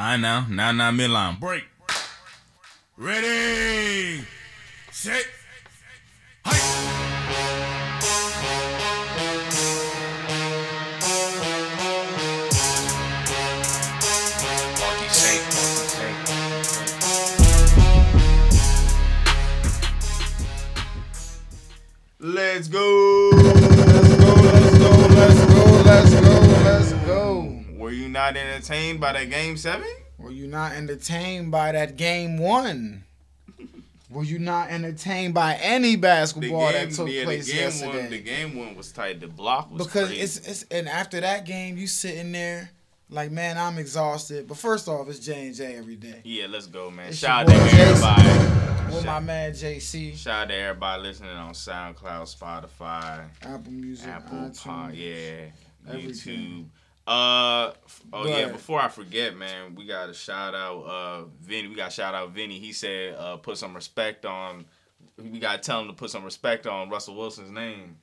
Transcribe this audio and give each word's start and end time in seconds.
I 0.00 0.16
know. 0.16 0.44
Now, 0.48 0.70
now, 0.70 0.92
midline. 0.92 1.40
Break. 1.40 1.64
Ready. 2.96 4.24
Set. 4.92 5.26
Saint. 15.10 15.42
Let's 22.20 22.68
go. 22.68 23.07
You 28.08 28.12
not 28.14 28.36
entertained 28.36 29.00
by 29.00 29.12
that 29.12 29.28
game 29.28 29.56
seven? 29.56 29.86
Were 30.16 30.30
you 30.30 30.46
not 30.46 30.72
entertained 30.72 31.50
by 31.50 31.72
that 31.72 31.96
game 31.96 32.38
one? 32.38 33.04
Were 34.10 34.24
you 34.24 34.38
not 34.38 34.70
entertained 34.70 35.34
by 35.34 35.56
any 35.56 35.96
basketball 35.96 36.72
that 36.72 36.90
took 36.92 37.10
yeah, 37.10 37.24
place 37.24 37.46
the 37.46 37.52
game 37.52 37.60
yesterday? 37.60 38.00
one, 38.00 38.10
the 38.10 38.20
game 38.20 38.56
one 38.56 38.74
was 38.74 38.90
tight. 38.90 39.20
The 39.20 39.26
block 39.26 39.70
was 39.70 39.86
because 39.86 40.08
crazy. 40.08 40.22
it's 40.22 40.48
it's 40.48 40.62
and 40.70 40.88
after 40.88 41.20
that 41.20 41.44
game, 41.44 41.76
you 41.76 41.86
sitting 41.86 42.32
there 42.32 42.70
like, 43.10 43.30
man, 43.30 43.58
I'm 43.58 43.76
exhausted. 43.76 44.48
But 44.48 44.56
first 44.56 44.88
off, 44.88 45.10
it's 45.10 45.18
J 45.18 45.48
and 45.48 45.54
J 45.54 45.76
every 45.76 45.96
day. 45.96 46.22
yeah, 46.24 46.46
let's 46.48 46.66
go, 46.66 46.90
man. 46.90 47.08
It's 47.08 47.18
Shout 47.18 47.50
out 47.50 47.54
to 47.54 47.76
everybody. 47.76 48.94
With 48.94 49.04
my 49.04 49.20
man 49.20 49.52
JC, 49.52 50.16
shout 50.16 50.44
out 50.44 50.48
to 50.48 50.54
everybody 50.54 51.02
listening 51.02 51.30
on 51.32 51.52
SoundCloud, 51.52 52.34
Spotify, 52.34 53.26
Apple 53.42 53.72
Music, 53.72 54.08
Apple. 54.08 54.50
Pod, 54.56 54.94
yeah, 54.94 55.50
YouTube. 55.86 56.64
Uh, 57.08 57.72
oh 58.12 58.26
yeah. 58.26 58.48
Before 58.48 58.78
I 58.80 58.88
forget, 58.88 59.34
man, 59.36 59.74
we 59.74 59.86
got 59.86 60.06
to 60.06 60.14
shout 60.14 60.54
out 60.54 60.82
uh 60.82 61.24
Vinny. 61.40 61.68
We 61.68 61.74
got 61.74 61.86
to 61.90 61.94
shout 61.96 62.14
out 62.14 62.32
Vinny. 62.32 62.58
He 62.58 62.72
said 62.72 63.14
uh 63.14 63.36
put 63.38 63.56
some 63.56 63.74
respect 63.74 64.26
on. 64.26 64.66
We 65.16 65.40
got 65.40 65.54
to 65.62 65.66
tell 65.66 65.80
him 65.80 65.88
to 65.88 65.94
put 65.94 66.10
some 66.10 66.22
respect 66.22 66.66
on 66.68 66.90
Russell 66.90 67.16
Wilson's 67.16 67.50
name. 67.50 67.96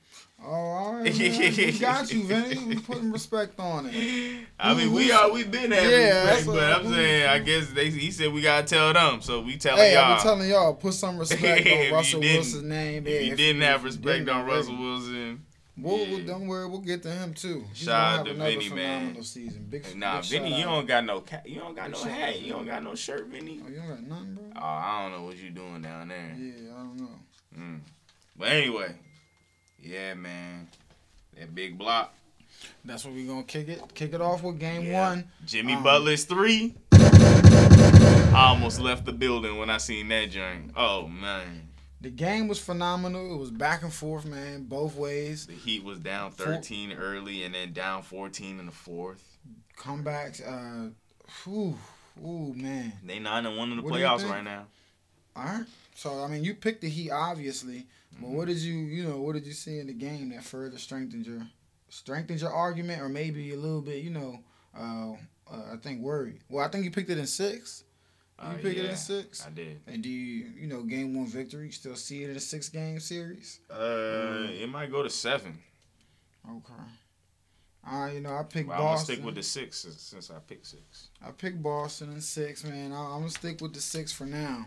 Oh, 0.44 0.50
all 0.50 0.94
right, 0.96 1.18
man. 1.18 1.54
we 1.56 1.78
got 1.78 2.12
you, 2.12 2.24
Vinny. 2.24 2.62
We 2.64 2.76
putting 2.80 3.10
respect 3.10 3.58
on 3.58 3.86
it. 3.90 4.44
I 4.60 4.74
mean, 4.74 4.92
we 4.92 5.04
Who's- 5.04 5.18
are 5.18 5.30
We've 5.32 5.50
been 5.50 5.70
having 5.70 5.88
Yeah, 5.90 6.24
respect, 6.26 6.46
but 6.46 6.54
what- 6.56 6.62
I'm 6.64 6.84
who- 6.84 6.94
saying 6.94 7.26
I 7.26 7.38
guess 7.38 7.70
they 7.70 7.88
he 7.88 8.10
said 8.10 8.32
we 8.34 8.42
gotta 8.42 8.66
tell 8.66 8.92
them, 8.92 9.22
so 9.22 9.40
we 9.40 9.56
telling 9.56 9.80
Hey, 9.80 9.94
y'all. 9.94 10.02
I've 10.12 10.18
been 10.18 10.22
telling 10.24 10.50
y'all, 10.50 10.74
put 10.74 10.92
some 10.92 11.16
respect 11.20 11.66
on 11.66 11.92
Russell 11.94 12.20
Wilson's 12.20 12.62
name. 12.64 13.06
if 13.06 13.24
you 13.24 13.36
didn't 13.36 13.62
have 13.62 13.80
if 13.80 13.84
respect 13.84 14.04
didn't 14.26 14.28
on. 14.28 14.46
Russell 14.46 14.76
Wilson, 14.76 15.45
We'll, 15.78 15.98
Yeah. 15.98 16.26
don't 16.26 16.46
worry, 16.46 16.66
we'll 16.66 16.80
get 16.80 17.02
to 17.02 17.10
him 17.10 17.34
too. 17.34 17.64
He's 17.74 17.84
Shout 17.84 18.20
out 18.20 18.26
to 18.26 18.32
Vinny, 18.34 18.68
man. 18.70 18.98
phenomenal 19.00 19.24
season. 19.24 19.66
Big, 19.68 19.94
nah, 19.94 20.20
big 20.22 20.30
Vinny, 20.30 20.58
you 20.58 20.64
don't 20.64 20.86
got 20.86 21.04
no 21.04 21.20
ca- 21.20 21.42
you 21.44 21.60
don't 21.60 21.74
got 21.76 21.90
Big 21.92 22.04
no 22.04 22.10
hat, 22.10 22.28
out. 22.30 22.40
you 22.40 22.52
don't 22.52 22.66
got 22.66 22.82
no 22.82 22.94
shirt, 22.94 23.26
Vinny. 23.26 23.60
Oh, 23.64 23.68
you 23.68 23.76
don't 23.76 23.88
got 23.88 24.02
nothing, 24.02 24.34
bro. 24.36 24.44
Oh, 24.56 24.64
I 24.64 25.02
don't 25.02 25.12
know 25.20 25.26
what 25.26 25.36
you 25.36 25.50
doing 25.50 25.82
down 25.82 26.08
there. 26.08 26.34
Yeah, 26.38 26.72
I 26.74 26.78
don't 26.78 26.96
know. 26.96 27.10
Mm. 27.58 27.80
But 28.38 28.48
anyway, 28.48 28.94
yeah, 29.82 30.14
man, 30.14 30.68
that 31.38 31.54
big 31.54 31.76
block. 31.76 32.14
That's 32.84 33.04
what 33.04 33.12
we're 33.12 33.26
gonna 33.26 33.42
kick 33.42 33.68
it. 33.68 33.82
Kick 33.94 34.14
it 34.14 34.20
off 34.22 34.42
with 34.42 34.58
game 34.58 34.82
Yeah. 34.86 35.10
one. 35.10 35.30
Jimmy 35.44 35.74
Um, 35.74 35.82
Butler's 35.82 36.24
three. 36.24 36.74
I 36.92 38.48
almost 38.48 38.80
left 38.80 39.04
the 39.04 39.12
building 39.12 39.58
when 39.58 39.68
I 39.70 39.76
seen 39.78 40.08
that 40.08 40.30
joint. 40.30 40.72
Oh 40.76 41.06
man, 41.06 41.65
The 42.06 42.12
game 42.12 42.46
was 42.46 42.60
phenomenal. 42.60 43.34
It 43.34 43.36
was 43.36 43.50
back 43.50 43.82
and 43.82 43.92
forth, 43.92 44.24
man, 44.24 44.62
both 44.62 44.94
ways. 44.94 45.48
the 45.48 45.54
Heat 45.54 45.82
was 45.82 45.98
down 45.98 46.30
Four- 46.30 46.46
13 46.46 46.92
early 46.92 47.42
and 47.42 47.52
then 47.52 47.72
down 47.72 48.04
14 48.04 48.60
in 48.60 48.66
the 48.66 48.70
fourth. 48.70 49.38
Comebacks. 49.76 50.40
Uh, 50.40 50.90
whew, 51.42 51.76
ooh, 52.24 52.54
man. 52.54 52.92
They 53.04 53.18
nine 53.18 53.44
and 53.44 53.56
one 53.56 53.72
in 53.72 53.78
the 53.78 53.82
What 53.82 53.94
playoffs 53.94 54.30
right 54.30 54.44
now. 54.44 54.66
All 55.34 55.46
right. 55.46 55.64
So 55.96 56.22
I 56.22 56.28
mean, 56.28 56.44
you 56.44 56.54
picked 56.54 56.82
the 56.82 56.88
Heat, 56.88 57.10
obviously. 57.10 57.88
But 58.20 58.30
what 58.30 58.46
did 58.46 58.58
you, 58.58 58.74
you 58.74 59.02
know, 59.02 59.20
what 59.20 59.32
did 59.32 59.44
you 59.44 59.52
see 59.52 59.80
in 59.80 59.88
the 59.88 59.92
game 59.92 60.28
that 60.28 60.44
further 60.44 60.78
strengthened 60.78 61.26
your, 61.26 61.42
strengthened 61.88 62.40
your 62.40 62.52
argument, 62.52 63.02
or 63.02 63.08
maybe 63.08 63.52
a 63.52 63.56
little 63.56 63.82
bit, 63.82 64.04
you 64.04 64.10
know, 64.10 64.38
uh, 64.78 65.14
uh, 65.52 65.72
I 65.72 65.76
think 65.82 66.02
worried. 66.02 66.38
Well, 66.48 66.64
I 66.64 66.68
think 66.68 66.84
you 66.84 66.92
picked 66.92 67.10
it 67.10 67.18
in 67.18 67.26
six. 67.26 67.82
You 68.42 68.48
Uh, 68.48 68.54
pick 68.54 68.76
it 68.76 68.84
in 68.84 68.96
six. 68.96 69.46
I 69.46 69.50
did. 69.50 69.80
And 69.86 70.02
do 70.02 70.08
you, 70.10 70.52
you 70.60 70.66
know, 70.66 70.82
game 70.82 71.14
one 71.14 71.26
victory? 71.26 71.70
Still 71.70 71.96
see 71.96 72.22
it 72.24 72.30
in 72.30 72.36
a 72.36 72.40
six 72.40 72.68
game 72.68 73.00
series? 73.00 73.60
Uh, 73.70 74.46
it 74.50 74.68
might 74.68 74.90
go 74.90 75.02
to 75.02 75.08
seven. 75.10 75.58
Okay. 76.48 76.72
Uh, 77.88 78.10
you 78.12 78.20
know, 78.20 78.36
I 78.36 78.42
picked 78.42 78.68
Well, 78.68 78.78
I'm 78.78 78.84
gonna 78.94 78.98
stick 78.98 79.24
with 79.24 79.36
the 79.36 79.42
six 79.42 79.78
since, 79.78 80.00
since 80.02 80.30
I 80.30 80.38
picked 80.40 80.66
six. 80.66 81.08
I 81.24 81.30
picked 81.30 81.62
Boston 81.62 82.12
in 82.12 82.20
six, 82.20 82.64
man. 82.64 82.92
I, 82.92 82.96
I'm 82.96 83.20
gonna 83.20 83.30
stick 83.30 83.60
with 83.60 83.72
the 83.74 83.80
six 83.80 84.12
for 84.12 84.26
now. 84.26 84.66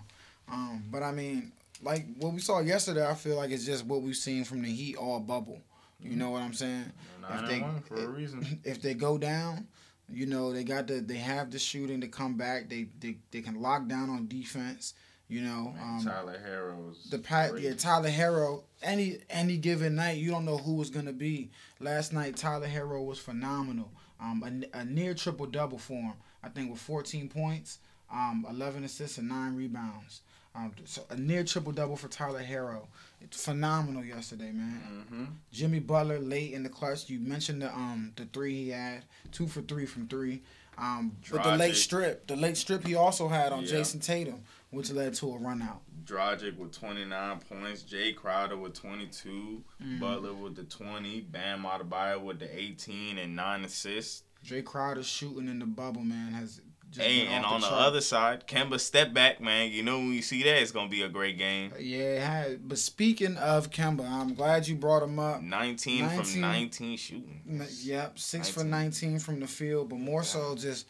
Um, 0.51 0.86
but 0.90 1.03
I 1.03 1.12
mean, 1.12 1.51
like 1.84 2.06
what 2.18 2.34
we 2.34 2.40
saw 2.40 2.62
yesterday, 2.62 3.06
I 3.07 3.13
feel 3.13 3.36
like 3.36 3.51
it's 3.51 3.66
just 3.66 3.86
what 3.86 4.01
we've 4.01 4.16
seen 4.16 4.46
from 4.46 4.62
the 4.63 4.72
Heat 4.72 4.96
all 4.96 5.19
bubble. 5.19 5.62
You 6.01 6.16
know 6.16 6.30
what 6.31 6.41
I'm 6.41 6.53
saying? 6.53 6.91
Nine 7.22 7.46
they- 7.46 7.53
and 7.56 7.63
one 7.63 7.81
for 7.81 7.96
a 8.01 8.07
reason. 8.07 8.59
If 8.63 8.81
they 8.81 8.94
go 8.94 9.18
down, 9.18 9.68
you 10.13 10.25
know 10.25 10.51
they 10.53 10.63
got 10.63 10.87
the 10.87 10.95
they 10.99 11.17
have 11.17 11.51
the 11.51 11.59
shooting 11.59 12.01
to 12.01 12.07
come 12.07 12.35
back. 12.35 12.69
They 12.69 12.87
they, 12.99 13.17
they 13.31 13.41
can 13.41 13.61
lock 13.61 13.87
down 13.87 14.09
on 14.09 14.27
defense. 14.27 14.93
You 15.27 15.41
know, 15.41 15.75
um, 15.79 16.01
Tyler 16.03 16.39
Herro's 16.43 17.07
the 17.11 17.19
great. 17.19 17.63
yeah 17.63 17.73
Tyler 17.73 18.09
Herro 18.09 18.63
any 18.81 19.19
any 19.29 19.57
given 19.57 19.95
night 19.95 20.17
you 20.17 20.31
don't 20.31 20.45
know 20.45 20.57
who 20.57 20.75
was 20.75 20.89
gonna 20.89 21.13
be. 21.13 21.51
Last 21.79 22.13
night 22.13 22.35
Tyler 22.35 22.67
Herro 22.67 23.05
was 23.05 23.19
phenomenal. 23.19 23.91
Um, 24.19 24.67
a, 24.73 24.79
a 24.79 24.85
near 24.85 25.13
triple 25.13 25.45
double 25.45 25.77
for 25.77 25.93
him. 25.93 26.13
I 26.43 26.49
think 26.49 26.71
with 26.71 26.81
14 26.81 27.29
points, 27.29 27.79
um, 28.11 28.45
11 28.49 28.83
assists 28.83 29.17
and 29.17 29.29
nine 29.29 29.55
rebounds. 29.55 30.21
Um, 30.59 30.73
so 30.85 31.03
a 31.09 31.15
near 31.15 31.43
triple 31.43 31.71
double 31.71 31.95
for 31.95 32.07
Tyler 32.07 32.41
Herro. 32.43 32.87
It's 33.21 33.43
phenomenal 33.43 34.03
yesterday, 34.03 34.51
man. 34.51 35.05
Mhm. 35.11 35.27
Jimmy 35.51 35.79
Butler 35.79 36.19
late 36.19 36.53
in 36.53 36.63
the 36.63 36.69
clutch. 36.69 37.09
You 37.09 37.19
mentioned 37.19 37.61
the 37.61 37.73
um 37.73 38.11
the 38.15 38.25
three 38.25 38.55
he 38.65 38.69
had, 38.69 39.03
two 39.31 39.47
for 39.47 39.61
three 39.61 39.85
from 39.85 40.07
three. 40.07 40.41
Um, 40.77 41.17
but 41.29 41.43
the 41.43 41.57
late 41.57 41.75
strip, 41.75 42.25
the 42.27 42.37
late 42.37 42.55
strip 42.55 42.85
he 42.87 42.95
also 42.95 43.27
had 43.27 43.51
on 43.51 43.63
Yeah. 43.65 43.71
Jayson 43.71 43.99
Tatum, 43.99 44.43
which 44.69 44.89
led 44.91 45.13
to 45.15 45.33
a 45.33 45.37
run 45.37 45.61
out. 45.61 45.81
Dragic 46.05 46.55
with 46.57 46.71
29 46.71 47.39
points, 47.41 47.83
Jae 47.83 48.15
Crowder 48.15 48.55
with 48.57 48.73
22, 48.75 49.63
Mm. 49.83 49.99
Butler 49.99 50.33
with 50.33 50.55
the 50.55 50.63
20, 50.63 51.19
Bam 51.21 51.63
Adebayo 51.63 52.21
with 52.23 52.39
the 52.39 52.57
18 52.57 53.17
and 53.17 53.35
9 53.35 53.65
assists. 53.65 54.23
Jae 54.45 54.63
Crowder 54.63 55.03
shooting 55.03 55.49
in 55.49 55.59
the 55.59 55.65
bubble, 55.65 56.03
man, 56.03 56.31
has 56.31 56.61
Hey, 56.97 57.27
and 57.27 57.45
on 57.45 57.61
the 57.61 57.67
charts. 57.67 57.85
other 57.88 58.01
side, 58.01 58.47
Kemba 58.47 58.79
step 58.79 59.13
back, 59.13 59.39
man. 59.39 59.72
You 59.72 59.83
know 59.83 59.97
when 60.00 60.13
you 60.13 60.22
see 60.22 60.41
that, 60.44 60.61
it's 60.61 60.72
gonna 60.72 60.89
be 60.89 61.03
a 61.03 61.09
great 61.09 61.38
game. 61.38 61.72
Yeah. 61.79 62.50
But 62.63 62.79
speaking 62.79 63.38
of 63.38 63.69
Kemba, 63.69 64.09
I'm 64.09 64.33
glad 64.33 64.67
you 64.67 64.75
brought 64.75 65.03
him 65.03 65.19
up. 65.19 65.41
19, 65.41 66.05
19. 66.07 66.23
from 66.23 66.41
19 66.41 66.97
shooting. 66.97 67.41
N- 67.47 67.67
Yep, 67.83 68.17
six 68.19 68.50
for 68.50 68.63
19. 68.63 69.11
19 69.11 69.19
from 69.19 69.39
the 69.39 69.47
field, 69.47 69.89
but 69.89 70.00
more 70.00 70.23
so 70.23 70.55
just 70.55 70.88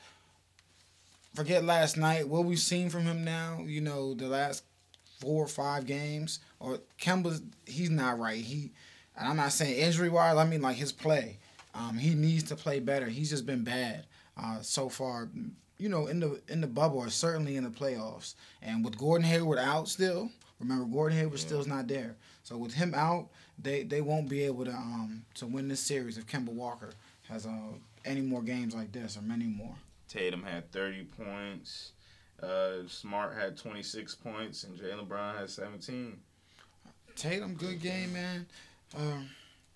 forget 1.36 1.64
last 1.64 1.98
night. 1.98 2.28
What 2.28 2.46
we've 2.46 2.60
seen 2.60 2.90
from 2.90 3.04
him 3.04 3.24
now, 3.24 3.64
you 3.66 3.82
know, 3.82 4.14
the 4.14 4.28
last 4.28 4.64
four 5.20 5.44
or 5.44 5.48
five 5.48 5.86
games, 5.86 6.40
or 6.60 6.80
Kemba's, 7.02 7.42
he's 7.66 7.90
not 7.90 8.20
right. 8.20 8.40
He, 8.42 8.72
and 9.18 9.28
I'm 9.28 9.36
not 9.38 9.52
saying 9.52 9.78
injury 9.78 10.10
wise. 10.10 10.38
I 10.38 10.46
mean 10.46 10.62
like 10.62 10.78
his 10.78 10.92
play. 10.92 11.40
Um, 11.76 11.98
he 11.98 12.16
needs 12.16 12.44
to 12.44 12.56
play 12.56 12.80
better. 12.80 13.08
He's 13.08 13.30
just 13.30 13.46
been 13.46 13.64
bad 13.64 14.06
uh, 14.42 14.62
so 14.62 14.90
far. 14.90 15.30
You 15.80 15.88
know, 15.90 16.08
in 16.08 16.20
the 16.20 16.42
in 16.50 16.60
the 16.62 16.68
bubble, 16.68 17.00
or 17.00 17.10
certainly 17.10 17.56
in 17.56 17.64
the 17.64 17.70
playoffs. 17.70 18.36
And 18.62 18.84
with 18.86 18.98
Gordon 18.98 19.26
Hayward 19.26 19.58
out 19.60 19.88
still, 19.88 20.30
remember 20.60 20.86
Gordon 20.86 21.18
Hayward 21.18 21.40
Yeah. 21.40 21.46
still's 21.46 21.68
not 21.68 21.88
there. 21.88 22.16
So 22.44 22.58
with 22.58 22.74
him 22.74 22.94
out, 22.94 23.30
they 23.58 23.84
they 23.84 24.02
won't 24.02 24.28
be 24.30 24.44
able 24.44 24.66
to 24.66 24.72
um 24.74 25.24
to 25.36 25.48
win 25.48 25.70
this 25.70 25.80
series 25.80 26.18
if 26.18 26.28
Kemba 26.28 26.50
Walker 26.50 26.92
has 27.30 27.46
uh, 27.46 27.72
any 28.06 28.22
more 28.22 28.42
games 28.42 28.76
like 28.76 28.92
this 28.92 29.18
or 29.18 29.22
many 29.22 29.46
more. 29.46 29.76
Tatum 30.10 30.44
had 30.44 30.70
30 30.72 31.04
points. 31.06 31.94
Uh, 32.42 32.88
Smart 32.88 33.36
had 33.36 33.56
26 33.58 34.16
points, 34.16 34.64
and 34.64 34.78
Jaylen 34.78 35.08
Brown 35.08 35.36
had 35.36 35.50
17. 35.50 36.18
Tatum, 37.16 37.54
good 37.56 37.82
game, 37.82 38.14
man. 38.14 38.46
Um, 38.98 39.30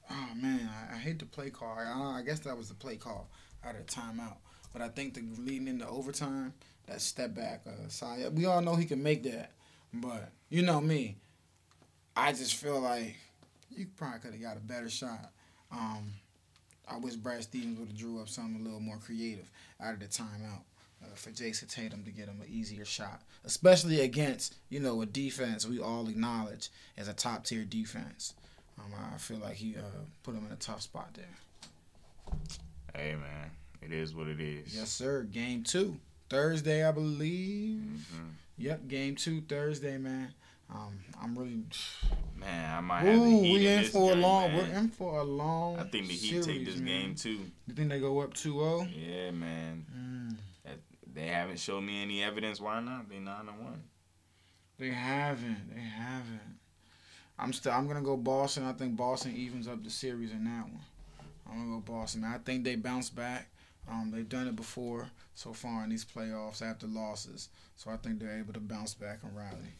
oh 0.09 0.29
man, 0.35 0.69
I, 0.91 0.95
I 0.95 0.97
hate 0.97 1.19
the 1.19 1.25
play 1.25 1.49
call. 1.49 1.77
I, 1.77 2.19
I 2.19 2.21
guess 2.25 2.39
that 2.39 2.57
was 2.57 2.69
the 2.69 2.73
play 2.75 2.95
call 2.95 3.29
out 3.63 3.75
of 3.75 3.85
timeout. 3.85 4.37
But 4.73 4.81
I 4.81 4.89
think 4.89 5.13
the 5.13 5.23
leading 5.39 5.67
into 5.67 5.87
overtime, 5.87 6.53
that 6.87 6.99
step 7.01 7.33
back, 7.35 7.63
uh, 7.67 8.29
we 8.31 8.45
all 8.45 8.61
know 8.61 8.75
he 8.75 8.85
can 8.85 9.01
make 9.01 9.23
that. 9.23 9.51
But 9.93 10.31
you 10.49 10.63
know 10.63 10.81
me, 10.81 11.17
I 12.17 12.33
just 12.33 12.55
feel 12.55 12.79
like 12.79 13.15
you 13.75 13.87
probably 13.95 14.19
could 14.19 14.33
have 14.33 14.41
got 14.41 14.57
a 14.57 14.61
better 14.61 14.89
shot. 14.89 15.31
Um, 15.71 16.13
I 16.87 16.97
wish 16.97 17.15
Brad 17.15 17.43
Stevens 17.43 17.79
would 17.79 17.89
have 17.89 17.97
drew 17.97 18.19
up 18.19 18.29
something 18.29 18.59
a 18.59 18.63
little 18.63 18.79
more 18.79 18.97
creative 18.97 19.49
out 19.79 19.93
of 19.93 19.99
the 19.99 20.07
timeout. 20.07 20.63
Uh, 21.03 21.15
for 21.15 21.31
Jayson 21.31 21.67
Tatum 21.67 22.05
to 22.05 22.11
get 22.11 22.29
him 22.29 22.39
an 22.39 22.47
easier 22.49 22.85
shot, 22.85 23.21
especially 23.43 23.99
against 23.99 24.55
you 24.69 24.79
know 24.79 25.01
a 25.01 25.05
defense 25.05 25.67
we 25.67 25.77
all 25.77 26.07
acknowledge 26.07 26.69
as 26.97 27.09
a 27.09 27.13
top 27.13 27.43
tier 27.43 27.65
defense. 27.65 28.33
Um, 28.79 28.93
I 29.13 29.17
feel 29.17 29.37
like 29.37 29.55
he 29.55 29.75
uh, 29.75 29.81
put 30.23 30.33
him 30.33 30.45
in 30.45 30.53
a 30.53 30.55
tough 30.55 30.81
spot 30.81 31.09
there. 31.13 31.25
Hey, 32.95 33.15
man. 33.15 33.51
It 33.85 33.91
is 33.91 34.13
what 34.15 34.27
it 34.27 34.39
is. 34.39 34.75
Yes, 34.75 34.89
sir. 34.91 35.23
Game 35.23 35.63
two, 35.63 35.97
Thursday, 36.29 36.87
I 36.87 36.91
believe. 36.91 37.79
Mhm. 37.81 38.29
Yep, 38.57 38.87
game 38.87 39.15
two 39.15 39.41
Thursday, 39.41 39.97
man. 39.97 40.33
Um, 40.69 40.99
I'm 41.21 41.37
really. 41.37 41.61
Man, 42.35 42.77
I 42.77 42.81
might 42.81 43.01
have 43.01 43.19
the 43.19 43.25
Ooh, 43.25 43.41
Heat 43.41 43.53
we 43.53 43.67
in 43.67 43.83
in 43.83 43.89
for 43.89 44.11
a 44.11 44.15
long. 44.15 44.51
man. 44.51 44.57
We're 44.71 44.77
in 44.79 44.89
for 44.89 45.19
a 45.19 45.23
long. 45.23 45.79
I 45.79 45.83
think 45.83 46.07
the 46.07 46.13
Heat 46.13 46.29
series, 46.29 46.45
take 46.47 46.65
this 46.65 46.77
man. 46.77 46.85
game 46.85 47.15
too. 47.15 47.39
You 47.67 47.73
think 47.75 47.89
they 47.89 47.99
go 47.99 48.19
up 48.21 48.33
2-0? 48.33 48.87
Yeah, 48.95 49.31
man. 49.31 49.85
Mm. 49.95 50.37
That, 50.65 50.79
they 51.13 51.27
haven't 51.27 51.59
showed 51.59 51.81
me 51.81 52.01
any 52.01 52.23
evidence. 52.23 52.59
Why 52.59 52.79
not? 52.79 53.09
They 53.09 53.19
nine 53.19 53.47
and 53.47 53.59
one. 53.63 53.83
They 54.79 54.89
haven't. 54.89 55.73
They 55.75 55.81
haven't. 55.81 56.57
I'm 57.37 57.53
still. 57.53 57.71
I'm 57.73 57.87
gonna 57.87 58.01
go 58.01 58.17
Boston. 58.17 58.63
I 58.63 58.73
think 58.73 58.95
Boston 58.95 59.35
evens 59.35 59.67
up 59.67 59.83
the 59.83 59.89
series 59.89 60.31
in 60.31 60.43
that 60.45 60.63
one. 60.63 60.79
I'm 61.49 61.57
gonna 61.59 61.81
go 61.81 61.93
Boston. 61.93 62.21
Man. 62.21 62.33
I 62.33 62.37
think 62.39 62.63
they 62.63 62.75
bounce 62.75 63.09
back. 63.09 63.49
Um, 63.89 64.11
they've 64.11 64.27
done 64.27 64.47
it 64.47 64.55
before 64.55 65.09
so 65.35 65.53
far 65.53 65.83
in 65.83 65.89
these 65.89 66.05
playoffs 66.05 66.61
after 66.61 66.87
losses. 66.87 67.49
So 67.75 67.91
I 67.91 67.97
think 67.97 68.19
they're 68.19 68.37
able 68.37 68.53
to 68.53 68.59
bounce 68.59 68.93
back 68.93 69.19
and 69.23 69.35
rally. 69.35 69.73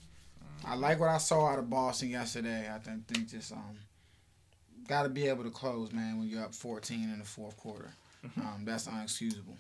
I 0.65 0.75
like 0.75 0.99
what 0.99 1.09
I 1.09 1.17
saw 1.17 1.47
out 1.47 1.59
of 1.59 1.69
Boston 1.69 2.09
yesterday. 2.09 2.69
I 2.73 2.77
think, 2.79 3.07
think 3.07 3.29
just 3.29 3.51
um, 3.51 3.77
got 4.87 5.03
to 5.03 5.09
be 5.09 5.27
able 5.27 5.43
to 5.43 5.49
close, 5.49 5.91
man. 5.91 6.19
When 6.19 6.27
you're 6.27 6.43
up 6.43 6.53
14 6.53 7.03
in 7.03 7.19
the 7.19 7.25
fourth 7.25 7.57
quarter, 7.57 7.93
um, 8.37 8.63
that's 8.63 8.87
unexcusable. 8.87 9.57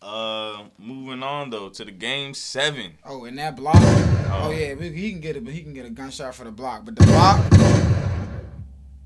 Uh, 0.00 0.62
moving 0.78 1.24
on 1.24 1.50
though 1.50 1.68
to 1.70 1.84
the 1.84 1.90
game 1.90 2.32
seven. 2.32 2.92
Oh, 3.04 3.24
and 3.24 3.36
that 3.38 3.56
block. 3.56 3.74
Oh, 4.30 4.54
yeah, 4.56 4.74
he 4.74 5.10
can 5.10 5.20
get 5.20 5.36
it, 5.36 5.44
but 5.44 5.52
he 5.52 5.62
can 5.62 5.74
get 5.74 5.86
a 5.86 5.90
gunshot 5.90 6.34
for 6.34 6.44
the 6.44 6.52
block. 6.52 6.84
But 6.84 6.94
the 6.94 7.04
block, 7.06 7.44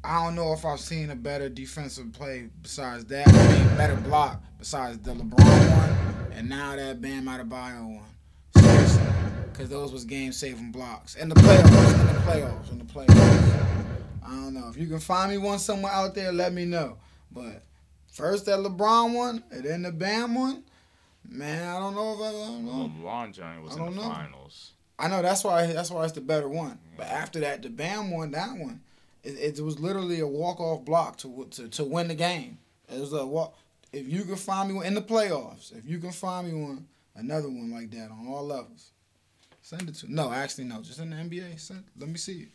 I 0.04 0.25
don't 0.25 0.34
know 0.34 0.52
if 0.52 0.64
I've 0.64 0.81
seen 0.81 1.10
a 1.10 1.16
better 1.16 1.49
defensive 1.49 2.12
play 2.12 2.49
besides 2.62 3.04
that. 3.06 3.28
I 3.28 3.32
mean, 3.32 3.76
better 3.76 3.94
block 3.96 4.43
besides 4.58 4.99
the 4.99 5.12
LeBron 5.14 5.70
one, 5.70 6.32
and 6.32 6.49
now 6.49 6.75
that 6.75 7.00
Bam 7.00 7.26
Adebayo 7.26 7.99
one. 7.99 8.04
Seriously, 8.56 9.04
because 9.52 9.69
those 9.69 9.93
was 9.93 10.04
game 10.04 10.32
saving 10.32 10.72
blocks 10.72 11.14
and 11.14 11.31
the 11.31 11.37
playoffs. 11.37 12.00
In 12.00 12.06
the 12.08 12.20
playoffs. 12.20 12.72
In 12.72 12.78
the 12.78 12.84
playoffs. 12.84 13.66
I 14.25 14.31
don't 14.31 14.54
know 14.54 14.69
if 14.69 14.76
you 14.76 14.88
can 14.88 14.99
find 14.99 15.31
me 15.31 15.38
one 15.38 15.60
somewhere 15.60 15.93
out 15.93 16.14
there. 16.14 16.32
Let 16.32 16.52
me 16.52 16.64
know. 16.64 16.96
But 17.31 17.62
first 18.12 18.46
that 18.46 18.58
LeBron 18.58 19.14
one, 19.14 19.44
and 19.52 19.64
then 19.64 19.82
the 19.82 19.93
Bam 19.93 20.34
one. 20.34 20.64
Man, 21.28 21.69
I 21.69 21.78
don't 21.78 21.94
know 21.94 22.14
if 22.14 22.20
I, 22.20 22.28
I 22.28 22.32
don't 22.32 22.66
know. 22.66 22.90
LeBron 23.00 23.32
Giant 23.32 23.62
was 23.62 23.76
I 23.76 23.87
in 23.87 23.94
the 23.94 24.02
know. 24.02 24.10
finals. 24.10 24.72
I 24.98 25.06
know 25.06 25.22
that's 25.22 25.44
why 25.44 25.66
that's 25.66 25.93
why 25.93 26.02
it's 26.02 26.12
the 26.12 26.20
better 26.20 26.48
one. 26.48 26.78
But 26.96 27.06
after 27.06 27.38
that, 27.40 27.62
the 27.62 27.70
Bam 27.70 28.10
one, 28.10 28.32
that 28.32 28.50
one, 28.56 28.81
it, 29.24 29.58
it 29.58 29.62
was 29.62 29.78
literally 29.78 30.20
a 30.20 30.26
walk 30.26 30.60
off 30.60 30.84
block 30.84 31.16
to, 31.19 31.46
to 31.50 31.69
to 31.69 31.84
win 31.84 32.08
the 32.08 32.14
game. 32.14 32.58
It 32.92 33.00
was 33.00 33.12
a 33.12 33.24
walk. 33.24 33.56
If 33.92 34.08
you 34.08 34.24
can 34.24 34.36
find 34.36 34.69
me 34.69 34.74
one 34.74 34.86
in 34.86 34.94
the 34.94 35.02
playoffs, 35.02 35.76
if 35.76 35.86
you 35.86 35.98
can 35.98 36.12
find 36.12 36.48
me 36.48 36.54
one, 36.54 36.86
another 37.14 37.48
one 37.48 37.70
like 37.70 37.90
that 37.90 38.10
on 38.10 38.26
all 38.28 38.46
levels, 38.46 38.90
send 39.60 39.88
it 39.88 39.94
to. 39.96 40.12
No, 40.12 40.32
actually 40.32 40.64
no, 40.64 40.80
just 40.80 40.98
in 40.98 41.10
the 41.10 41.16
NBA. 41.16 41.60
Send, 41.60 41.84
let 41.98 42.08
me 42.08 42.16
see 42.16 42.42
it. 42.42 42.48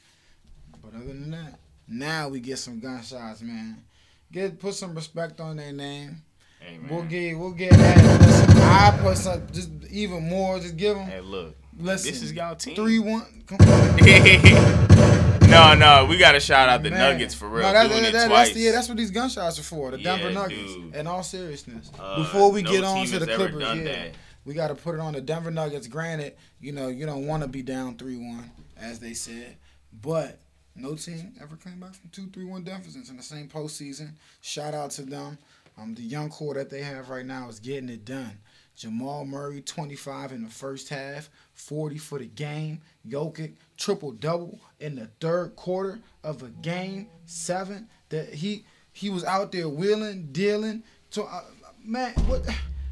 But 0.82 0.96
other 0.96 1.06
than 1.06 1.32
that, 1.32 1.60
now 1.88 2.30
we 2.30 2.40
get 2.40 2.58
some 2.58 2.80
gunshots, 2.80 3.42
man. 3.42 3.84
Get 4.32 4.60
put 4.60 4.74
some 4.74 4.94
respect 4.94 5.40
on 5.40 5.58
their 5.58 5.72
name. 5.72 6.24
Hey. 6.60 6.80
We'll 6.90 7.04
get 7.04 7.38
we'll 7.38 7.52
get 7.52 7.72
that. 7.72 8.94
I 8.94 8.98
put 9.02 9.18
some 9.18 9.48
just 9.52 9.70
even 9.90 10.28
more. 10.28 10.60
Just 10.60 10.76
give 10.76 10.98
them. 10.98 11.06
Hey, 11.06 11.22
look. 11.22 11.56
Listen, 11.80 12.12
This 12.12 12.24
is 12.24 12.34
y'all 12.34 12.56
team. 12.56 12.76
Three 12.76 13.00
one. 13.00 13.44
Come 15.50 15.72
on. 15.72 15.80
no, 15.80 16.02
no, 16.04 16.06
we 16.06 16.18
gotta 16.18 16.40
shout 16.40 16.70
out 16.70 16.84
the 16.84 16.90
Man. 16.90 17.00
Nuggets 17.00 17.34
for 17.34 17.48
real. 17.48 17.64
No, 17.64 17.74
that- 17.74 17.88
doing 17.90 18.04
that- 18.04 18.10
it 18.10 18.14
that- 18.14 18.28
twice. 18.28 18.48
That's, 18.50 18.60
yeah, 18.60 18.72
that's 18.72 18.88
what 18.88 18.98
these 18.98 19.12
gunshots 19.12 19.60
are 19.60 19.64
for. 19.64 19.92
The 19.92 19.98
Denver 19.98 20.28
Yeah, 20.30 20.34
Nuggets. 20.34 20.74
dude. 20.74 20.96
In 20.96 21.08
all 21.08 21.24
seriousness, 21.24 21.90
Uh, 22.00 22.18
before 22.24 22.52
we 22.52 22.62
no 22.64 22.72
get 22.72 22.84
on 22.84 23.06
to 23.06 23.20
the 23.20 23.26
Clippers, 23.26 23.62
yeah, 23.64 23.84
that. 23.84 24.12
we 24.46 24.54
got 24.54 24.68
to 24.70 24.76
put 24.76 24.96
it 24.96 25.02
on 25.02 25.14
the 25.14 25.22
Denver 25.22 25.52
Nuggets. 25.52 25.88
Granted, 25.88 26.36
you 26.60 26.72
know 26.72 26.88
you 26.90 27.06
don't 27.06 27.26
want 27.28 27.44
to 27.44 27.50
be 27.50 27.62
down 27.62 27.96
three 27.98 28.18
one, 28.18 28.52
as 28.78 29.00
they 29.00 29.14
said, 29.14 29.56
but 30.02 30.40
no 30.76 30.96
team 30.96 31.34
ever 31.42 31.56
came 31.56 31.80
back 31.80 31.94
from 31.96 32.10
two 32.12 32.28
three 32.28 32.46
one 32.46 32.64
deficits 32.64 33.10
in 33.10 33.18
the 33.18 33.24
same 33.24 33.48
postseason. 33.48 34.12
Shout 34.42 34.74
out 34.74 34.92
to 34.92 35.04
them. 35.04 35.38
Um, 35.80 35.94
the 35.94 36.02
young 36.02 36.30
core 36.30 36.56
that 36.56 36.70
they 36.72 36.82
have 36.82 37.10
right 37.10 37.26
now 37.26 37.48
is 37.50 37.60
getting 37.60 37.88
it 37.90 38.04
done. 38.04 38.40
Jamal 38.78 39.26
Murray, 39.26 39.62
25 39.62 40.32
in 40.32 40.44
the 40.44 40.50
first 40.50 40.90
half, 40.90 41.30
40 41.56 41.98
for 41.98 42.20
the 42.20 42.26
game. 42.26 42.80
Jokic, 43.08 43.54
triple 43.76 44.12
double 44.12 44.60
in 44.80 44.96
the 44.96 45.08
third 45.20 45.56
quarter 45.56 46.00
of 46.24 46.44
a 46.44 46.50
game 46.50 47.08
seven. 47.26 47.90
That 48.10 48.34
he 48.36 48.66
he 48.94 49.10
was 49.10 49.24
out 49.24 49.52
there 49.52 49.68
wheeling, 49.68 50.30
dealing. 50.32 50.84
So 51.10 51.24
uh, 51.24 51.42
man, 51.84 52.14
what 52.28 52.44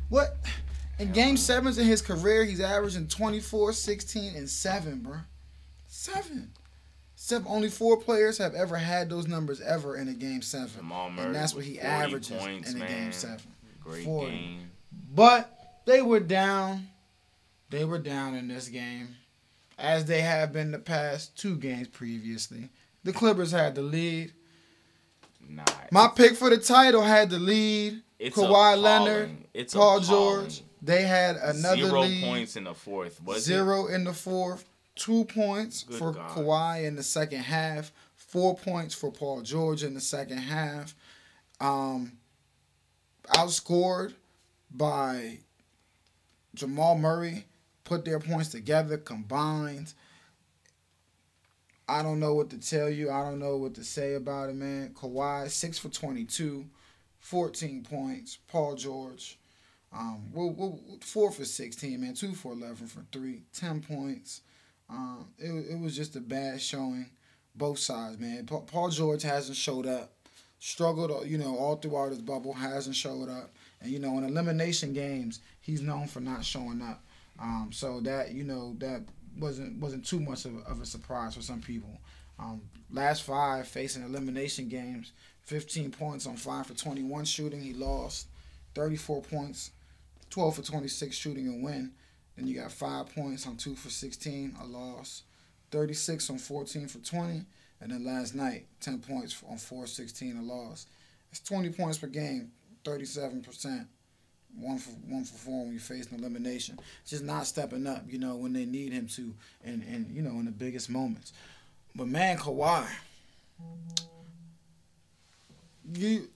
what? 0.10 0.38
In 0.98 1.12
game 1.12 1.38
sevens 1.38 1.78
in 1.78 1.86
his 1.86 2.02
career, 2.02 2.46
he's 2.46 2.62
averaging 2.62 3.08
24, 3.10 3.74
16, 3.74 4.36
and 4.36 4.50
seven, 4.50 5.00
bro. 5.00 5.18
Seven. 5.88 6.52
Seven. 7.16 7.46
Only 7.50 7.70
four 7.70 7.98
players 7.98 8.38
have 8.38 8.56
ever 8.56 8.78
had 8.78 9.10
those 9.10 9.28
numbers 9.28 9.60
ever 9.60 9.98
in 9.98 10.08
a 10.08 10.14
game 10.14 10.42
seven. 10.42 10.70
Jamal 10.78 11.10
Murray. 11.10 11.26
And 11.28 11.36
that's 11.36 11.54
what 11.54 11.66
he 11.66 11.80
averages 11.80 12.38
points, 12.42 12.72
in 12.72 12.78
a 12.78 12.80
man. 12.80 12.90
game 12.90 13.12
seven. 13.12 13.42
Great 13.84 14.06
40. 14.06 14.32
game. 14.32 14.72
But 15.14 15.55
they 15.86 16.02
were 16.02 16.20
down. 16.20 16.88
They 17.70 17.84
were 17.86 18.00
down 18.00 18.36
in 18.36 18.48
this 18.48 18.68
game, 18.68 19.16
as 19.78 20.06
they 20.06 20.22
have 20.22 20.54
been 20.54 20.72
the 20.72 20.80
past 20.80 21.38
two 21.38 21.56
games 21.56 21.88
previously. 21.88 22.70
The 23.04 23.12
Clippers 23.14 23.52
had 23.52 23.76
the 23.76 23.82
lead. 23.82 24.34
Nah. 25.48 25.64
My 25.92 26.08
pick 26.16 26.36
for 26.36 26.50
the 26.50 26.58
title 26.58 27.02
had 27.02 27.30
the 27.30 27.40
lead. 27.40 28.02
it's 28.20 28.36
Kawhi. 28.38 28.78
Leonard, 28.82 29.32
It's 29.54 29.74
Paul. 29.74 30.00
George. 30.00 30.62
They 30.82 31.04
had 31.04 31.36
another 31.38 31.78
Zero 31.88 32.02
lead. 32.02 32.24
points 32.24 32.56
in 32.56 32.64
the 32.66 32.74
fourth. 32.76 33.22
Was 33.24 33.38
it? 33.38 33.42
Zero 33.42 33.88
in 33.88 34.04
the 34.04 34.14
fourth. 34.14 34.66
Two 34.96 35.26
points 35.26 35.84
Good 35.84 35.98
for 35.98 36.12
God. 36.14 36.30
Kawhi 36.32 36.86
in 36.86 36.96
the 36.96 37.04
second 37.04 37.40
half. 37.40 37.92
Four 38.16 38.56
points 38.56 38.94
for 38.94 39.12
Paul 39.12 39.42
George 39.42 39.84
in 39.84 39.94
the 39.94 40.02
second 40.02 40.38
half. 40.38 40.96
Um, 41.60 42.14
outscored 43.30 44.14
by 44.72 45.40
Jamal 46.56 46.98
Murray. 46.98 47.46
Put 47.84 48.04
their 48.04 48.20
points 48.20 48.50
together 48.50 48.98
combined. 48.98 49.94
I 51.88 52.02
don't 52.02 52.20
know 52.20 52.34
what 52.34 52.50
to 52.50 52.58
tell 52.60 52.90
you. 52.90 53.12
I 53.12 53.22
don't 53.22 53.40
know 53.40 53.58
what 53.58 53.76
to 53.76 53.84
say 53.84 54.16
about 54.16 54.50
it, 54.50 54.56
man. 54.56 54.96
Kawhi, 54.96 55.50
6 55.50 55.78
for 55.78 55.90
22, 55.90 56.66
14 57.20 57.84
points. 57.84 58.40
Paul 58.48 58.76
George, 58.76 59.38
um, 59.94 60.24
well, 60.34 60.54
well, 60.58 60.80
4 61.02 61.32
for 61.32 61.46
16, 61.46 62.02
man. 62.02 62.16
2 62.16 62.34
for 62.34 62.54
11 62.54 62.88
for 62.88 63.02
3, 63.12 63.44
10 63.54 63.82
points. 63.82 64.42
Um, 64.90 65.28
it, 65.38 65.52
it 65.72 65.80
was 65.80 65.96
just 65.96 66.16
a 66.16 66.22
bad 66.22 66.62
showing, 66.62 67.10
both 67.56 67.80
sides, 67.80 68.20
man. 68.20 68.46
Paul 68.46 68.90
George 68.90 69.24
hasn't 69.24 69.58
showed 69.58 69.86
up. 69.86 70.12
Struggled, 70.60 71.28
you 71.28 71.38
know, 71.38 71.56
all 71.58 71.76
throughout 71.76 72.10
his 72.10 72.22
bubble, 72.22 72.54
hasn't 72.54 72.96
showed 72.96 73.30
up. 73.30 73.55
And, 73.82 73.92
you 73.92 74.00
know, 74.00 74.18
in 74.18 74.24
elimination 74.24 74.94
games, 74.94 75.42
he's 75.62 75.82
known 75.82 76.08
for 76.08 76.20
not 76.20 76.46
showing 76.46 76.82
up. 76.82 77.04
Um, 77.40 77.70
so 77.74 78.00
that, 78.02 78.32
you 78.32 78.44
know, 78.44 78.76
that 78.80 79.04
wasn't 79.38 79.80
wasn't 79.82 80.06
too 80.06 80.20
much 80.20 80.46
of 80.46 80.56
of 80.66 80.82
a 80.82 80.86
surprise 80.86 81.36
for 81.36 81.42
some 81.42 81.62
people. 81.62 82.00
Um, 82.40 82.62
last 82.90 83.24
five 83.24 83.68
facing 83.68 84.04
elimination 84.04 84.68
games, 84.68 85.12
15 85.44 85.92
points 85.92 86.28
on 86.28 86.36
five 86.36 86.68
for 86.68 86.74
21 86.74 87.26
shooting, 87.26 87.62
he 87.62 87.74
lost. 87.74 88.28
34 88.74 89.22
points, 89.22 89.72
12 90.30 90.56
for 90.58 90.62
26 90.62 91.16
shooting 91.16 91.48
and 91.48 91.64
win. 91.64 91.92
Then 92.36 92.48
you 92.48 92.56
got 92.60 92.72
five 92.72 93.14
points 93.16 93.48
on 93.48 93.56
two 93.56 93.76
for 93.76 93.90
16, 93.90 94.56
a 94.62 94.66
loss. 94.66 95.24
36 95.72 96.30
on 96.30 96.38
14 96.38 96.88
for 96.88 97.00
20, 97.00 97.42
and 97.82 97.92
then 97.92 98.06
last 98.06 98.36
night 98.36 98.68
10 98.82 99.00
points 99.00 99.42
on 99.50 99.58
4 99.58 99.88
16, 99.88 100.38
a 100.38 100.42
loss. 100.42 100.88
It's 101.32 101.40
20 101.42 101.70
points 101.72 101.98
per 101.98 102.08
game, 102.08 102.52
37 102.86 103.42
percent 103.42 103.88
one 104.58 104.78
for 104.78 104.92
one 105.10 105.24
for 105.24 105.36
four 105.38 105.64
when 105.66 105.74
you 105.74 105.80
face 105.80 106.10
an 106.12 106.20
elimination. 106.20 106.80
Just 107.06 107.24
not 107.24 107.46
stepping 107.46 107.86
up, 107.88 108.04
you 108.08 108.20
know, 108.20 108.36
when 108.36 108.54
they 108.54 108.66
need 108.66 108.94
him 108.94 109.08
to, 109.08 109.34
and 109.64 109.84
and 109.84 110.16
you 110.16 110.22
know 110.22 110.32
in 110.32 110.46
the 110.46 110.52
biggest 110.52 110.90
moments. 110.90 111.34
But 111.96 112.08
man, 112.08 112.38
Kawhi, 112.38 112.88
you 115.94 116.30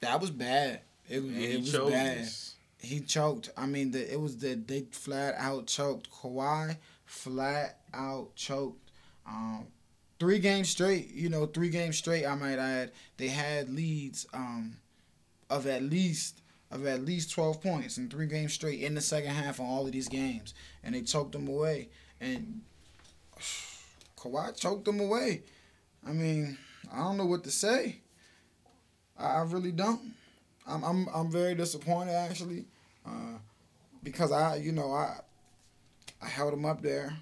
that 0.00 0.20
was 0.20 0.30
bad. 0.30 0.80
It, 1.08 1.22
And 1.22 1.36
it 1.36 1.60
was 1.60 1.72
chose 1.72 1.90
bad. 1.90 2.28
He 2.78 3.00
choked. 3.00 3.50
I 3.56 3.66
mean, 3.66 3.90
the, 3.90 4.12
it 4.12 4.20
was 4.20 4.36
the 4.36 4.54
they 4.54 4.82
flat 4.92 5.34
out 5.38 5.66
choked. 5.66 6.10
Kawhi 6.10 6.76
flat 7.04 7.80
out 7.94 8.34
choked. 8.36 8.90
Um, 9.26 9.66
three 10.26 10.38
games 10.40 10.68
straight. 10.68 11.12
You 11.12 11.28
know, 11.28 11.46
three 11.46 11.70
games 11.70 11.96
straight. 11.96 12.26
I 12.26 12.34
might 12.34 12.58
add. 12.58 12.90
They 13.16 13.28
had 13.28 13.68
leads. 13.68 14.26
Um, 14.34 14.78
of 15.48 15.66
at 15.66 15.82
least 15.82 16.42
of 16.70 16.84
at 16.84 17.04
least 17.04 17.30
12 17.30 17.62
points 17.62 17.96
in 17.96 18.08
three 18.08 18.26
games 18.26 18.52
straight 18.52 18.80
in 18.80 18.96
the 18.96 19.00
second 19.00 19.30
half 19.30 19.60
on 19.60 19.66
all 19.66 19.86
of 19.86 19.92
these 19.92 20.08
games, 20.08 20.52
and 20.82 20.94
they 20.94 21.02
choked 21.02 21.32
them 21.32 21.46
away. 21.46 21.88
And 22.20 22.62
Kawhi 24.18 24.56
choked 24.56 24.84
them 24.84 24.98
away. 24.98 25.42
I 26.04 26.12
mean, 26.12 26.58
I 26.92 26.98
don't 26.98 27.16
know 27.16 27.26
what 27.26 27.44
to 27.44 27.50
say. 27.50 28.00
I, 29.16 29.26
I 29.26 29.42
really 29.42 29.72
don't. 29.72 30.14
I'm 30.66 30.82
I'm 30.82 31.08
I'm 31.14 31.30
very 31.30 31.54
disappointed 31.54 32.14
actually, 32.14 32.64
uh, 33.06 33.38
because 34.02 34.32
I 34.32 34.56
you 34.56 34.72
know 34.72 34.92
I 34.92 35.20
I 36.20 36.26
held 36.26 36.52
him 36.52 36.64
up 36.64 36.82
there, 36.82 37.16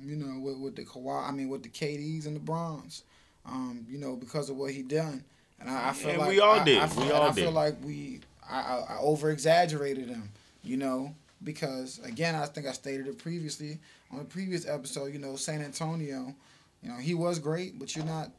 you 0.00 0.16
know 0.16 0.38
with 0.40 0.58
with 0.58 0.76
the 0.76 0.84
Kawhi 0.84 1.28
I 1.28 1.30
mean 1.32 1.48
with 1.48 1.62
the 1.62 1.68
KDs 1.68 2.26
and 2.26 2.36
the 2.36 2.40
Bronze, 2.40 3.02
um, 3.44 3.84
you 3.88 3.98
know 3.98 4.16
because 4.16 4.50
of 4.50 4.56
what 4.56 4.72
he 4.72 4.82
done, 4.82 5.24
and 5.60 5.70
I, 5.70 5.90
I 5.90 5.92
feel 5.92 6.10
And 6.10 6.18
like 6.20 6.28
we 6.30 6.40
all 6.40 6.60
I, 6.60 6.64
did. 6.64 6.78
I 6.78 6.86
feel, 6.86 7.04
We 7.04 7.10
all 7.12 7.28
I 7.28 7.32
feel 7.32 7.44
did. 7.46 7.54
like 7.54 7.76
we 7.84 8.20
I, 8.48 8.60
I, 8.60 8.84
I 8.94 8.98
over 9.00 9.30
exaggerated 9.30 10.08
him, 10.08 10.30
you 10.62 10.76
know 10.76 11.14
because 11.44 11.98
again 12.04 12.34
I 12.34 12.46
think 12.46 12.66
I 12.66 12.72
stated 12.72 13.06
it 13.08 13.18
previously 13.18 13.78
on 14.10 14.18
the 14.18 14.24
previous 14.24 14.66
episode, 14.66 15.12
you 15.12 15.18
know 15.18 15.36
San 15.36 15.62
Antonio, 15.62 16.34
you 16.82 16.88
know 16.88 16.96
he 16.96 17.14
was 17.14 17.38
great, 17.38 17.78
but 17.78 17.94
you're 17.96 18.04
not 18.06 18.30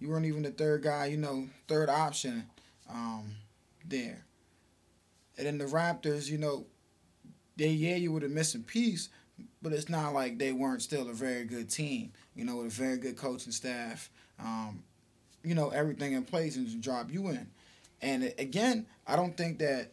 you 0.00 0.08
weren't 0.08 0.26
even 0.26 0.42
the 0.42 0.50
third 0.50 0.82
guy, 0.82 1.06
you 1.06 1.16
know 1.16 1.48
third 1.68 1.88
option 1.88 2.44
um, 2.90 3.32
there. 3.88 4.24
And 5.38 5.46
then 5.46 5.58
the 5.58 5.64
Raptors, 5.64 6.28
you 6.28 6.36
know, 6.38 6.66
they 7.56 7.68
yeah 7.68 7.96
you 7.96 8.12
were 8.12 8.20
the 8.20 8.28
missing 8.28 8.62
piece, 8.64 9.08
but 9.60 9.72
it's 9.72 9.88
not 9.88 10.12
like 10.12 10.38
they 10.38 10.52
weren't 10.52 10.82
still 10.82 11.08
a 11.08 11.12
very 11.12 11.44
good 11.44 11.70
team. 11.70 12.12
You 12.34 12.44
know, 12.44 12.56
with 12.56 12.66
a 12.66 12.70
very 12.70 12.96
good 12.96 13.16
coaching 13.16 13.52
staff, 13.52 14.10
um, 14.38 14.82
you 15.44 15.54
know 15.54 15.70
everything 15.70 16.12
in 16.12 16.24
place 16.24 16.56
and 16.56 16.82
drop 16.82 17.10
you 17.12 17.28
in. 17.28 17.46
And 18.00 18.34
again, 18.38 18.86
I 19.06 19.16
don't 19.16 19.36
think 19.36 19.58
that 19.60 19.92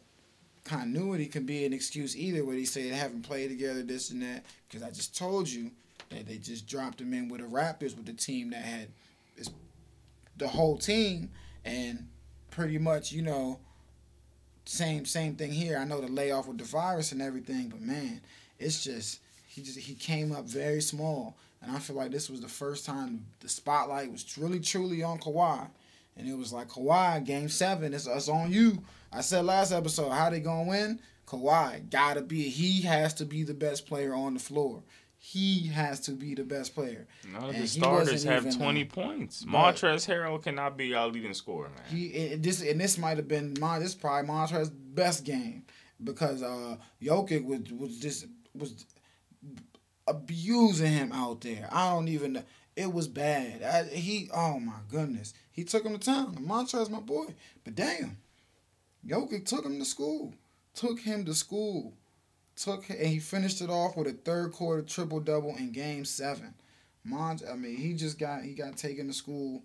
continuity 0.64 1.26
can 1.26 1.46
be 1.46 1.64
an 1.64 1.72
excuse 1.72 2.16
either. 2.16 2.44
Where 2.44 2.56
they 2.56 2.64
say 2.64 2.88
they 2.88 2.96
haven't 2.96 3.22
played 3.22 3.48
together, 3.48 3.82
this 3.82 4.10
and 4.10 4.22
that, 4.22 4.44
because 4.68 4.82
I 4.82 4.90
just 4.90 5.16
told 5.16 5.48
you 5.48 5.70
that 6.10 6.26
they 6.26 6.36
just 6.36 6.66
dropped 6.66 6.98
them 6.98 7.14
in 7.14 7.28
with 7.28 7.40
the 7.40 7.46
Raptors 7.46 7.96
with 7.96 8.06
the 8.06 8.12
team 8.12 8.50
that 8.50 8.62
had 8.62 8.88
the 10.36 10.48
whole 10.48 10.78
team 10.78 11.30
and 11.64 12.08
pretty 12.50 12.78
much 12.78 13.12
you 13.12 13.22
know 13.22 13.60
same 14.64 15.04
same 15.04 15.36
thing 15.36 15.52
here. 15.52 15.78
I 15.78 15.84
know 15.84 16.00
the 16.00 16.08
layoff 16.08 16.48
with 16.48 16.58
the 16.58 16.64
virus 16.64 17.12
and 17.12 17.22
everything, 17.22 17.68
but 17.68 17.80
man, 17.80 18.20
it's 18.58 18.82
just 18.82 19.20
he 19.50 19.62
just 19.62 19.78
he 19.78 19.94
came 19.94 20.30
up 20.30 20.44
very 20.44 20.80
small, 20.80 21.36
and 21.60 21.72
I 21.72 21.80
feel 21.80 21.96
like 21.96 22.12
this 22.12 22.30
was 22.30 22.40
the 22.40 22.48
first 22.48 22.86
time 22.86 23.26
the 23.40 23.48
spotlight 23.48 24.12
was 24.12 24.38
really 24.38 24.60
truly 24.60 25.02
on 25.02 25.18
Kawhi, 25.18 25.66
and 26.16 26.28
it 26.28 26.38
was 26.38 26.52
like 26.52 26.68
Kawhi 26.68 27.24
game 27.26 27.48
seven, 27.48 27.92
it's 27.92 28.06
us 28.06 28.28
on 28.28 28.52
you. 28.52 28.84
I 29.12 29.22
said 29.22 29.44
last 29.44 29.72
episode, 29.72 30.10
how 30.10 30.30
they 30.30 30.38
gonna 30.38 30.68
win? 30.68 31.00
Kawhi 31.26 31.90
gotta 31.90 32.22
be 32.22 32.48
he 32.48 32.82
has 32.82 33.12
to 33.14 33.24
be 33.24 33.42
the 33.42 33.54
best 33.54 33.86
player 33.86 34.14
on 34.14 34.34
the 34.34 34.40
floor. 34.40 34.84
He 35.18 35.66
has 35.66 35.98
to 36.02 36.12
be 36.12 36.34
the 36.34 36.44
best 36.44 36.74
player. 36.74 37.08
None 37.30 37.42
of 37.42 37.50
And 37.50 37.64
the 37.64 37.68
starters 37.68 38.22
have 38.24 38.56
20 38.56 38.82
uh, 38.82 38.86
points. 38.86 39.44
Montrezl 39.44 40.08
Harrell 40.08 40.40
cannot 40.40 40.78
be 40.78 40.94
our 40.94 41.08
leading 41.08 41.34
scorer, 41.34 41.68
man. 41.70 41.82
He 41.90 42.06
it, 42.06 42.42
this 42.42 42.62
and 42.62 42.80
this 42.80 42.96
might 42.98 43.16
have 43.16 43.28
been 43.28 43.56
my 43.58 43.80
this 43.80 43.88
is 43.88 43.94
probably 43.96 44.30
Montrezl's 44.30 44.70
best 44.70 45.24
game 45.24 45.64
because 46.04 46.44
uh 46.44 46.76
Jokic 47.02 47.44
was 47.44 47.72
was 47.72 47.98
just 47.98 48.26
was 48.54 48.86
abusing 50.10 50.92
him 50.92 51.12
out 51.12 51.40
there. 51.40 51.68
I 51.70 51.90
don't 51.90 52.08
even 52.08 52.34
know. 52.34 52.42
It 52.76 52.92
was 52.92 53.08
bad. 53.08 53.62
I, 53.62 53.94
he 53.94 54.28
oh 54.34 54.58
my 54.58 54.80
goodness. 54.90 55.34
He 55.52 55.64
took 55.64 55.84
him 55.84 55.92
to 55.92 55.98
town. 55.98 56.36
Montrezl 56.36 56.90
my 56.90 57.00
boy. 57.00 57.26
But 57.64 57.74
damn. 57.74 58.16
Jokic 59.06 59.46
took 59.46 59.64
him 59.64 59.78
to 59.78 59.84
school. 59.84 60.34
Took 60.74 61.00
him 61.00 61.24
to 61.24 61.34
school. 61.34 61.94
Took 62.56 62.88
and 62.90 63.06
he 63.06 63.18
finished 63.18 63.60
it 63.60 63.70
off 63.70 63.96
with 63.96 64.06
a 64.06 64.12
third 64.12 64.52
quarter 64.52 64.82
triple 64.82 65.20
double 65.20 65.56
in 65.56 65.72
game 65.72 66.04
seven. 66.04 66.54
Mont 67.04 67.42
I 67.50 67.56
mean 67.56 67.76
he 67.76 67.94
just 67.94 68.18
got 68.18 68.42
he 68.42 68.52
got 68.52 68.76
taken 68.76 69.06
to 69.08 69.14
school. 69.14 69.62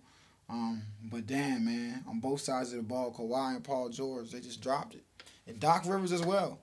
Um, 0.48 0.82
but 1.02 1.26
damn, 1.26 1.64
man, 1.64 2.04
on 2.08 2.20
both 2.20 2.40
sides 2.40 2.70
of 2.70 2.76
the 2.76 2.84
ball, 2.84 3.12
Kawhi 3.12 3.56
and 3.56 3.64
Paul 3.64 3.88
George, 3.88 4.30
they 4.30 4.38
just 4.38 4.60
dropped 4.60 4.94
it, 4.94 5.02
and 5.48 5.58
Doc 5.58 5.82
Rivers 5.86 6.12
as 6.12 6.22
well. 6.22 6.60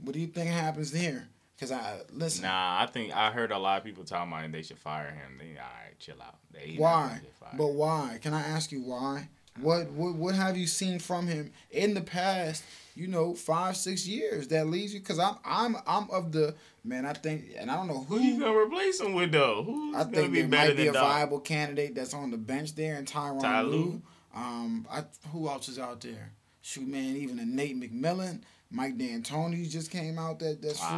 What 0.00 0.12
do 0.12 0.20
you 0.20 0.28
think 0.28 0.48
happens 0.48 0.92
there? 0.92 1.26
Cause 1.62 1.70
I 1.70 2.00
listen. 2.12 2.42
Nah, 2.42 2.82
I 2.82 2.86
think 2.86 3.14
I 3.14 3.30
heard 3.30 3.52
a 3.52 3.58
lot 3.58 3.78
of 3.78 3.84
people 3.84 4.02
talking 4.02 4.32
about 4.32 4.50
they 4.50 4.62
should 4.62 4.78
fire 4.78 5.10
him. 5.10 5.38
They 5.38 5.50
all 5.50 5.62
right, 5.62 5.96
chill 6.00 6.20
out. 6.20 6.38
They 6.52 6.74
why? 6.76 7.02
gonna 7.06 7.20
get 7.20 7.34
fired. 7.34 7.56
But 7.56 7.68
why? 7.74 8.18
Can 8.20 8.34
I 8.34 8.40
ask 8.40 8.72
you 8.72 8.80
why? 8.82 9.28
What 9.60 9.88
what 9.92 10.16
what 10.16 10.34
have 10.34 10.56
you 10.56 10.66
seen 10.66 10.98
from 10.98 11.28
him 11.28 11.52
in 11.70 11.94
the 11.94 12.00
past? 12.00 12.64
You 12.96 13.06
know, 13.06 13.34
five 13.34 13.76
six 13.76 14.08
years 14.08 14.48
that 14.48 14.66
leaves 14.66 14.92
you. 14.92 14.98
Cause 15.00 15.20
I'm 15.20 15.36
I'm 15.44 15.76
I'm 15.86 16.10
of 16.10 16.32
the 16.32 16.56
man. 16.82 17.06
I 17.06 17.12
think, 17.12 17.44
and 17.56 17.70
I 17.70 17.76
don't 17.76 17.86
know 17.86 18.04
who 18.08 18.18
you 18.18 18.40
gonna 18.40 18.58
replace 18.58 19.00
him 19.00 19.12
with 19.12 19.30
though? 19.30 19.62
Who's 19.62 19.94
I 19.94 20.02
think 20.02 20.32
be 20.32 20.40
there 20.42 20.48
might 20.48 20.76
be 20.76 20.88
a 20.88 20.92
Doc? 20.92 21.04
viable 21.04 21.38
candidate 21.38 21.94
that's 21.94 22.12
on 22.12 22.32
the 22.32 22.38
bench 22.38 22.74
there, 22.74 22.96
and 22.96 23.06
Tyronn 23.06 23.40
Ty 23.40 23.62
Lue. 23.62 23.70
Lue? 23.70 24.02
Um, 24.34 24.84
I, 24.90 25.04
who 25.30 25.48
else 25.48 25.68
is 25.68 25.78
out 25.78 26.00
there? 26.00 26.32
Shoot, 26.62 26.88
man, 26.88 27.16
even 27.16 27.38
a 27.38 27.44
Nate 27.44 27.78
McMillan, 27.80 28.40
Mike 28.72 28.96
D'Antoni 28.96 29.68
just 29.68 29.90
came 29.90 30.18
out 30.18 30.38
that 30.38 30.62
that's 30.62 30.80
free. 30.80 30.96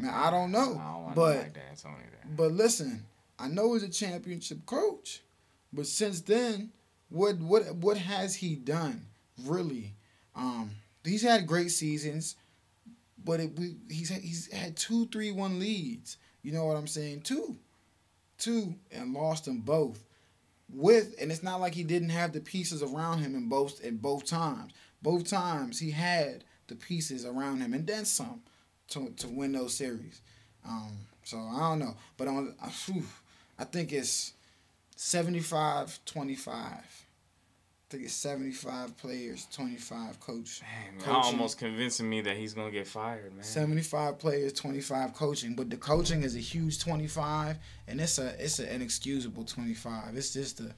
Man, 0.00 0.14
I 0.14 0.30
don't 0.30 0.52
know, 0.52 0.80
I 0.80 1.04
don't 1.06 1.14
but 1.14 1.34
no 1.34 1.40
like 1.40 1.54
that. 1.54 1.64
It's 1.72 1.84
only 1.84 1.98
that. 2.12 2.36
but 2.36 2.52
listen, 2.52 3.04
I 3.38 3.48
know 3.48 3.74
he's 3.74 3.82
a 3.82 3.88
championship 3.88 4.64
coach, 4.66 5.22
but 5.72 5.86
since 5.86 6.20
then, 6.20 6.70
what 7.08 7.38
what 7.38 7.74
what 7.76 7.96
has 7.98 8.36
he 8.36 8.54
done 8.54 9.06
really? 9.44 9.94
Um, 10.36 10.70
he's 11.04 11.22
had 11.22 11.46
great 11.46 11.70
seasons, 11.72 12.36
but 13.24 13.40
it, 13.40 13.58
we, 13.58 13.76
he's 13.90 14.10
he's 14.10 14.52
had 14.52 14.76
two 14.76 15.06
three 15.06 15.32
one 15.32 15.58
leads. 15.58 16.16
You 16.42 16.52
know 16.52 16.66
what 16.66 16.76
I'm 16.76 16.86
saying? 16.86 17.22
Two, 17.22 17.56
two, 18.38 18.76
and 18.92 19.12
lost 19.12 19.44
them 19.44 19.60
both. 19.60 20.04
With 20.72 21.14
and 21.20 21.32
it's 21.32 21.42
not 21.42 21.60
like 21.60 21.74
he 21.74 21.82
didn't 21.82 22.10
have 22.10 22.32
the 22.32 22.40
pieces 22.40 22.82
around 22.82 23.20
him 23.20 23.34
in 23.34 23.48
both 23.48 23.80
in 23.80 23.96
both 23.96 24.24
times. 24.26 24.72
Both 25.02 25.28
times 25.28 25.78
he 25.80 25.90
had 25.90 26.44
the 26.68 26.74
pieces 26.74 27.24
around 27.24 27.60
him 27.60 27.74
and 27.74 27.86
then 27.86 28.04
some 28.04 28.42
to 28.88 29.10
to 29.16 29.28
win 29.28 29.52
those 29.52 29.74
series. 29.74 30.20
Um, 30.66 30.92
so 31.24 31.38
I 31.38 31.60
don't 31.60 31.80
know, 31.80 31.96
but 32.16 32.28
on 32.28 32.54
uh, 32.62 32.68
phew, 32.68 33.02
I 33.58 33.64
think 33.64 33.92
it's 33.92 34.32
75-25. 34.96 36.48
I 36.48 36.82
think 37.90 38.04
it's 38.04 38.12
75 38.12 38.98
players, 38.98 39.46
25 39.50 40.20
coach. 40.20 40.60
Man, 40.60 41.00
coaching. 41.00 41.14
almost 41.14 41.58
convincing 41.58 42.08
me 42.08 42.20
that 42.20 42.36
he's 42.36 42.52
gonna 42.52 42.70
get 42.70 42.86
fired, 42.86 43.34
man. 43.34 43.42
75 43.42 44.18
players, 44.18 44.52
25 44.52 45.14
coaching, 45.14 45.54
but 45.54 45.70
the 45.70 45.76
coaching 45.76 46.22
is 46.22 46.36
a 46.36 46.40
huge 46.40 46.78
25 46.80 47.56
and 47.86 48.00
it's 48.00 48.18
a 48.18 48.34
it's 48.42 48.58
an 48.58 48.68
inexcusable 48.68 49.44
25. 49.44 50.16
It's 50.16 50.34
just 50.34 50.60
a 50.60 50.74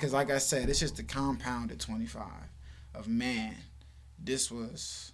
cuz 0.00 0.14
like 0.14 0.30
I 0.30 0.38
said, 0.38 0.70
it's 0.70 0.80
just 0.80 0.98
a 0.98 1.02
compounded 1.02 1.78
25 1.78 2.24
of 2.94 3.06
man. 3.06 3.54
This 4.18 4.50
was 4.50 5.12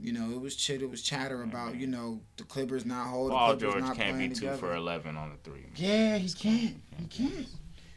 you 0.00 0.12
know, 0.12 0.30
it 0.30 0.40
was 0.40 0.56
chit, 0.56 0.82
it 0.82 0.90
was 0.90 1.02
chatter 1.02 1.42
about, 1.42 1.72
mm-hmm. 1.72 1.80
you 1.80 1.86
know, 1.86 2.20
the 2.36 2.44
Clippers 2.44 2.84
not 2.84 3.06
holding 3.06 3.36
Paul 3.36 3.56
Clippers 3.56 3.74
George 3.74 3.84
not 3.84 3.96
can't 3.96 4.18
be 4.18 4.28
two 4.28 4.34
together. 4.34 4.58
for 4.58 4.74
eleven 4.74 5.16
on 5.16 5.30
the 5.30 5.36
three. 5.38 5.62
man. 5.62 5.70
Yeah, 5.76 6.18
he 6.18 6.28
can't. 6.28 6.76
He 6.96 7.04
mm-hmm. 7.04 7.34
can't. 7.34 7.46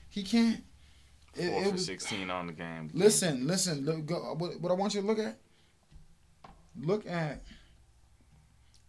He 0.10 0.24
can't. 0.24 0.64
It, 1.36 1.50
Four 1.50 1.62
it 1.62 1.66
for 1.66 1.72
was, 1.74 1.86
sixteen 1.86 2.30
on 2.30 2.48
the 2.48 2.54
game. 2.54 2.90
listen, 2.94 3.46
listen. 3.46 3.86
Look, 3.86 4.06
go, 4.06 4.36
what, 4.38 4.60
what 4.60 4.72
I 4.72 4.76
want 4.76 4.96
you 4.96 5.02
to 5.02 5.08
look 5.08 5.20
at. 5.20 5.38
Look 6.80 7.06
at. 7.06 7.42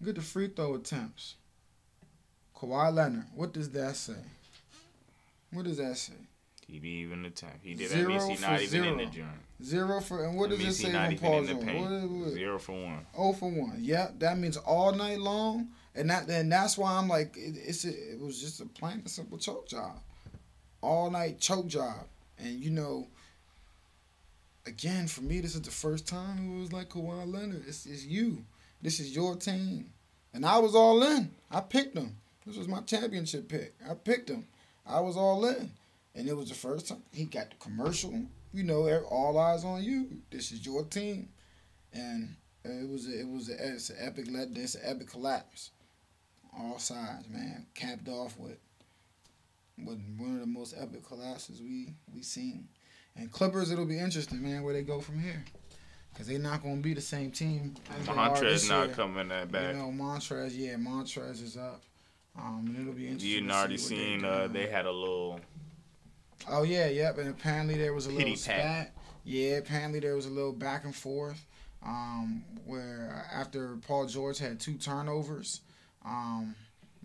Look 0.01 0.11
at 0.11 0.15
the 0.15 0.23
free 0.23 0.49
throw 0.49 0.75
attempts. 0.75 1.35
Kawhi 2.57 2.93
Leonard. 2.95 3.27
What 3.35 3.53
does 3.53 3.71
that 3.71 3.97
say? 3.97 4.15
What 5.53 5.65
does 5.65 5.79
that 5.79 5.97
say? 5.97 6.15
He 6.67 6.79
be 6.79 6.89
even 6.89 7.25
attempt. 7.25 7.59
He 7.63 7.75
did 7.75 7.91
Zero 7.91 8.03
that 8.03 8.09
means 8.09 8.41
he 8.41 8.47
not 8.47 8.63
even 8.63 8.85
in 8.85 8.97
the 8.99 9.07
joint. 9.07 9.29
Zero 9.63 10.01
for 10.01 10.25
and 10.25 10.37
what 10.39 10.51
That 10.51 10.59
does 10.59 10.81
it 10.81 10.85
say 10.87 10.93
not 10.93 11.07
on 11.07 11.13
even 11.13 11.27
Paul 11.29 11.39
in 11.41 11.47
the 11.47 11.53
George? 11.55 11.65
paint. 11.67 11.81
What, 12.11 12.11
what? 12.11 12.29
Zero 12.31 12.59
for 12.59 12.73
one. 12.85 13.07
Oh 13.17 13.33
for 13.33 13.51
one. 13.51 13.77
Yeah, 13.81 14.09
that 14.19 14.39
means 14.39 14.57
all 14.57 14.93
night 14.93 15.19
long, 15.19 15.69
and 15.95 16.09
that 16.11 16.29
and 16.29 16.51
that's 16.51 16.79
why 16.79 16.93
I'm 16.93 17.09
like 17.09 17.37
it, 17.37 17.57
it's 17.57 17.85
a, 17.85 17.91
it 17.91 18.21
was 18.21 18.41
just 18.41 18.61
a 18.61 18.67
plain 18.67 19.01
and 19.01 19.11
simple 19.11 19.37
choke 19.39 19.69
job, 19.69 19.99
all 20.81 21.11
night 21.11 21.41
choke 21.41 21.67
job, 21.67 22.07
and 22.39 22.59
you 22.59 22.71
know. 22.71 23.09
Again, 24.67 25.07
for 25.09 25.23
me, 25.23 25.41
this 25.41 25.55
is 25.55 25.63
the 25.63 25.71
first 25.71 26.07
time 26.07 26.55
it 26.57 26.61
was 26.61 26.73
like 26.73 26.91
Kawhi 26.91 27.27
Leonard. 27.33 27.65
It's, 27.67 27.87
it's 27.87 28.05
you. 28.05 28.45
This 28.83 29.01
is 29.01 29.17
your 29.17 29.35
team, 29.35 29.91
and 30.35 30.45
I 30.45 30.59
was 30.59 30.75
all 30.75 31.03
in. 31.03 31.31
I 31.51 31.61
picked 31.61 31.97
him. 31.97 32.17
This 32.47 32.57
was 32.57 32.69
my 32.69 32.81
championship 32.83 33.49
pick. 33.49 33.75
I 33.89 33.95
picked 33.95 34.29
him. 34.29 34.47
I 34.87 35.01
was 35.01 35.17
all 35.17 35.45
in, 35.47 35.71
and 36.15 36.29
it 36.29 36.37
was 36.37 36.51
the 36.51 36.55
first 36.55 36.89
time 36.89 37.03
he 37.13 37.25
got 37.25 37.51
the 37.51 37.57
commercial. 37.57 38.15
You 38.53 38.65
know, 38.65 38.89
all 39.11 39.39
eyes 39.39 39.65
on 39.65 39.83
you. 39.83 40.09
This 40.31 40.51
is 40.51 40.67
your 40.67 40.85
team, 40.85 41.29
and 41.93 42.35
it 42.65 42.89
was 42.89 43.07
a, 43.07 43.21
it 43.21 43.29
was 43.29 43.49
a, 43.49 43.75
it's 43.75 43.91
an 43.91 43.97
epic 44.01 44.27
let 44.31 44.49
it's 44.55 44.75
an 44.75 44.83
epic 44.85 45.11
collapse. 45.11 45.71
All 46.59 46.79
sides, 46.79 47.29
man, 47.29 47.67
capped 47.75 48.09
off 48.09 48.39
with 48.39 48.59
with 49.79 50.01
one 50.19 50.35
of 50.35 50.41
the 50.41 50.47
most 50.47 50.75
epic 50.79 51.07
collapses 51.07 51.61
we 51.61 51.95
we 52.13 52.23
seen. 52.23 52.69
And 53.17 53.31
Clippers, 53.31 53.71
it'll 53.71 53.87
be 53.87 53.99
interesting, 53.99 54.43
man, 54.43 54.63
where 54.63 54.73
they 54.75 54.83
go 54.83 55.01
from 55.01 55.21
here, 55.21 55.45
because 56.13 56.27
they're 56.27 56.39
not 56.39 56.63
gonna 56.63 56.77
be 56.77 56.95
the 56.95 57.01
same 57.01 57.31
team. 57.31 57.75
as 57.99 58.07
Montrez 58.07 58.41
this 58.41 58.69
not 58.69 58.87
year. 58.87 58.97
coming 58.97 59.29
that 59.29 59.51
back. 59.51 59.75
You 59.75 59.81
know, 59.81 59.93
Montrez, 59.93 60.53
yeah, 60.55 60.75
Montrez 60.75 61.43
is 61.43 61.57
up. 61.57 61.83
Um, 62.39 62.65
and 62.67 62.81
it'll 62.81 62.93
be 62.93 63.07
interesting. 63.07 63.45
You 63.45 63.51
already 63.51 63.77
see 63.77 63.97
seen 63.97 64.25
uh, 64.25 64.49
they 64.51 64.67
had 64.67 64.87
a 64.87 64.93
little 64.93 65.41
Oh 66.49 66.63
yeah, 66.63 66.89
yep. 66.89 67.19
And 67.19 67.29
apparently 67.29 67.75
there 67.77 67.93
was 67.95 68.07
a 68.07 68.11
Pity 68.11 68.31
little 68.31 68.33
pat. 68.33 68.41
spat. 68.63 68.95
Yeah, 69.25 69.57
apparently 69.57 70.01
there 70.01 70.17
was 70.17 70.27
a 70.27 70.31
little 70.31 70.53
back 70.53 70.85
and 70.85 70.95
forth 70.95 71.45
um, 71.85 72.43
where 72.65 73.27
after 73.33 73.77
Paul 73.87 74.07
George 74.07 74.39
had 74.39 74.59
two 74.61 74.75
turnovers, 74.75 75.61
um, 76.05 76.55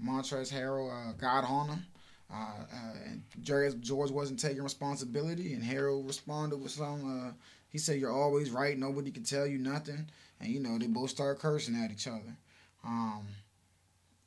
Montrezl 0.03 0.51
Harrell 0.51 0.91
uh, 0.91 1.13
got 1.13 1.43
on 1.43 1.69
him. 1.69 1.85
Uh, 2.33 2.35
uh, 2.73 2.93
and 3.05 3.21
George, 3.43 3.79
George 3.81 4.09
wasn't 4.11 4.39
taking 4.39 4.63
responsibility, 4.63 5.53
and 5.53 5.63
Harrell 5.63 6.05
responded 6.05 6.57
with 6.57 6.71
some. 6.71 7.27
Uh, 7.27 7.31
he 7.69 7.77
said, 7.77 7.99
"You're 7.99 8.11
always 8.11 8.49
right. 8.49 8.77
Nobody 8.77 9.11
can 9.11 9.23
tell 9.23 9.45
you 9.45 9.59
nothing." 9.59 10.07
And 10.39 10.49
you 10.49 10.59
know 10.59 10.77
they 10.77 10.87
both 10.87 11.11
started 11.11 11.39
cursing 11.39 11.75
at 11.75 11.91
each 11.91 12.07
other. 12.07 12.35
Um, 12.83 13.27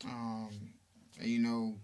um, 0.04 0.50
and, 1.20 1.28
you 1.28 1.40
know, 1.40 1.74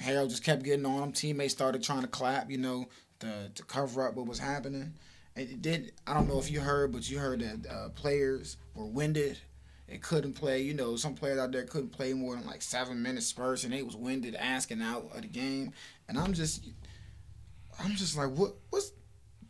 Harrell 0.00 0.28
just 0.28 0.44
kept 0.44 0.62
getting 0.62 0.86
on 0.86 1.02
him. 1.02 1.12
Teammates 1.12 1.52
started 1.52 1.82
trying 1.82 2.02
to 2.02 2.08
clap. 2.08 2.50
You 2.50 2.58
know, 2.58 2.88
to 3.20 3.50
to 3.54 3.62
cover 3.64 4.06
up 4.06 4.14
what 4.14 4.26
was 4.26 4.38
happening. 4.38 4.94
It 5.34 5.60
did. 5.60 5.92
I 6.06 6.14
don't 6.14 6.28
know 6.28 6.38
if 6.38 6.50
you 6.50 6.60
heard, 6.60 6.92
but 6.92 7.08
you 7.10 7.18
heard 7.18 7.40
that 7.40 7.70
uh, 7.70 7.88
players 7.90 8.56
were 8.74 8.86
winded 8.86 9.38
and 9.88 10.02
couldn't 10.02 10.32
play. 10.32 10.62
You 10.62 10.74
know, 10.74 10.96
some 10.96 11.14
players 11.14 11.38
out 11.38 11.52
there 11.52 11.64
couldn't 11.64 11.90
play 11.90 12.14
more 12.14 12.34
than 12.36 12.46
like 12.46 12.62
seven 12.62 13.02
minutes 13.02 13.26
spurts, 13.26 13.64
and 13.64 13.72
they 13.72 13.82
was 13.82 13.96
winded, 13.96 14.34
asking 14.34 14.80
out 14.80 15.10
of 15.14 15.22
the 15.22 15.28
game. 15.28 15.72
And 16.08 16.18
I'm 16.18 16.32
just, 16.32 16.64
I'm 17.78 17.94
just 17.96 18.16
like, 18.16 18.30
what, 18.30 18.54
what's, 18.70 18.92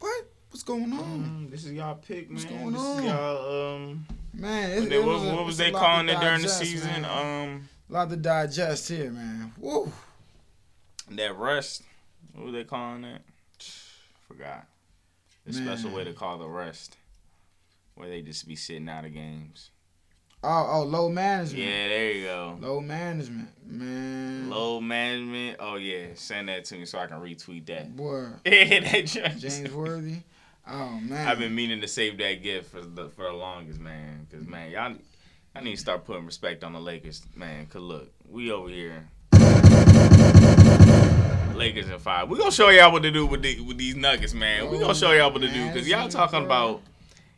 what, 0.00 0.24
what's 0.50 0.64
going 0.64 0.92
on? 0.92 1.46
Mm, 1.46 1.50
this 1.50 1.64
is 1.64 1.72
y'all 1.72 1.94
pick, 1.94 2.30
man. 2.30 2.34
What's 2.34 2.44
going 2.46 2.72
this 2.72 2.82
on? 2.82 2.98
Is 2.98 3.04
y'all 3.04 3.74
um. 3.74 4.06
Man, 4.34 4.70
it, 4.70 4.80
What, 4.80 4.88
they, 4.90 4.96
it 4.96 5.04
what, 5.04 5.20
was 5.20 5.32
what 5.32 5.46
was 5.46 5.56
they 5.56 5.70
calling 5.70 6.08
it 6.08 6.20
during 6.20 6.42
the 6.42 6.48
season? 6.48 7.02
man. 7.02 7.04
Um, 7.04 7.68
a 7.88 7.92
lot 7.92 8.10
to 8.10 8.16
digest 8.16 8.88
here, 8.88 9.10
man. 9.10 9.52
Woo. 9.56 9.90
That 11.10 11.36
rest. 11.36 11.82
What 12.32 12.46
were 12.46 12.52
they 12.52 12.64
calling 12.64 13.04
it? 13.04 13.22
Forgot. 14.28 14.66
The 15.44 15.52
special 15.52 15.92
way 15.92 16.02
to 16.02 16.12
call 16.12 16.38
the 16.38 16.48
rest, 16.48 16.96
where 17.94 18.08
they 18.08 18.20
just 18.20 18.48
be 18.48 18.56
sitting 18.56 18.88
out 18.88 19.04
of 19.04 19.14
games. 19.14 19.70
Oh, 20.42 20.68
oh, 20.70 20.82
low 20.82 21.08
management. 21.08 21.64
Yeah, 21.64 21.88
there 21.88 22.12
you 22.12 22.24
go. 22.24 22.58
Low 22.60 22.80
management, 22.80 23.48
man. 23.64 24.50
Low 24.50 24.80
management. 24.80 25.56
Oh 25.60 25.76
yeah, 25.76 26.08
send 26.14 26.48
that 26.48 26.64
to 26.66 26.76
me 26.76 26.84
so 26.84 26.98
I 26.98 27.06
can 27.06 27.20
retweet 27.20 27.66
that. 27.66 27.96
Boy, 27.96 28.26
that 28.44 29.36
James 29.38 29.72
Worthy. 29.72 30.16
Oh 30.68 31.00
man. 31.00 31.26
I've 31.28 31.38
been 31.38 31.54
meaning 31.54 31.80
to 31.80 31.88
save 31.88 32.18
that 32.18 32.42
gift 32.42 32.70
for 32.70 32.80
the 32.80 33.08
for 33.08 33.24
the 33.24 33.32
longest, 33.32 33.80
man. 33.80 34.26
Cause 34.30 34.46
man, 34.46 34.70
y'all, 34.70 34.94
I 35.54 35.60
need 35.60 35.74
to 35.76 35.80
start 35.80 36.04
putting 36.04 36.26
respect 36.26 36.64
on 36.64 36.72
the 36.72 36.80
Lakers, 36.80 37.22
man. 37.34 37.66
Cause 37.66 37.82
look, 37.82 38.12
we 38.28 38.50
over 38.50 38.68
here, 38.68 39.08
Lakers 41.56 41.88
in 41.88 41.98
five. 41.98 42.28
We 42.28 42.38
gonna 42.38 42.50
show 42.50 42.68
y'all 42.68 42.92
what 42.92 43.02
to 43.02 43.10
do 43.10 43.26
with 43.26 43.42
the, 43.42 43.60
with 43.60 43.78
these 43.78 43.96
Nuggets, 43.96 44.34
man. 44.34 44.70
We're 44.70 44.78
gonna 44.78 44.94
show 44.94 45.12
y'all 45.12 45.32
what 45.32 45.42
to 45.42 45.48
do, 45.48 45.70
cause 45.72 45.88
y'all 45.88 46.06
oh, 46.06 46.08
talking 46.08 46.44
about. 46.44 46.82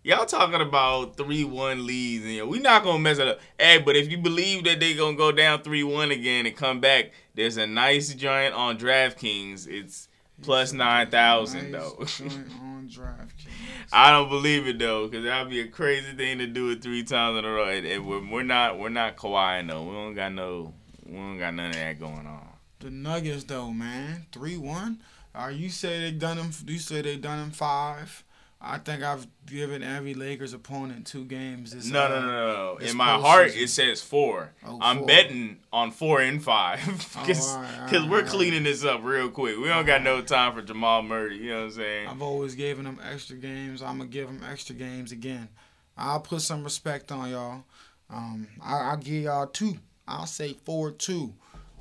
Y'all 0.05 0.25
talking 0.25 0.61
about 0.61 1.17
three 1.17 1.45
one 1.45 1.85
leads, 1.85 2.25
and 2.25 2.33
yo, 2.33 2.47
we 2.47 2.61
not 2.61 2.83
gonna 2.83 2.99
mess 2.99 3.19
it 3.19 3.29
up. 3.29 3.41
Hey, 3.59 3.79
but 3.79 3.95
if 3.97 4.11
you 4.11 4.17
believe 4.17 4.65
that 4.65 4.81
they 4.81 4.95
gonna 4.95 5.17
go 5.17 5.33
down 5.33 5.63
three 5.63 5.83
one 5.83 6.11
again 6.11 6.47
and 6.47 6.57
come 6.57 6.81
back, 6.81 7.11
there's 7.35 7.57
a 7.57 7.67
nice 7.67 8.15
joint 8.15 8.55
on 8.55 8.79
DraftKings. 8.79 9.67
It's 9.67 10.09
plus 10.41 10.73
nine 10.73 11.11
thousand 11.11 11.73
Nice 11.73 11.83
though. 11.83 12.05
joint 12.05 12.51
on 12.61 12.89
DraftKings. 12.89 13.89
I 13.93 14.11
don't 14.11 14.29
believe 14.29 14.67
it 14.67 14.79
though, 14.79 15.09
because 15.09 15.25
that'd 15.25 15.51
be 15.51 15.61
a 15.61 15.69
crazy 15.69 16.13
thing 16.13 16.39
to 16.39 16.47
do 16.47 16.71
it 16.71 16.83
three 16.83 17.03
times 17.03 17.39
in 17.39 17.45
a 17.45 17.51
row. 17.51 17.69
And, 17.69 17.87
and 17.87 18.07
we're, 18.07 18.27
we're 18.31 18.43
not 18.43 18.79
we're 18.79 18.89
not 18.89 19.17
Kawhi 19.17 19.67
no. 19.67 19.83
We 19.83 19.93
don't 19.93 20.15
got 20.15 20.33
no 20.33 20.73
we 21.05 21.17
don't 21.17 21.39
got 21.39 21.55
none 21.55 21.71
of 21.71 21.77
that 21.77 21.99
going 21.99 22.27
on. 22.27 22.48
The 22.81 22.91
Nuggets, 22.91 23.45
though, 23.45 23.71
man, 23.73 24.27
three 24.33 24.57
one. 24.57 25.03
Uh, 25.35 25.49
you 25.49 25.69
say 25.69 26.01
they 26.01 26.11
done 26.13 26.37
them. 26.37 26.51
You 26.67 26.79
say 26.79 27.03
they 27.03 27.17
done 27.17 27.39
them 27.39 27.51
five. 27.51 28.25
I 28.61 28.79
think 28.79 29.05
I've 29.05 29.29
given 29.47 29.85
every 29.85 30.15
Lakers 30.15 30.53
opponent 30.53 31.07
two 31.07 31.25
games. 31.25 31.71
This, 31.73 31.87
No, 31.87 32.07
uh, 32.07 32.09
no, 32.09 32.21
no, 32.23 32.47
no. 32.73 32.77
In 32.79 32.97
my 32.97 33.13
heart, 33.15 33.55
it 33.55 33.69
says 33.69 34.01
four. 34.01 34.53
Oh, 34.67 34.79
I'm 34.83 34.99
four. 34.99 35.07
betting 35.07 35.59
on 35.73 35.93
four 35.93 36.21
and 36.21 36.43
five 36.43 36.85
because 36.85 37.55
Oh, 37.57 37.61
right, 37.61 37.93
right, 37.93 38.11
we're 38.11 38.23
right. 38.23 38.27
cleaning 38.27 38.65
this 38.65 38.85
up 38.85 39.03
real 39.05 39.29
quick. 39.31 39.59
We 39.59 39.69
don't 39.69 39.87
got 39.87 40.03
no 40.03 40.23
time 40.23 40.55
for 40.55 40.63
Jamal 40.63 41.03
Murray. 41.05 41.37
You 41.39 41.51
know 41.51 41.57
what 41.59 41.65
I'm 41.67 41.71
saying? 41.73 42.09
I've 42.09 42.23
always 42.23 42.57
given 42.57 42.85
them 42.85 42.99
extra 43.09 43.37
games. 43.37 43.81
I'm 43.81 43.99
gonna 43.99 44.11
give 44.11 44.27
them 44.27 44.41
extra 44.51 44.75
games 44.75 45.13
again. 45.13 45.49
I'll 45.97 46.21
put 46.21 46.43
some 46.43 46.65
respect 46.65 47.13
on 47.13 47.31
y'all. 47.31 47.63
Um, 48.11 48.49
I, 48.61 48.91
I'll 48.91 48.97
give 48.97 49.23
y'all 49.25 49.47
two. 49.47 49.77
I'll 50.09 50.27
say 50.27 50.55
four 50.65 50.91
two. 50.91 51.33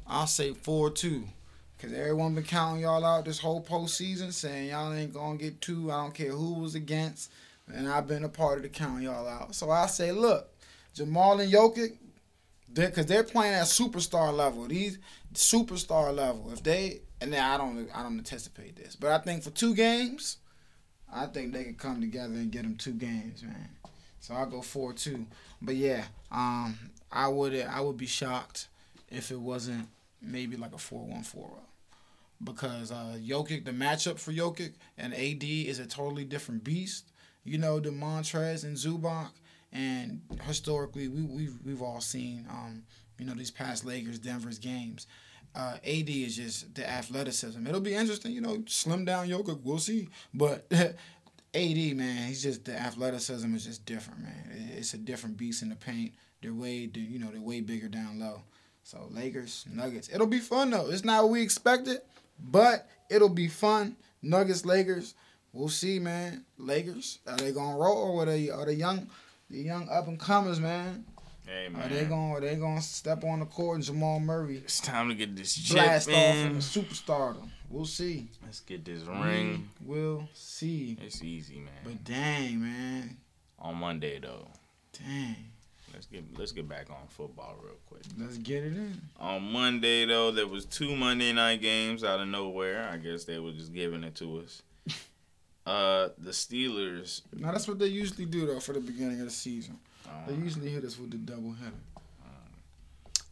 I'll 0.07 0.27
say 0.27 0.53
four 0.53 0.89
two. 0.89 1.25
Cause 1.79 1.93
everyone 1.93 2.33
been 2.33 2.43
counting 2.43 2.81
y'all 2.81 3.05
out 3.05 3.25
this 3.25 3.37
whole 3.37 3.61
postseason, 3.63 4.33
saying 4.33 4.69
y'all 4.69 4.91
ain't 4.91 5.13
gonna 5.13 5.37
get 5.37 5.61
two. 5.61 5.91
I 5.91 6.01
don't 6.01 6.13
care 6.13 6.31
who 6.31 6.53
was 6.55 6.73
against, 6.73 7.31
and 7.71 7.87
I've 7.87 8.07
been 8.07 8.23
a 8.23 8.29
part 8.29 8.57
of 8.57 8.63
the 8.63 8.69
count 8.69 9.03
y'all 9.03 9.27
out. 9.27 9.53
So 9.53 9.69
I 9.69 9.85
say, 9.85 10.11
look, 10.11 10.49
Jamal 10.95 11.39
and 11.39 11.53
Jokic, 11.53 11.97
they 12.73 12.89
cause 12.89 13.05
they're 13.05 13.23
playing 13.23 13.53
at 13.53 13.65
superstar 13.65 14.33
level. 14.35 14.65
These 14.67 14.97
superstar 15.35 16.15
level. 16.15 16.51
If 16.51 16.63
they 16.63 17.01
and 17.21 17.31
then 17.31 17.43
I 17.43 17.57
don't 17.57 17.87
I 17.93 18.01
don't 18.01 18.17
anticipate 18.17 18.75
this, 18.75 18.95
but 18.95 19.11
I 19.11 19.19
think 19.19 19.43
for 19.43 19.51
two 19.51 19.75
games, 19.75 20.37
I 21.13 21.27
think 21.27 21.53
they 21.53 21.63
can 21.63 21.75
come 21.75 22.01
together 22.01 22.33
and 22.33 22.51
get 22.51 22.63
them 22.63 22.75
two 22.75 22.93
games, 22.93 23.43
man. 23.43 23.69
So 24.19 24.33
I'll 24.33 24.47
go 24.47 24.61
four 24.61 24.93
two. 24.93 25.27
But 25.61 25.75
yeah, 25.75 26.05
um, 26.31 26.77
I 27.11 27.27
would 27.27 27.55
I 27.55 27.81
would 27.81 27.97
be 27.97 28.07
shocked 28.07 28.67
if 29.09 29.29
it 29.29 29.39
wasn't 29.39 29.87
maybe 30.21 30.57
like 30.57 30.73
a 30.73 30.77
four 30.77 31.05
one 31.05 31.23
four 31.23 31.47
up. 31.57 31.69
Because 32.43 32.91
uh 32.91 33.17
Jokic, 33.19 33.65
the 33.65 33.71
matchup 33.71 34.19
for 34.19 34.31
Jokic 34.31 34.73
and 34.97 35.13
AD 35.13 35.43
is 35.43 35.79
a 35.79 35.85
totally 35.85 36.25
different 36.25 36.63
beast. 36.63 37.11
You 37.43 37.57
know, 37.57 37.79
the 37.79 37.89
Montrez 37.89 38.63
and 38.63 38.75
Zubac. 38.75 39.29
And 39.71 40.21
historically 40.45 41.07
we 41.07 41.23
we've 41.23 41.57
we've 41.65 41.81
all 41.81 42.01
seen 42.01 42.45
um, 42.49 42.83
you 43.19 43.25
know, 43.25 43.33
these 43.33 43.51
past 43.51 43.85
Lakers, 43.85 44.19
Denver's 44.19 44.59
games. 44.59 45.07
Uh, 45.55 45.77
AD 45.83 46.09
is 46.09 46.35
just 46.35 46.75
the 46.75 46.87
athleticism. 46.87 47.65
It'll 47.65 47.81
be 47.81 47.95
interesting, 47.95 48.31
you 48.31 48.41
know, 48.41 48.63
slim 48.67 49.05
down 49.05 49.27
Jokic, 49.27 49.61
we'll 49.63 49.79
see. 49.79 50.07
But 50.33 50.67
AD, 50.71 51.95
man, 51.95 52.27
he's 52.27 52.43
just 52.43 52.65
the 52.65 52.79
athleticism 52.79 53.55
is 53.55 53.65
just 53.65 53.85
different, 53.85 54.21
man. 54.21 54.71
It's 54.77 54.93
a 54.93 54.97
different 54.97 55.37
beast 55.37 55.63
in 55.63 55.69
the 55.69 55.75
paint. 55.75 56.13
They're 56.41 56.53
way, 56.53 56.85
they're, 56.85 57.01
you 57.01 57.17
know, 57.17 57.31
they're 57.31 57.41
way 57.41 57.61
bigger 57.61 57.87
down 57.87 58.19
low. 58.19 58.43
So 58.87 59.05
Lakers, 59.11 59.65
Nuggets, 59.69 60.07
it'll 60.13 60.27
be 60.27 60.39
fun 60.39 60.69
though. 60.69 60.89
It's 60.89 61.03
not 61.03 61.23
what 61.23 61.33
we 61.33 61.41
expected, 61.41 61.99
but 62.39 62.87
it'll 63.09 63.27
be 63.27 63.49
fun. 63.49 63.97
Nuggets, 64.21 64.63
Lakers, 64.63 65.13
we'll 65.51 65.67
see, 65.67 65.99
man. 65.99 66.45
Lakers, 66.57 67.19
are 67.27 67.35
they 67.35 67.51
gonna 67.51 67.75
roll 67.75 67.97
or 67.97 68.23
are 68.23 68.25
they 68.25 68.49
are 68.49 68.63
the 68.63 68.73
young, 68.73 69.09
the 69.49 69.57
young 69.57 69.89
up 69.89 70.07
and 70.07 70.17
comers, 70.17 70.61
man? 70.61 71.03
Hey 71.45 71.67
man. 71.67 71.81
Are 71.81 71.93
they 71.93 72.05
gonna? 72.05 72.35
Are 72.35 72.39
they 72.39 72.55
gonna 72.55 72.81
step 72.81 73.25
on 73.25 73.41
the 73.41 73.45
court 73.45 73.75
and 73.75 73.83
Jamal 73.83 74.21
Murray 74.21 74.59
it's 74.63 74.79
time 74.79 75.09
to 75.09 75.15
get 75.15 75.35
this 75.35 75.53
chip 75.53 75.75
blast 75.75 76.07
off 76.07 76.15
in. 76.15 76.47
in 76.47 76.57
superstardom? 76.59 77.49
We'll 77.69 77.83
see. 77.83 78.29
Let's 78.41 78.61
get 78.61 78.85
this 78.85 79.01
ring. 79.01 79.69
We 79.85 79.99
will 79.99 80.29
see. 80.33 80.97
It's 81.01 81.21
easy, 81.21 81.55
man. 81.55 81.73
But 81.83 82.05
dang, 82.05 82.61
man, 82.61 83.17
On 83.59 83.75
Monday 83.75 84.17
though, 84.21 84.47
dang. 84.93 85.35
Let's 85.93 86.05
get 86.07 86.23
let's 86.37 86.51
get 86.51 86.67
back 86.67 86.89
on 86.89 87.07
football 87.07 87.55
real 87.63 87.75
quick. 87.87 88.01
Let's 88.17 88.37
get 88.37 88.63
it 88.63 88.73
in. 88.73 89.01
On 89.19 89.41
Monday 89.51 90.05
though, 90.05 90.31
there 90.31 90.47
was 90.47 90.65
two 90.65 90.95
Monday 90.95 91.31
night 91.33 91.61
games 91.61 92.03
out 92.03 92.19
of 92.19 92.27
nowhere. 92.27 92.89
I 92.91 92.97
guess 92.97 93.23
they 93.25 93.39
were 93.39 93.51
just 93.51 93.73
giving 93.73 94.03
it 94.03 94.15
to 94.15 94.39
us. 94.39 94.61
Uh, 95.65 96.07
the 96.19 96.31
Steelers. 96.31 97.23
Now 97.35 97.51
that's 97.51 97.67
what 97.67 97.77
they 97.77 97.87
usually 97.87 98.23
do 98.25 98.45
though 98.45 98.61
for 98.61 98.71
the 98.71 98.79
beginning 98.79 99.19
of 99.19 99.25
the 99.25 99.31
season. 99.31 99.77
They 100.25 100.33
Uh, 100.33 100.37
usually 100.37 100.69
hit 100.69 100.85
us 100.85 100.97
with 100.97 101.11
the 101.11 101.17
double 101.17 101.51
header. 101.51 101.73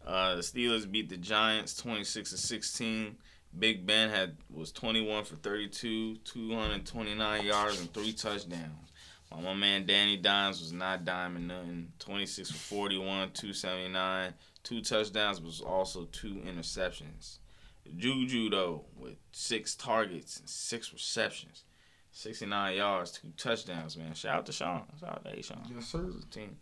uh, 0.06 0.36
the 0.36 0.42
Steelers 0.42 0.92
beat 0.92 1.08
the 1.08 1.16
Giants 1.16 1.78
twenty 1.78 2.04
six 2.04 2.32
to 2.32 2.38
sixteen. 2.38 3.16
Big 3.58 3.86
Ben 3.86 4.10
had 4.10 4.36
was 4.54 4.74
twenty 4.74 5.00
one 5.08 5.24
for 5.24 5.38
thirty 5.38 5.70
two, 5.70 6.18
two 6.26 6.54
hundred 6.54 6.86
twenty 6.86 7.16
nine 7.16 7.46
yards 7.46 7.80
and 7.80 7.94
three 7.94 8.12
touchdowns. 8.12 8.85
While 9.30 9.42
my 9.42 9.54
man 9.54 9.86
Danny 9.86 10.18
Dimes 10.18 10.60
was 10.62 10.72
not 10.72 11.04
diming 11.04 11.48
nothing. 11.48 11.92
Twenty 12.00 12.26
six 12.26 12.52
for 12.52 12.58
forty 12.58 12.98
one, 12.98 13.32
two 13.32 13.54
seventy 13.54 13.90
nine, 13.90 14.34
two 14.64 14.82
touchdowns, 14.82 15.40
but 15.40 15.48
was 15.48 15.62
also 15.62 16.06
two 16.06 16.36
interceptions. 16.46 17.38
Juju 17.98 18.50
though 18.50 18.86
with 18.98 19.16
six 19.32 19.76
targets 19.76 20.40
and 20.40 20.50
six 20.50 20.92
receptions. 20.94 21.64
69 22.12 22.78
yards, 22.78 23.12
two 23.12 23.28
touchdowns, 23.36 23.98
man. 23.98 24.14
Shout 24.14 24.38
out 24.38 24.46
to 24.46 24.54
Sean. 24.54 24.84
Shout 25.02 25.10
out 25.10 25.26
to 25.26 25.38
A. 25.38 25.44
Sean 25.44 25.60
Yes, 25.76 25.88
sir. 25.88 26.10
team. 26.32 26.56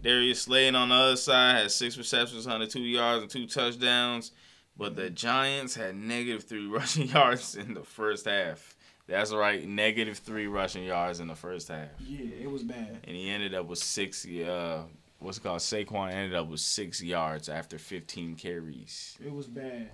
Darius 0.00 0.42
Slayton 0.42 0.76
on 0.76 0.90
the 0.90 0.94
other 0.94 1.16
side 1.16 1.56
had 1.62 1.70
six 1.72 1.98
receptions, 1.98 2.46
102 2.46 2.80
yards, 2.80 3.22
and 3.22 3.30
two 3.30 3.46
touchdowns. 3.48 4.30
But 4.76 4.94
the 4.94 5.10
Giants 5.10 5.74
had 5.74 5.96
negative 5.96 6.44
three 6.44 6.66
rushing 6.68 7.08
yards 7.08 7.56
in 7.56 7.74
the 7.74 7.82
first 7.82 8.26
half. 8.26 8.76
That's 9.10 9.32
right, 9.32 9.66
negative 9.66 10.18
three 10.18 10.46
rushing 10.46 10.84
yards 10.84 11.18
in 11.18 11.26
the 11.26 11.34
first 11.34 11.66
half. 11.66 11.88
Yeah, 11.98 12.44
it 12.44 12.50
was 12.50 12.62
bad. 12.62 13.00
And 13.02 13.16
he 13.16 13.28
ended 13.28 13.54
up 13.54 13.66
with 13.66 13.80
six, 13.80 14.24
uh, 14.24 14.84
what's 15.18 15.38
it 15.38 15.42
called? 15.42 15.58
Saquon 15.58 16.12
ended 16.12 16.34
up 16.34 16.46
with 16.46 16.60
six 16.60 17.02
yards 17.02 17.48
after 17.48 17.76
15 17.76 18.36
carries. 18.36 19.18
It 19.24 19.32
was 19.32 19.48
bad. 19.48 19.90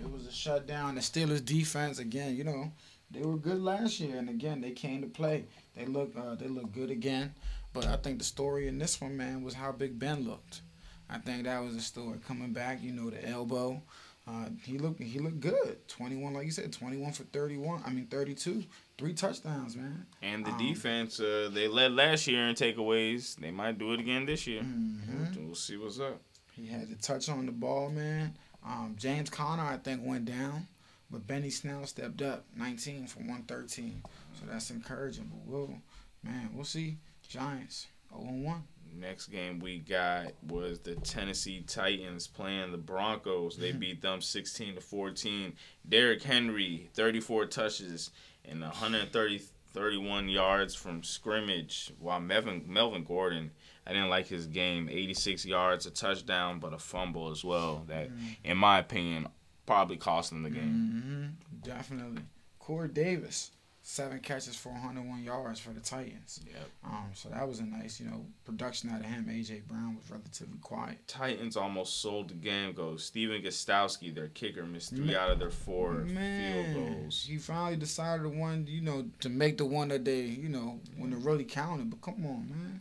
It 0.00 0.10
was 0.10 0.28
a 0.28 0.32
shutdown. 0.32 0.94
The 0.94 1.00
Steelers 1.00 1.44
defense 1.44 1.98
again. 1.98 2.36
You 2.36 2.44
know, 2.44 2.72
they 3.10 3.22
were 3.22 3.36
good 3.36 3.60
last 3.60 3.98
year, 3.98 4.16
and 4.16 4.28
again 4.28 4.60
they 4.60 4.70
came 4.70 5.02
to 5.02 5.08
play. 5.08 5.44
They 5.76 5.84
look 5.84 6.12
uh, 6.16 6.36
they 6.36 6.46
look 6.46 6.72
good 6.72 6.90
again. 6.90 7.34
But 7.72 7.86
I 7.86 7.96
think 7.96 8.18
the 8.18 8.24
story 8.24 8.68
in 8.68 8.78
this 8.78 9.00
one, 9.00 9.16
man, 9.16 9.42
was 9.42 9.54
how 9.54 9.72
Big 9.72 9.98
Ben 9.98 10.24
looked. 10.24 10.62
I 11.10 11.18
think 11.18 11.44
that 11.44 11.62
was 11.62 11.74
the 11.74 11.82
story 11.82 12.18
coming 12.26 12.52
back. 12.52 12.82
You 12.82 12.92
know, 12.92 13.10
the 13.10 13.28
elbow. 13.28 13.82
Uh, 14.26 14.46
he 14.64 14.78
looked 14.78 15.02
he 15.02 15.18
looked 15.18 15.40
good. 15.40 15.76
Twenty 15.88 16.14
one, 16.16 16.32
like 16.34 16.44
you 16.44 16.52
said, 16.52 16.72
twenty 16.72 16.96
one 16.96 17.12
for 17.12 17.24
thirty 17.24 17.56
one. 17.56 17.82
I 17.84 17.90
mean 17.90 18.06
thirty 18.06 18.34
two, 18.34 18.62
three 18.96 19.14
touchdowns, 19.14 19.76
man. 19.76 20.06
And 20.22 20.46
the 20.46 20.50
Um, 20.52 20.58
defense, 20.58 21.18
uh, 21.18 21.50
they 21.52 21.66
led 21.66 21.92
last 21.92 22.26
year 22.28 22.46
in 22.48 22.54
takeaways. 22.54 23.34
They 23.36 23.50
might 23.50 23.78
do 23.78 23.92
it 23.92 23.98
again 24.00 24.24
this 24.26 24.46
year. 24.46 24.62
Mhm. 24.62 25.44
We'll, 25.46 25.54
see 25.56 25.76
what's 25.76 25.98
up. 25.98 26.22
He 26.52 26.66
had 26.66 26.88
to 26.88 26.94
touch 26.96 27.28
on 27.28 27.46
the 27.46 27.52
ball, 27.52 27.90
man. 27.90 28.36
Um, 28.64 28.94
James 28.96 29.28
Conner, 29.28 29.64
I 29.64 29.76
think, 29.78 30.02
went 30.04 30.24
down, 30.26 30.68
but 31.10 31.26
Benny 31.26 31.50
Snell 31.50 31.84
stepped 31.86 32.22
up, 32.22 32.44
19 32.56 33.08
for 33.08 33.18
113. 33.20 34.02
So 34.38 34.46
that's 34.46 34.70
encouraging. 34.70 35.30
But 35.32 35.52
we'll, 35.52 35.74
man, 36.22 36.50
we'll 36.54 36.64
see. 36.64 36.98
Giants 37.28 37.88
0 38.10 38.22
1. 38.22 38.62
Next 38.94 39.26
game 39.28 39.58
we 39.58 39.78
got 39.78 40.32
was 40.46 40.78
the 40.80 40.94
Tennessee 40.96 41.62
Titans 41.66 42.26
playing 42.26 42.72
the 42.72 42.78
Broncos. 42.78 43.56
They 43.56 43.72
beat 43.72 44.02
them 44.02 44.20
16 44.20 44.74
to 44.76 44.80
14. 44.80 45.54
Derrick 45.88 46.22
Henry, 46.22 46.90
34 46.94 47.46
touches 47.46 48.10
and 48.44 48.60
130 48.60 49.42
31 49.72 50.28
yards 50.28 50.74
from 50.74 51.02
scrimmage. 51.02 51.92
While 51.98 52.20
Melvin 52.20 52.64
Melvin 52.66 53.04
Gordon, 53.04 53.50
I 53.86 53.92
didn't 53.92 54.10
like 54.10 54.26
his 54.26 54.46
game. 54.46 54.88
86 54.90 55.46
yards, 55.46 55.86
a 55.86 55.90
touchdown, 55.90 56.58
but 56.58 56.74
a 56.74 56.78
fumble 56.78 57.30
as 57.30 57.44
well. 57.44 57.84
That, 57.88 58.10
in 58.44 58.56
my 58.58 58.78
opinion, 58.78 59.28
probably 59.66 59.96
cost 59.96 60.30
them 60.30 60.42
the 60.42 60.50
game. 60.50 61.02
Mm-hmm. 61.04 61.68
Definitely. 61.68 62.22
Corey 62.58 62.88
Davis, 62.88 63.50
seven 63.82 64.20
catches 64.20 64.56
for 64.56 64.70
101 64.70 65.24
yards 65.24 65.58
for 65.60 65.70
the 65.70 65.80
Titans. 65.80 66.40
Yep. 66.46 66.68
Um, 66.84 67.10
so 67.14 67.28
that 67.30 67.46
was 67.46 67.58
a 67.58 67.64
nice, 67.64 67.98
you 68.00 68.06
know, 68.06 68.24
production 68.44 68.90
out 68.90 69.00
of 69.00 69.06
him. 69.06 69.26
AJ 69.28 69.64
Brown 69.66 69.96
was 69.96 70.10
relatively 70.10 70.58
quiet. 70.60 70.98
Titans 71.08 71.56
almost 71.56 72.00
sold 72.00 72.28
the 72.30 72.34
game. 72.34 72.72
Goes 72.72 73.04
Stephen 73.04 73.42
Gostkowski, 73.42 74.14
their 74.14 74.28
kicker, 74.28 74.64
missed 74.64 74.90
three 74.94 75.06
Man. 75.06 75.16
out 75.16 75.30
of 75.30 75.38
their 75.38 75.50
four 75.50 76.04
field 76.06 76.74
goals. 76.74 77.26
he 77.28 77.36
finally 77.38 77.76
decided 77.76 78.24
the 78.24 78.28
one, 78.28 78.66
you 78.68 78.80
know, 78.80 79.04
to 79.20 79.28
make 79.28 79.58
the 79.58 79.64
one 79.66 79.88
that 79.88 80.04
they, 80.04 80.20
you 80.22 80.48
know, 80.48 80.78
when 80.96 81.12
it 81.12 81.18
really 81.18 81.44
counted. 81.44 81.90
But 81.90 82.00
come 82.00 82.24
on, 82.24 82.48
man, 82.48 82.80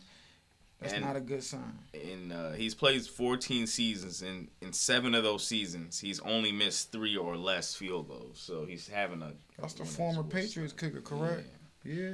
that's 0.81 0.93
And- 0.93 1.05
not 1.05 1.15
a 1.15 1.21
good 1.21 1.43
sign. 1.43 1.77
And 1.93 2.33
uh, 2.33 2.51
he's 2.51 2.73
played 2.75 3.05
14 3.05 3.67
seasons, 3.67 4.21
and 4.21 4.49
in 4.61 4.73
seven 4.73 5.13
of 5.15 5.23
those 5.23 5.45
seasons, 5.45 5.99
he's 5.99 6.19
only 6.21 6.51
missed 6.51 6.91
three 6.91 7.15
or 7.15 7.37
less 7.37 7.73
field 7.75 8.07
goals. 8.09 8.39
So 8.39 8.65
he's 8.65 8.87
having 8.87 9.21
a 9.21 9.31
That's 9.59 9.73
the 9.75 9.85
former 9.85 10.23
Patriots 10.23 10.73
kicker, 10.73 10.99
correct? 11.01 11.47
Yeah. 11.85 12.09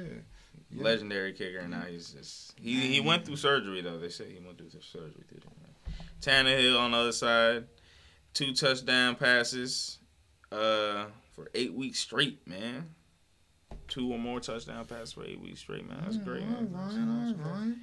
Yeah. 0.70 0.82
legendary 0.82 1.32
kicker. 1.32 1.58
and 1.60 1.70
Now 1.70 1.80
he's 1.82 2.10
just 2.12 2.52
he 2.60 2.74
he 2.74 3.00
went 3.00 3.24
through 3.24 3.36
surgery 3.36 3.80
though. 3.80 3.98
They 3.98 4.10
said 4.10 4.26
he 4.28 4.38
went 4.44 4.58
through 4.58 4.68
surgery. 4.80 5.24
Through. 5.28 5.40
Tannehill 6.20 6.78
on 6.78 6.90
the 6.90 6.98
other 6.98 7.12
side, 7.12 7.64
two 8.34 8.52
touchdown 8.52 9.14
passes, 9.14 9.98
uh, 10.52 11.06
for 11.32 11.48
eight 11.54 11.72
weeks 11.72 12.00
straight, 12.00 12.46
man. 12.46 12.90
Two 13.86 14.12
or 14.12 14.18
more 14.18 14.40
touchdown 14.40 14.84
passes 14.84 15.12
for 15.14 15.24
eight 15.24 15.40
weeks 15.40 15.60
straight, 15.60 15.88
man. 15.88 16.00
That's 16.04 16.18
great, 16.18 16.42
man. 16.46 16.70
That's- 16.72 16.94
that's 16.94 17.38
right, 17.38 17.64
great. 17.64 17.74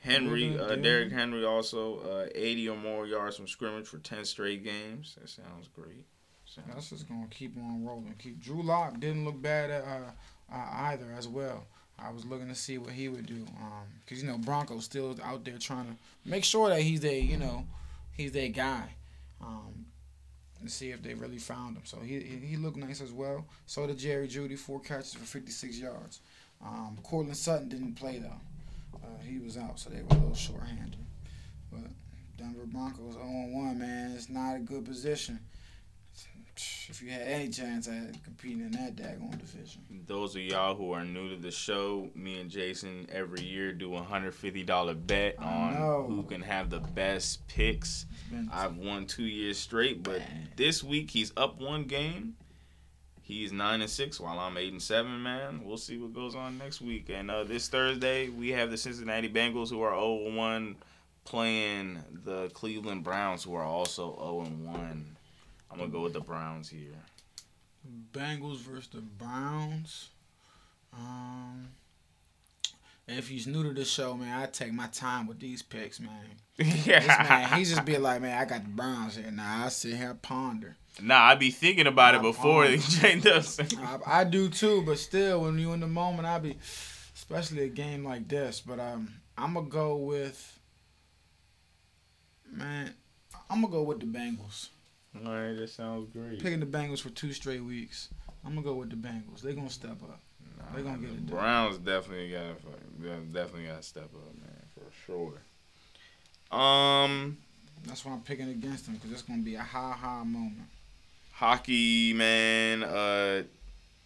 Henry, 0.00 0.58
uh. 0.58 0.76
Derrick 0.76 1.10
Henry 1.12 1.44
also 1.44 1.98
uh, 2.00 2.26
80 2.34 2.68
or 2.68 2.76
more 2.76 3.06
yards 3.06 3.36
from 3.36 3.48
scrimmage 3.48 3.86
for 3.86 3.98
10 3.98 4.24
straight 4.24 4.62
games. 4.64 5.16
That 5.20 5.28
sounds 5.28 5.68
great. 5.74 6.04
Sounds- 6.44 6.68
That's 6.74 6.90
just 6.90 7.08
gonna 7.08 7.26
keep 7.30 7.56
on 7.56 7.84
rolling. 7.84 8.14
Keep 8.18 8.40
Drew 8.40 8.62
Lock 8.62 9.00
didn't 9.00 9.24
look 9.24 9.40
bad 9.42 9.70
at, 9.70 9.82
uh, 9.84 10.54
uh, 10.54 10.68
either 10.90 11.12
as 11.16 11.26
well. 11.26 11.66
I 11.98 12.10
was 12.10 12.24
looking 12.26 12.48
to 12.48 12.54
see 12.54 12.76
what 12.78 12.92
he 12.92 13.08
would 13.08 13.24
do, 13.26 13.46
um, 13.60 13.84
cause 14.06 14.20
you 14.22 14.28
know 14.28 14.36
Broncos 14.38 14.84
still 14.84 15.16
out 15.24 15.44
there 15.44 15.56
trying 15.58 15.86
to 15.86 15.96
make 16.28 16.44
sure 16.44 16.68
that 16.68 16.82
he's 16.82 17.02
a 17.04 17.18
you 17.18 17.38
know 17.38 17.66
he's 18.12 18.32
their 18.32 18.48
guy, 18.50 18.90
um, 19.40 19.86
and 20.60 20.70
see 20.70 20.90
if 20.90 21.02
they 21.02 21.14
really 21.14 21.38
found 21.38 21.74
him. 21.76 21.82
So 21.86 21.98
he 22.00 22.20
he, 22.20 22.36
he 22.48 22.56
looked 22.58 22.76
nice 22.76 23.00
as 23.00 23.12
well. 23.12 23.46
So 23.64 23.86
did 23.86 23.98
Jerry 23.98 24.28
Jeudy, 24.28 24.58
four 24.58 24.78
catches 24.80 25.14
for 25.14 25.24
56 25.24 25.78
yards. 25.78 26.20
Um, 26.62 26.98
Courtland 27.02 27.36
Sutton 27.36 27.70
didn't 27.70 27.94
play 27.94 28.18
though. 28.18 28.40
Uh, 29.02 29.22
he 29.22 29.38
was 29.38 29.56
out, 29.56 29.78
so 29.78 29.90
they 29.90 30.02
were 30.02 30.08
a 30.10 30.14
little 30.14 30.34
short-handed. 30.34 30.96
But 31.70 31.90
Denver 32.36 32.66
Broncos 32.66 33.16
0-1, 33.16 33.76
man. 33.78 34.12
It's 34.12 34.28
not 34.28 34.56
a 34.56 34.60
good 34.60 34.84
position. 34.84 35.40
If 36.88 37.02
you 37.02 37.10
had 37.10 37.20
any 37.22 37.50
chance 37.50 37.86
at 37.86 38.24
competing 38.24 38.60
in 38.60 38.70
that 38.72 38.96
daggone 38.96 39.38
division. 39.38 39.82
Those 40.06 40.34
of 40.36 40.40
y'all 40.40 40.74
who 40.74 40.92
are 40.92 41.04
new 41.04 41.28
to 41.28 41.36
the 41.36 41.50
show, 41.50 42.08
me 42.14 42.40
and 42.40 42.48
Jason 42.48 43.06
every 43.12 43.42
year 43.42 43.72
do 43.74 43.94
a 43.96 44.00
$150 44.00 45.06
bet 45.06 45.38
on 45.38 46.06
who 46.06 46.22
can 46.22 46.40
have 46.40 46.70
the 46.70 46.78
best 46.80 47.46
picks. 47.48 48.06
I've 48.50 48.76
won 48.76 49.04
two 49.04 49.24
years 49.24 49.58
straight, 49.58 50.02
but 50.02 50.20
Man. 50.20 50.48
this 50.56 50.82
week 50.82 51.10
he's 51.10 51.30
up 51.36 51.60
one 51.60 51.84
game. 51.84 52.36
He's 53.26 53.50
nine 53.50 53.80
and 53.80 53.90
six, 53.90 54.20
while 54.20 54.38
I'm 54.38 54.56
eight 54.56 54.70
and 54.70 54.80
seven. 54.80 55.20
Man, 55.20 55.62
we'll 55.64 55.78
see 55.78 55.98
what 55.98 56.12
goes 56.12 56.36
on 56.36 56.58
next 56.58 56.80
week. 56.80 57.08
And 57.12 57.28
uh, 57.28 57.42
this 57.42 57.66
Thursday 57.66 58.28
we 58.28 58.50
have 58.50 58.70
the 58.70 58.76
Cincinnati 58.76 59.28
Bengals, 59.28 59.68
who 59.68 59.82
are 59.82 59.90
0 59.90 60.32
one, 60.36 60.76
playing 61.24 61.98
the 62.24 62.48
Cleveland 62.50 63.02
Browns, 63.02 63.42
who 63.42 63.56
are 63.56 63.64
also 63.64 64.14
0 64.14 64.44
one. 64.64 65.16
I'm 65.72 65.78
gonna 65.78 65.90
go 65.90 66.02
with 66.02 66.12
the 66.12 66.20
Browns 66.20 66.68
here. 66.68 67.02
Bengals 68.12 68.58
versus 68.58 68.90
the 68.90 69.00
Browns. 69.00 70.10
Um, 70.92 71.66
if 73.08 73.28
he's 73.28 73.46
new 73.46 73.62
to 73.62 73.72
the 73.72 73.84
show, 73.84 74.14
man, 74.14 74.40
I 74.40 74.46
take 74.46 74.72
my 74.72 74.88
time 74.88 75.26
with 75.26 75.38
these 75.38 75.62
picks, 75.62 76.00
man. 76.00 76.10
This 76.58 76.86
man, 76.86 77.58
he 77.58 77.64
just 77.64 77.84
be 77.84 77.98
like, 77.98 78.22
man, 78.22 78.40
I 78.40 78.46
got 78.46 78.62
the 78.62 78.70
Browns 78.70 79.16
here. 79.16 79.30
Now 79.30 79.66
I 79.66 79.68
sit 79.68 79.96
here 79.96 80.14
ponder. 80.14 80.76
Nah, 81.02 81.22
I 81.22 81.34
be 81.34 81.50
thinking 81.50 81.86
about 81.86 82.14
it 82.14 82.22
before 82.22 82.64
fine. 82.66 82.80
Jay 82.80 83.20
does. 83.20 83.60
I, 83.60 83.98
I 84.06 84.24
do 84.24 84.48
too, 84.48 84.82
but 84.86 84.98
still, 84.98 85.42
when 85.42 85.58
you 85.58 85.74
in 85.74 85.80
the 85.80 85.86
moment, 85.86 86.26
I 86.26 86.38
be, 86.38 86.56
especially 87.14 87.64
a 87.64 87.68
game 87.68 88.04
like 88.04 88.26
this. 88.28 88.62
But 88.66 88.80
um, 88.80 89.12
I'm 89.36 89.52
gonna 89.52 89.68
go 89.68 89.96
with, 89.96 90.58
man, 92.50 92.94
I'm 93.50 93.60
gonna 93.60 93.72
go 93.72 93.82
with 93.82 94.00
the 94.00 94.06
Bengals. 94.06 94.68
All 95.24 95.32
right, 95.32 95.54
that 95.56 95.68
sounds 95.68 96.08
great. 96.12 96.42
Picking 96.42 96.60
the 96.60 96.66
Bengals 96.66 97.00
for 97.00 97.10
two 97.10 97.32
straight 97.32 97.62
weeks. 97.62 98.08
I'm 98.44 98.54
gonna 98.54 98.62
go 98.62 98.74
with 98.74 98.90
the 98.90 98.96
Bengals. 98.96 99.42
They 99.42 99.52
gonna 99.54 99.68
step 99.68 100.02
up. 100.02 100.22
They 100.74 100.82
gonna 100.82 100.98
get 100.98 101.10
it. 101.10 101.26
Browns 101.26 101.78
definitely 101.78 102.30
got 102.30 102.40
to 102.60 103.08
definitely 103.32 103.66
got 103.66 103.76
to 103.78 103.82
step 103.82 104.04
up, 104.14 104.34
man, 104.34 104.62
for 104.74 104.84
sure. 105.06 106.58
Um, 106.58 107.36
That's 107.86 108.04
why 108.04 108.12
I'm 108.12 108.20
picking 108.20 108.48
against 108.50 108.86
them 108.86 108.94
because 108.96 109.12
it's 109.12 109.22
gonna 109.22 109.42
be 109.42 109.54
a 109.54 109.62
high, 109.62 109.92
high 109.92 110.22
moment. 110.24 110.68
hockey, 111.32 112.12
man. 112.12 112.82
Uh, 112.82 113.42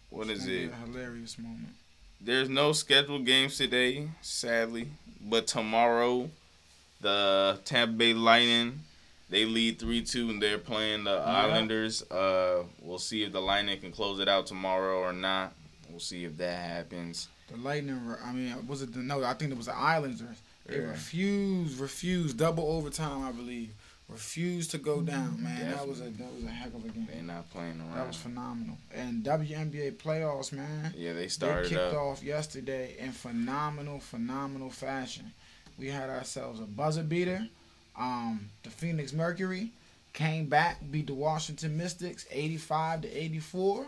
what 0.09 0.29
It's 0.29 0.41
is 0.41 0.47
it? 0.47 0.71
A 0.71 0.87
hilarious 0.87 1.37
moment. 1.37 1.69
There's 2.19 2.49
no 2.49 2.71
scheduled 2.73 3.25
games 3.25 3.57
today, 3.57 4.09
sadly, 4.21 4.87
but 5.21 5.47
tomorrow, 5.47 6.29
the 7.01 7.59
Tampa 7.65 7.93
Bay 7.93 8.13
Lightning. 8.13 8.79
They 9.29 9.45
lead 9.45 9.79
three 9.79 10.03
two, 10.03 10.29
and 10.29 10.41
they're 10.41 10.57
playing 10.57 11.05
the 11.05 11.11
Islanders. 11.11 12.03
Uh, 12.11 12.63
we'll 12.81 12.99
see 12.99 13.23
if 13.23 13.31
the 13.31 13.39
Lightning 13.41 13.79
can 13.79 13.91
close 13.91 14.19
it 14.19 14.27
out 14.27 14.45
tomorrow 14.45 14.99
or 14.99 15.13
not. 15.13 15.53
See 16.01 16.25
if 16.25 16.37
that 16.37 16.57
happens. 16.57 17.27
The 17.49 17.57
Lightning. 17.57 17.99
I 18.23 18.31
mean, 18.31 18.67
was 18.67 18.81
it 18.81 18.93
the 18.93 18.99
no? 18.99 19.23
I 19.23 19.33
think 19.33 19.51
it 19.51 19.57
was 19.57 19.67
the 19.67 19.75
Islanders. 19.75 20.37
They 20.65 20.75
Yeah. 20.77 20.83
refused, 20.89 21.79
refused 21.79 22.37
double 22.37 22.63
overtime. 22.71 23.23
I 23.23 23.31
believe 23.31 23.73
refused 24.07 24.71
to 24.71 24.77
go 24.77 25.01
down. 25.01 25.41
Man, 25.41 25.71
that 25.71 25.87
was 25.87 26.01
a 26.01 26.05
that 26.09 26.33
was 26.33 26.43
a 26.43 26.49
heck 26.49 26.73
of 26.73 26.83
a 26.85 26.89
game. 26.89 27.07
They're 27.11 27.23
not 27.23 27.49
playing 27.51 27.79
around. 27.79 27.95
That 27.95 28.07
was 28.07 28.17
phenomenal. 28.17 28.77
And 28.93 29.23
WNBA 29.23 29.91
playoffs, 29.97 30.51
man. 30.51 30.93
yeah, 30.97 31.13
they 31.13 31.27
started. 31.29 31.65
They 31.65 31.69
kicked 31.69 31.93
up. 31.93 31.95
off 31.95 32.23
yesterday 32.23 32.95
in 32.99 33.11
phenomenal, 33.13 33.99
phenomenal 33.99 34.69
fashion. 34.69 35.31
We 35.77 35.87
had 35.87 36.09
ourselves 36.09 36.59
a 36.59 36.63
buzzer 36.65 37.03
beater. 37.03 37.47
Um, 37.97 38.49
the 38.63 38.69
Phoenix 38.69 39.13
Mercury 39.13 39.71
came 40.13 40.47
back, 40.47 40.79
beat 40.91 41.07
the 41.07 41.13
Washington 41.13 41.77
Mystics 41.77 42.25
85 42.31 43.01
to 43.03 43.07
84. 43.17 43.85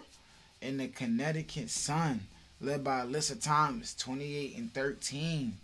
And 0.64 0.80
the 0.80 0.88
Connecticut 0.88 1.70
Sun, 1.70 2.22
led 2.62 2.84
by 2.84 3.02
Alyssa 3.02 3.42
Thomas, 3.42 3.94
28 3.96 4.58
and 4.58 4.74
13, 4.74 5.58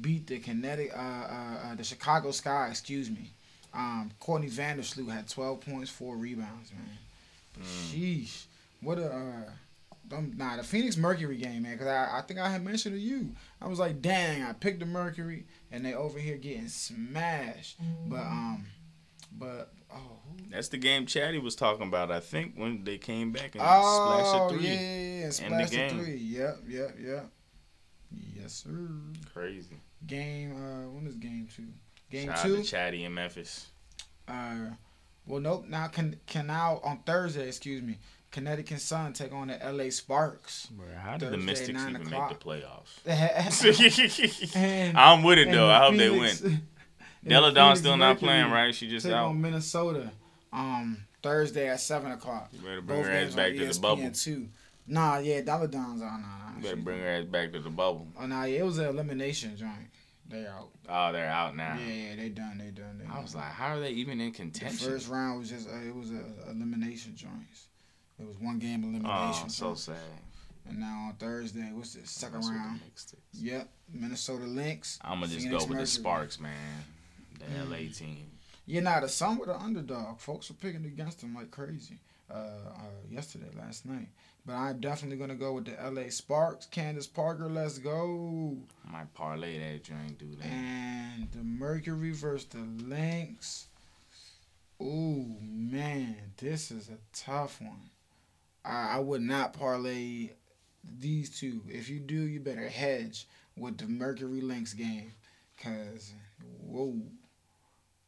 beat 0.00 0.26
the 0.26 0.38
Connecticut, 0.38 0.94
uh, 0.96 1.00
uh, 1.00 1.58
uh, 1.64 1.74
the 1.74 1.84
Chicago 1.84 2.30
Sky, 2.30 2.68
excuse 2.68 3.10
me. 3.10 3.30
Um, 3.74 4.10
Courtney 4.20 4.48
Vandersloot 4.48 5.10
had 5.10 5.28
12 5.28 5.60
points, 5.62 5.90
four 5.90 6.16
rebounds, 6.16 6.70
man. 6.72 6.98
But 7.54 7.64
sheesh, 7.64 8.44
what 8.80 8.98
a 8.98 9.06
uh, 9.06 9.50
them, 10.08 10.34
nah, 10.36 10.56
the 10.56 10.62
Phoenix 10.62 10.96
Mercury 10.96 11.36
game, 11.36 11.62
man. 11.62 11.78
Cause 11.78 11.86
I, 11.86 12.18
I 12.18 12.20
think 12.22 12.38
I 12.38 12.48
had 12.50 12.64
mentioned 12.64 12.94
to 12.94 13.00
you. 13.00 13.30
I 13.60 13.68
was 13.68 13.78
like, 13.78 14.02
dang, 14.02 14.42
I 14.42 14.52
picked 14.52 14.80
the 14.80 14.86
Mercury, 14.86 15.44
and 15.70 15.84
they 15.84 15.94
over 15.94 16.18
here 16.18 16.36
getting 16.36 16.68
smashed. 16.68 17.78
But 18.06 18.20
um, 18.20 18.66
But 19.38 19.72
oh, 19.92 19.98
That's 20.50 20.68
the 20.68 20.78
game 20.78 21.06
Chatty 21.06 21.38
was 21.38 21.56
talking 21.56 21.88
about. 21.88 22.10
I 22.10 22.20
think 22.20 22.54
when 22.56 22.84
they 22.84 22.98
came 22.98 23.32
back 23.32 23.54
and 23.54 23.62
oh 23.64 24.48
splashed 24.48 24.54
a 24.54 24.58
three. 24.58 24.68
yeah, 24.68 24.74
yeah, 24.74 25.20
yeah, 25.20 25.26
the 25.26 25.32
splash 25.32 25.70
the 25.70 25.76
game. 25.76 26.04
three. 26.04 26.16
Yep, 26.16 26.58
yep, 26.68 26.96
yep. 27.00 27.30
Yes, 28.40 28.52
sir. 28.52 28.88
Crazy. 29.32 29.76
Game. 30.06 30.52
Uh, 30.52 30.90
when 30.90 31.06
is 31.06 31.16
game 31.16 31.48
two? 31.54 31.68
Game 32.10 32.28
Shout 32.28 32.38
out 32.38 32.44
two. 32.44 32.56
to 32.56 32.62
Chatty 32.62 33.04
in 33.04 33.14
Memphis. 33.14 33.68
Uh, 34.28 34.70
well, 35.26 35.40
nope. 35.40 35.66
Now 35.68 35.86
can 35.88 36.16
can 36.26 36.46
now 36.46 36.80
on 36.84 36.98
Thursday, 37.06 37.48
excuse 37.48 37.82
me. 37.82 37.98
Connecticut 38.30 38.80
Sun 38.80 39.12
take 39.12 39.32
on 39.32 39.48
the 39.48 39.62
L.A. 39.62 39.90
Sparks. 39.90 40.66
Bro, 40.66 40.86
how 40.98 41.18
did 41.18 41.32
the 41.32 41.36
Mystics 41.36 41.78
even 41.82 41.96
o'clock. 41.96 42.30
make 42.30 42.38
the 42.40 42.44
playoffs? 42.44 42.96
I'm 44.96 45.22
with 45.22 45.38
it 45.38 45.50
though. 45.50 45.68
I 45.68 45.78
hope 45.80 45.96
they 45.96 46.08
win. 46.10 46.62
And 47.24 47.56
the 47.56 47.74
still 47.74 47.96
not 47.96 48.14
Mercury 48.14 48.28
playing, 48.28 48.50
right? 48.50 48.74
She 48.74 48.88
just 48.88 49.06
out. 49.06 49.26
on 49.28 49.40
Minnesota. 49.40 50.10
Um, 50.52 51.04
Thursday 51.22 51.68
at 51.68 51.80
seven 51.80 52.12
o'clock. 52.12 52.50
You 52.52 52.58
better 52.60 52.80
bring 52.80 53.00
Both 53.00 53.06
her 53.06 53.12
ass 53.12 53.34
back 53.34 53.54
to 53.54 53.66
the 53.72 53.80
bubble. 53.80 54.10
too. 54.10 54.48
Nah, 54.86 55.18
yeah, 55.18 55.40
Delle 55.40 55.68
Donne's 55.68 56.02
on. 56.02 56.22
Nah, 56.22 56.56
You 56.56 56.62
better 56.62 56.76
bring 56.76 57.00
her 57.00 57.08
ass 57.08 57.24
back 57.24 57.52
to 57.52 57.60
the 57.60 57.70
bubble. 57.70 58.08
Oh, 58.20 58.26
nah, 58.26 58.44
yeah, 58.44 58.60
it 58.60 58.64
was 58.64 58.78
an 58.78 58.86
elimination 58.86 59.56
joint. 59.56 59.88
They 60.28 60.46
out. 60.46 60.68
Oh, 60.88 61.12
they're 61.12 61.28
out 61.28 61.54
now. 61.56 61.76
Yeah, 61.78 61.92
yeah, 61.92 62.16
they 62.16 62.28
done. 62.30 62.58
They 62.58 62.70
done. 62.70 62.98
They 62.98 63.06
I 63.06 63.20
was 63.20 63.34
like, 63.34 63.44
how 63.52 63.76
are 63.76 63.80
they 63.80 63.90
even 63.90 64.20
in 64.20 64.32
the 64.32 64.36
contention? 64.36 64.88
first 64.88 65.08
round 65.08 65.38
was 65.38 65.50
just 65.50 65.68
uh, 65.68 65.76
it 65.86 65.94
was 65.94 66.10
a 66.10 66.50
elimination 66.50 67.14
joints. 67.14 67.68
It 68.18 68.26
was 68.26 68.36
one 68.40 68.58
game 68.58 68.82
elimination. 68.82 69.44
oh, 69.46 69.48
so 69.48 69.74
sad. 69.74 69.96
And 70.68 70.78
now 70.78 71.08
on 71.08 71.14
Thursday, 71.18 71.70
what's 71.72 71.94
this 71.94 72.10
second 72.10 72.44
round? 72.44 72.80
the. 73.10 73.16
Yep, 73.34 73.68
Minnesota 73.92 74.44
Lynx. 74.44 74.98
I'm 75.02 75.20
gonna 75.20 75.26
just 75.26 75.44
Phoenix 75.44 75.64
go 75.64 75.68
with 75.70 75.78
the 75.78 75.86
Sparks, 75.86 76.40
man. 76.40 76.52
The 77.48 77.56
Mm. 77.58 77.70
LA 77.70 77.92
team. 77.92 78.30
Yeah, 78.66 78.80
nah, 78.80 79.00
the 79.00 79.08
Sun 79.08 79.38
were 79.38 79.46
the 79.46 79.56
underdog. 79.58 80.20
Folks 80.20 80.48
were 80.48 80.54
picking 80.56 80.84
against 80.84 81.20
them 81.20 81.34
like 81.34 81.50
crazy. 81.50 81.98
Uh, 82.30 82.34
uh, 82.34 82.84
yesterday, 83.10 83.48
last 83.58 83.84
night. 83.84 84.08
But 84.46 84.54
I'm 84.54 84.80
definitely 84.80 85.18
gonna 85.18 85.34
go 85.34 85.52
with 85.54 85.66
the 85.66 85.76
LA 85.90 86.08
Sparks. 86.08 86.66
Candace 86.66 87.06
Parker, 87.06 87.48
let's 87.48 87.78
go. 87.78 88.56
Might 88.90 89.12
parlay 89.14 89.58
that 89.58 89.84
joint, 89.84 90.18
do 90.18 90.34
that. 90.36 90.46
And 90.46 91.30
the 91.32 91.42
Mercury 91.44 92.12
versus 92.12 92.46
the 92.48 92.58
Lynx. 92.84 93.66
Ooh 94.80 95.36
man, 95.40 96.16
this 96.38 96.70
is 96.70 96.88
a 96.88 96.98
tough 97.12 97.60
one. 97.60 97.90
I, 98.64 98.96
I 98.96 98.98
would 99.00 99.22
not 99.22 99.52
parlay 99.52 100.30
these 100.98 101.38
two. 101.38 101.62
If 101.68 101.88
you 101.88 102.00
do, 102.00 102.14
you 102.22 102.40
better 102.40 102.68
hedge 102.68 103.28
with 103.56 103.78
the 103.78 103.86
Mercury 103.86 104.40
Lynx 104.40 104.72
game, 104.72 105.12
cause 105.62 106.12
whoa, 106.66 107.00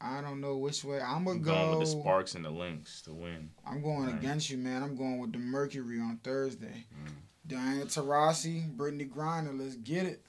I 0.05 0.21
don't 0.21 0.41
know 0.41 0.59
which 0.59 0.85
way 0.85 1.01
I'm 1.01 1.25
gonna 1.25 1.39
I'm 1.39 1.43
go. 1.43 1.53
going 1.55 1.71
with 1.71 1.81
the 1.81 1.87
Sparks 1.87 2.35
and 2.35 2.45
the 2.45 2.51
Lynx 2.51 3.01
to 3.03 3.13
win. 3.15 3.51
I'm 3.67 3.81
going 3.83 4.05
Right. 4.07 4.15
against 4.15 4.51
you, 4.51 4.59
man. 4.59 4.83
I'm 4.83 4.97
going 4.97 5.19
with 5.19 5.33
the 5.33 5.39
Mercury 5.39 5.99
on 5.99 6.19
Thursday. 6.23 6.85
Mm. 6.95 7.13
Diana 7.47 7.85
Taurasi, 7.87 8.75
Brittney 8.77 9.09
Griner, 9.11 9.59
let's 9.59 9.77
get 9.77 10.05
it. 10.07 10.23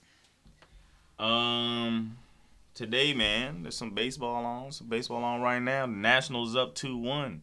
Um, 1.19 2.17
today, 2.73 3.13
man, 3.13 3.63
there's 3.63 3.77
some 3.77 3.91
baseball 3.91 4.45
on. 4.45 4.71
Some 4.71 4.87
baseball 4.87 5.23
on 5.23 5.41
right 5.41 5.61
now. 5.61 5.85
The 5.85 5.93
Nationals 5.93 6.55
up 6.55 6.75
two 6.75 6.97
one, 6.97 7.41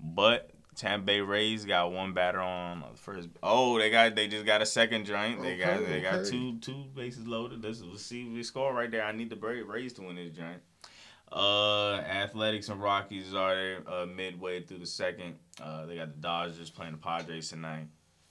but 0.00 0.50
Tampa 0.76 1.04
Bay 1.06 1.20
Rays 1.20 1.64
got 1.64 1.92
one 1.92 2.12
batter 2.12 2.40
on 2.40 2.80
the 2.80 2.96
first. 2.98 3.28
Oh, 3.42 3.78
they 3.78 3.90
got 3.90 4.14
they 4.14 4.28
just 4.28 4.46
got 4.46 4.62
a 4.62 4.66
second 4.66 5.06
joint. 5.06 5.42
They 5.42 5.56
got 5.56 5.74
Okay, 5.80 5.84
they 5.92 6.00
got 6.00 6.24
two 6.24 6.58
two 6.58 6.84
bases 6.94 7.26
loaded. 7.26 7.62
Let's, 7.64 7.80
let's 7.82 8.02
see 8.02 8.22
if 8.26 8.32
we 8.32 8.42
score 8.42 8.72
right 8.72 8.90
there. 8.90 9.04
I 9.04 9.12
need 9.12 9.30
the 9.30 9.36
Rays 9.36 9.92
to 9.94 10.02
win 10.02 10.16
this 10.16 10.32
joint. 10.32 10.60
Uh, 11.32 11.94
Athletics 11.96 12.68
and 12.68 12.82
Rockies 12.82 13.34
are 13.34 13.54
there 13.54 13.78
uh, 13.86 14.06
midway 14.06 14.62
through 14.62 14.78
the 14.78 14.86
second. 14.86 15.36
Uh, 15.62 15.86
they 15.86 15.96
got 15.96 16.12
the 16.12 16.20
Dodgers 16.20 16.70
playing 16.70 16.92
the 16.92 16.98
Padres 16.98 17.50
tonight. 17.50 17.86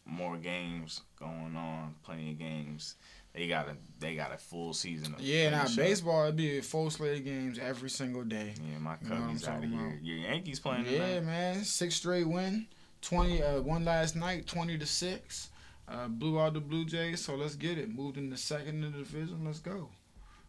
More 0.05 0.37
games 0.37 1.01
going 1.19 1.55
on, 1.55 1.95
plenty 2.03 2.31
of 2.31 2.39
games. 2.39 2.95
They 3.33 3.47
got 3.47 3.67
a 3.69 3.77
they 3.99 4.15
got 4.15 4.33
a 4.33 4.37
full 4.37 4.73
season. 4.73 5.13
Of 5.13 5.21
Yeah, 5.21 5.51
now 5.51 5.65
baseball 5.75 6.23
it'd 6.23 6.35
be 6.35 6.59
full 6.61 6.89
slate 6.89 7.19
of 7.19 7.25
games 7.25 7.59
every 7.59 7.89
single 7.91 8.23
day. 8.23 8.53
Yeah, 8.59 8.79
my 8.79 8.95
You 9.01 9.09
know 9.09 9.15
what 9.15 9.23
I'm 9.23 9.35
Cubbies 9.37 9.47
out 9.47 9.63
of 9.63 9.69
here. 9.69 9.99
Your 10.01 10.17
Yankees 10.17 10.59
playing 10.59 10.85
Yeah, 10.87 11.19
tonight. 11.19 11.25
man, 11.25 11.63
six 11.63 11.95
straight 11.95 12.27
win, 12.27 12.65
twenty 13.01 13.43
uh, 13.43 13.61
one 13.61 13.85
last 13.85 14.15
night, 14.15 14.47
twenty 14.47 14.77
to 14.79 14.85
six. 14.85 15.49
Uh, 15.87 16.07
blew 16.07 16.39
out 16.39 16.53
the 16.53 16.59
Blue 16.59 16.85
Jays, 16.85 17.23
so 17.23 17.35
let's 17.35 17.55
get 17.55 17.77
it. 17.77 17.89
Moved 17.89 18.17
in 18.17 18.29
the 18.29 18.37
second 18.37 18.83
in 18.83 18.91
the 18.91 18.97
division. 18.99 19.45
Let's 19.45 19.59
go. 19.59 19.89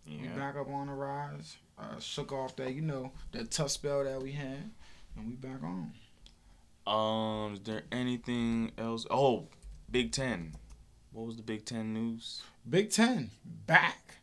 We 0.07 0.27
back 0.29 0.57
up 0.57 0.69
on 0.69 0.87
the 0.89 0.93
rise. 0.95 1.57
Uh, 1.81 1.99
shook 1.99 2.31
off 2.31 2.57
that, 2.57 2.75
you 2.75 2.83
know, 2.83 3.11
that 3.33 3.51
tough 3.51 3.71
spell 3.71 4.05
that 4.05 4.21
we 4.21 4.33
had, 4.33 4.71
and 5.17 5.27
we 5.27 5.33
back 5.33 5.63
on. 5.63 5.93
Um, 6.87 7.55
is 7.55 7.61
there 7.61 7.83
anything 7.91 8.73
else? 8.77 9.07
Oh, 9.11 9.47
Big 9.91 10.13
Ten. 10.13 10.53
What 11.13 11.27
was 11.27 11.37
the 11.37 11.43
Big 11.43 11.65
Ten 11.65 11.95
news? 11.95 12.43
Big 12.69 12.91
Ten 12.91 13.31
back. 13.67 14.17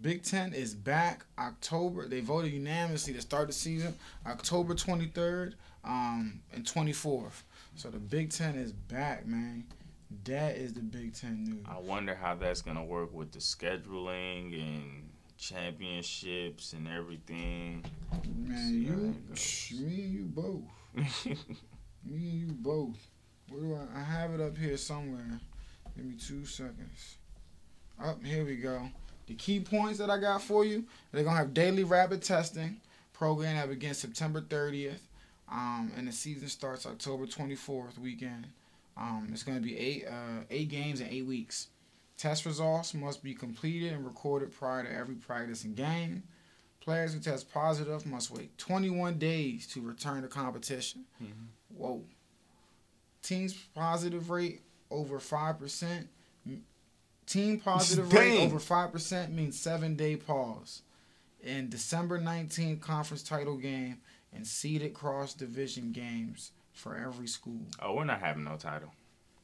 Big 0.00 0.22
Ten 0.22 0.54
is 0.54 0.74
back. 0.74 1.24
October. 1.38 2.06
They 2.06 2.20
voted 2.20 2.52
unanimously 2.52 3.12
to 3.14 3.20
start 3.20 3.48
the 3.48 3.52
season. 3.52 3.94
October 4.24 4.74
twenty 4.74 5.06
third, 5.06 5.56
um, 5.84 6.40
and 6.54 6.66
twenty 6.66 6.92
fourth. 6.92 7.42
So 7.74 7.90
the 7.90 7.98
Big 7.98 8.30
Ten 8.30 8.54
is 8.54 8.72
back, 8.72 9.26
man. 9.26 9.64
That 10.24 10.56
is 10.56 10.74
the 10.74 10.80
Big 10.80 11.14
Ten 11.14 11.44
news. 11.44 11.66
I 11.68 11.78
wonder 11.78 12.14
how 12.14 12.36
that's 12.36 12.62
gonna 12.62 12.84
work 12.84 13.12
with 13.12 13.32
the 13.32 13.40
scheduling 13.40 14.54
and 14.60 15.09
championships 15.40 16.74
and 16.74 16.86
everything. 16.88 17.84
Man, 18.36 18.82
you, 18.82 18.96
that 19.06 19.28
goes. 19.28 19.40
shh, 19.40 19.72
me 19.72 20.02
and 20.02 20.12
you 20.12 20.24
both. 20.24 20.62
Me 22.02 22.14
and 22.14 22.40
you 22.40 22.46
both. 22.48 22.96
Where 23.50 23.60
do 23.60 23.74
I? 23.74 24.00
I 24.00 24.02
have 24.02 24.32
it 24.32 24.40
up 24.40 24.56
here 24.56 24.76
somewhere. 24.78 25.38
Give 25.94 26.04
me 26.06 26.14
two 26.14 26.46
seconds. 26.46 27.16
Up 28.02 28.24
here 28.24 28.44
we 28.44 28.56
go. 28.56 28.88
The 29.26 29.34
key 29.34 29.60
points 29.60 29.98
that 29.98 30.08
I 30.08 30.16
got 30.18 30.40
for 30.40 30.64
you. 30.64 30.84
They're 31.12 31.24
gonna 31.24 31.36
have 31.36 31.52
daily 31.52 31.84
rapid 31.84 32.22
testing 32.22 32.80
program 33.12 33.56
that 33.56 33.68
begins 33.68 33.98
September 33.98 34.40
30th, 34.40 35.00
um, 35.52 35.92
and 35.96 36.08
the 36.08 36.12
season 36.12 36.48
starts 36.48 36.86
October 36.86 37.26
24th 37.26 37.98
weekend. 37.98 38.46
Um, 38.96 39.28
it's 39.30 39.42
gonna 39.42 39.60
be 39.60 39.76
eight 39.76 40.06
uh, 40.08 40.44
eight 40.50 40.70
games 40.70 41.00
in 41.00 41.08
eight 41.08 41.26
weeks. 41.26 41.68
Test 42.20 42.44
results 42.44 42.92
must 42.92 43.22
be 43.22 43.32
completed 43.32 43.94
and 43.94 44.04
recorded 44.04 44.52
prior 44.52 44.84
to 44.84 44.92
every 44.94 45.14
practice 45.14 45.64
and 45.64 45.74
game. 45.74 46.22
Players 46.80 47.14
who 47.14 47.20
test 47.20 47.50
positive 47.50 48.04
must 48.04 48.30
wait 48.30 48.58
21 48.58 49.18
days 49.18 49.66
to 49.68 49.80
return 49.80 50.20
to 50.20 50.28
competition. 50.28 51.06
Mhm. 51.22 51.46
Whoa. 51.74 52.04
Teams 53.22 53.54
positive 53.74 54.28
rate 54.28 54.60
over 54.90 55.18
5%. 55.18 56.08
Team 57.24 57.58
positive 57.58 58.12
rate 58.12 58.38
over 58.40 58.58
5% 58.58 59.32
means 59.32 59.58
seven 59.58 59.96
day 59.96 60.16
pause. 60.16 60.82
In 61.42 61.70
December 61.70 62.18
19th 62.18 62.82
conference 62.82 63.22
title 63.22 63.56
game 63.56 64.02
and 64.30 64.46
seeded 64.46 64.92
cross 64.92 65.32
division 65.32 65.92
games 65.92 66.52
for 66.74 66.98
every 66.98 67.28
school. 67.28 67.64
oh, 67.80 67.94
we're 67.94 68.04
not 68.04 68.20
having 68.20 68.44
no 68.44 68.56
title. 68.58 68.92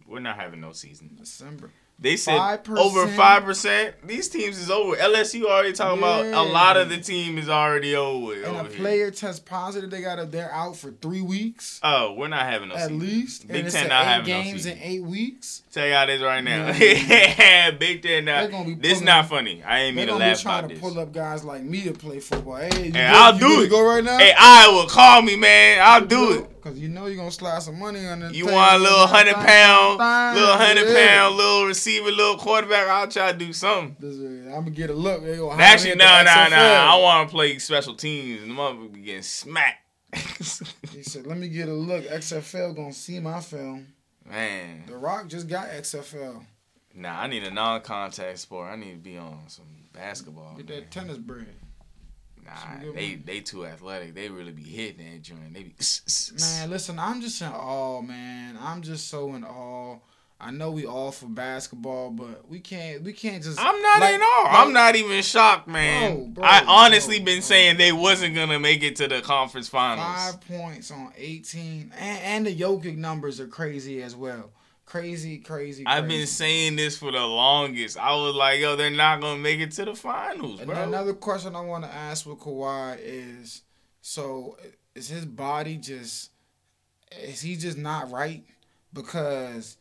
We're 0.06 0.20
not 0.20 0.36
having 0.36 0.60
no 0.60 0.72
season. 0.72 1.16
December. 1.18 1.72
They 1.98 2.18
said 2.18 2.38
5%. 2.38 2.76
over 2.78 3.06
five 3.08 3.44
percent. 3.44 3.94
These 4.06 4.28
teams 4.28 4.58
is 4.58 4.70
over. 4.70 4.96
LSU 4.96 5.44
already 5.44 5.72
talking 5.72 5.96
about 5.98 6.26
a 6.26 6.42
lot 6.42 6.76
of 6.76 6.90
the 6.90 6.98
team 6.98 7.38
is 7.38 7.48
already 7.48 7.96
over. 7.96 8.34
And 8.34 8.44
over 8.44 8.60
a 8.60 8.62
here. 8.68 8.76
player 8.76 9.10
tests 9.10 9.40
positive, 9.40 9.88
they 9.90 10.02
got 10.02 10.16
to 10.16 10.26
they're 10.26 10.52
out 10.52 10.76
for 10.76 10.90
three 10.90 11.22
weeks 11.22 11.80
Oh, 11.82 12.12
we're 12.12 12.28
not 12.28 12.44
having 12.44 12.68
no 12.68 12.74
at 12.74 12.82
season. 12.88 12.98
least. 12.98 13.48
Big 13.48 13.64
and 13.64 13.72
Ten 13.72 13.86
a 13.86 13.88
not 13.88 14.02
eight 14.02 14.08
having 14.08 14.26
games 14.26 14.52
season. 14.64 14.72
in 14.72 14.78
eight 14.82 15.02
weeks. 15.04 15.62
Tell 15.72 15.86
y'all 15.88 16.06
this 16.06 16.20
right 16.20 16.44
now. 16.44 16.66
Yeah. 16.70 17.70
Big 17.78 18.02
Ten. 18.02 18.26
Not, 18.26 18.50
this 18.50 18.92
pulling- 18.92 19.04
not 19.06 19.28
funny. 19.30 19.62
I 19.64 19.80
ain't 19.84 19.96
They're 19.96 20.06
gonna 20.06 20.30
be 20.34 20.36
trying 20.36 20.68
to 20.68 20.74
pull 20.76 20.98
up 20.98 21.12
guys 21.14 21.44
like 21.44 21.62
me 21.62 21.84
to 21.84 21.92
play 21.94 22.20
football. 22.20 22.56
Hey, 22.56 22.68
you 22.76 22.82
Hey, 22.84 22.90
good- 22.90 23.00
I'll 23.00 23.38
do 23.38 23.62
it. 23.62 23.70
Go 23.70 23.82
right 23.86 24.04
now. 24.04 24.18
Hey, 24.18 24.34
Iowa, 24.38 24.86
call 24.86 25.22
me, 25.22 25.36
man. 25.36 25.80
I'll 25.82 26.04
do 26.04 26.32
it. 26.40 26.50
Cause 26.66 26.78
you 26.80 26.88
know 26.88 27.06
you're 27.06 27.16
gonna 27.16 27.30
slide 27.30 27.62
some 27.62 27.78
money 27.78 28.04
on 28.08 28.18
the. 28.18 28.34
You 28.34 28.46
want 28.46 28.74
a 28.74 28.78
little 28.82 29.06
hundred 29.06 29.34
pound, 29.34 30.00
pound, 30.00 30.36
little 30.36 30.56
hundred 30.56 30.88
yeah. 30.88 31.20
pound, 31.20 31.36
little 31.36 31.64
receiver, 31.64 32.10
little 32.10 32.36
quarterback? 32.38 32.88
I'll 32.88 33.06
try 33.06 33.30
to 33.30 33.38
do 33.38 33.52
something. 33.52 33.94
Is- 34.04 34.46
I'm 34.48 34.64
gonna 34.64 34.70
get 34.70 34.90
a 34.90 34.92
look. 34.92 35.22
Actually, 35.60 35.94
no, 35.94 36.24
no, 36.24 36.48
no. 36.48 36.56
I 36.56 36.98
want 37.00 37.28
to 37.28 37.32
play 37.32 37.56
special 37.60 37.94
teams, 37.94 38.42
and 38.42 38.50
the 38.50 38.54
motherfucker 38.56 38.92
be 38.92 39.00
getting 39.02 39.22
smacked. 39.22 39.78
He 40.92 41.04
said, 41.04 41.24
"Let 41.28 41.38
me 41.38 41.48
get 41.48 41.68
a 41.68 41.72
look. 41.72 42.04
XFL 42.04 42.74
gonna 42.74 42.92
see 42.92 43.20
my 43.20 43.40
film. 43.40 43.86
Man, 44.28 44.86
The 44.88 44.96
Rock 44.96 45.28
just 45.28 45.46
got 45.46 45.68
XFL. 45.68 46.44
nah, 46.96 47.20
I 47.20 47.28
need 47.28 47.44
a 47.44 47.50
non-contact 47.52 48.40
sport. 48.40 48.72
I 48.72 48.74
need 48.74 48.90
to 48.90 48.98
be 48.98 49.16
on 49.16 49.44
some 49.46 49.66
basketball. 49.92 50.56
Get 50.56 50.68
man. 50.68 50.80
that 50.80 50.90
tennis 50.90 51.18
bread. 51.18 51.46
Nah, 52.46 52.92
they 52.94 53.16
they 53.16 53.40
too 53.40 53.66
athletic. 53.66 54.14
They 54.14 54.28
really 54.28 54.52
be 54.52 54.62
hitting 54.62 55.04
that 55.12 55.22
joint. 55.22 55.52
They 55.52 55.64
be 55.64 55.74
Man, 56.40 56.70
listen, 56.70 56.98
I'm 56.98 57.20
just 57.20 57.42
in 57.42 57.48
awe, 57.48 58.00
man. 58.02 58.56
I'm 58.60 58.82
just 58.82 59.08
so 59.08 59.34
in 59.34 59.44
awe 59.44 59.98
I 60.38 60.50
know 60.50 60.70
we 60.70 60.84
all 60.84 61.12
for 61.12 61.26
basketball, 61.26 62.10
but 62.10 62.48
we 62.48 62.60
can't 62.60 63.02
we 63.02 63.14
can't 63.14 63.42
just. 63.42 63.58
I'm 63.58 63.80
not 63.80 64.00
like- 64.00 64.20
all. 64.20 64.44
like- 64.44 64.54
I'm 64.54 64.72
not 64.72 64.94
even 64.94 65.22
shocked, 65.22 65.66
man. 65.66 66.14
Bro, 66.16 66.26
bro, 66.26 66.44
I 66.44 66.62
honestly 66.66 67.18
bro, 67.18 67.24
been 67.26 67.42
saying 67.42 67.78
they 67.78 67.92
wasn't 67.92 68.34
gonna 68.34 68.58
make 68.58 68.82
it 68.82 68.96
to 68.96 69.08
the 69.08 69.22
conference 69.22 69.68
finals. 69.68 70.06
Five 70.06 70.40
points 70.42 70.90
on 70.90 71.12
18, 71.16 71.92
and, 71.98 72.18
and 72.20 72.46
the 72.46 72.54
Jokic 72.54 72.98
numbers 72.98 73.40
are 73.40 73.46
crazy 73.46 74.02
as 74.02 74.14
well. 74.14 74.50
Crazy, 74.86 75.38
crazy. 75.38 75.82
crazy. 75.82 75.86
I've 75.86 76.06
been 76.08 76.26
saying 76.28 76.76
this 76.76 76.96
for 76.96 77.10
the 77.10 77.24
longest. 77.24 77.98
I 77.98 78.14
was 78.14 78.34
like, 78.36 78.60
yo, 78.60 78.76
they're 78.76 78.88
not 78.90 79.20
gonna 79.20 79.40
make 79.40 79.58
it 79.60 79.72
to 79.72 79.84
the 79.84 79.94
finals, 79.94 80.60
And 80.60 80.70
bro. 80.70 80.82
another 80.84 81.12
question 81.12 81.56
I 81.56 81.60
want 81.60 81.84
to 81.84 81.92
ask 81.92 82.24
with 82.24 82.38
Kawhi 82.38 82.98
is, 83.02 83.62
so 84.00 84.56
is 84.94 85.08
his 85.08 85.26
body 85.26 85.76
just, 85.76 86.30
is 87.20 87.40
he 87.40 87.56
just 87.56 87.76
not 87.76 88.10
right? 88.12 88.44
Because 88.92 89.76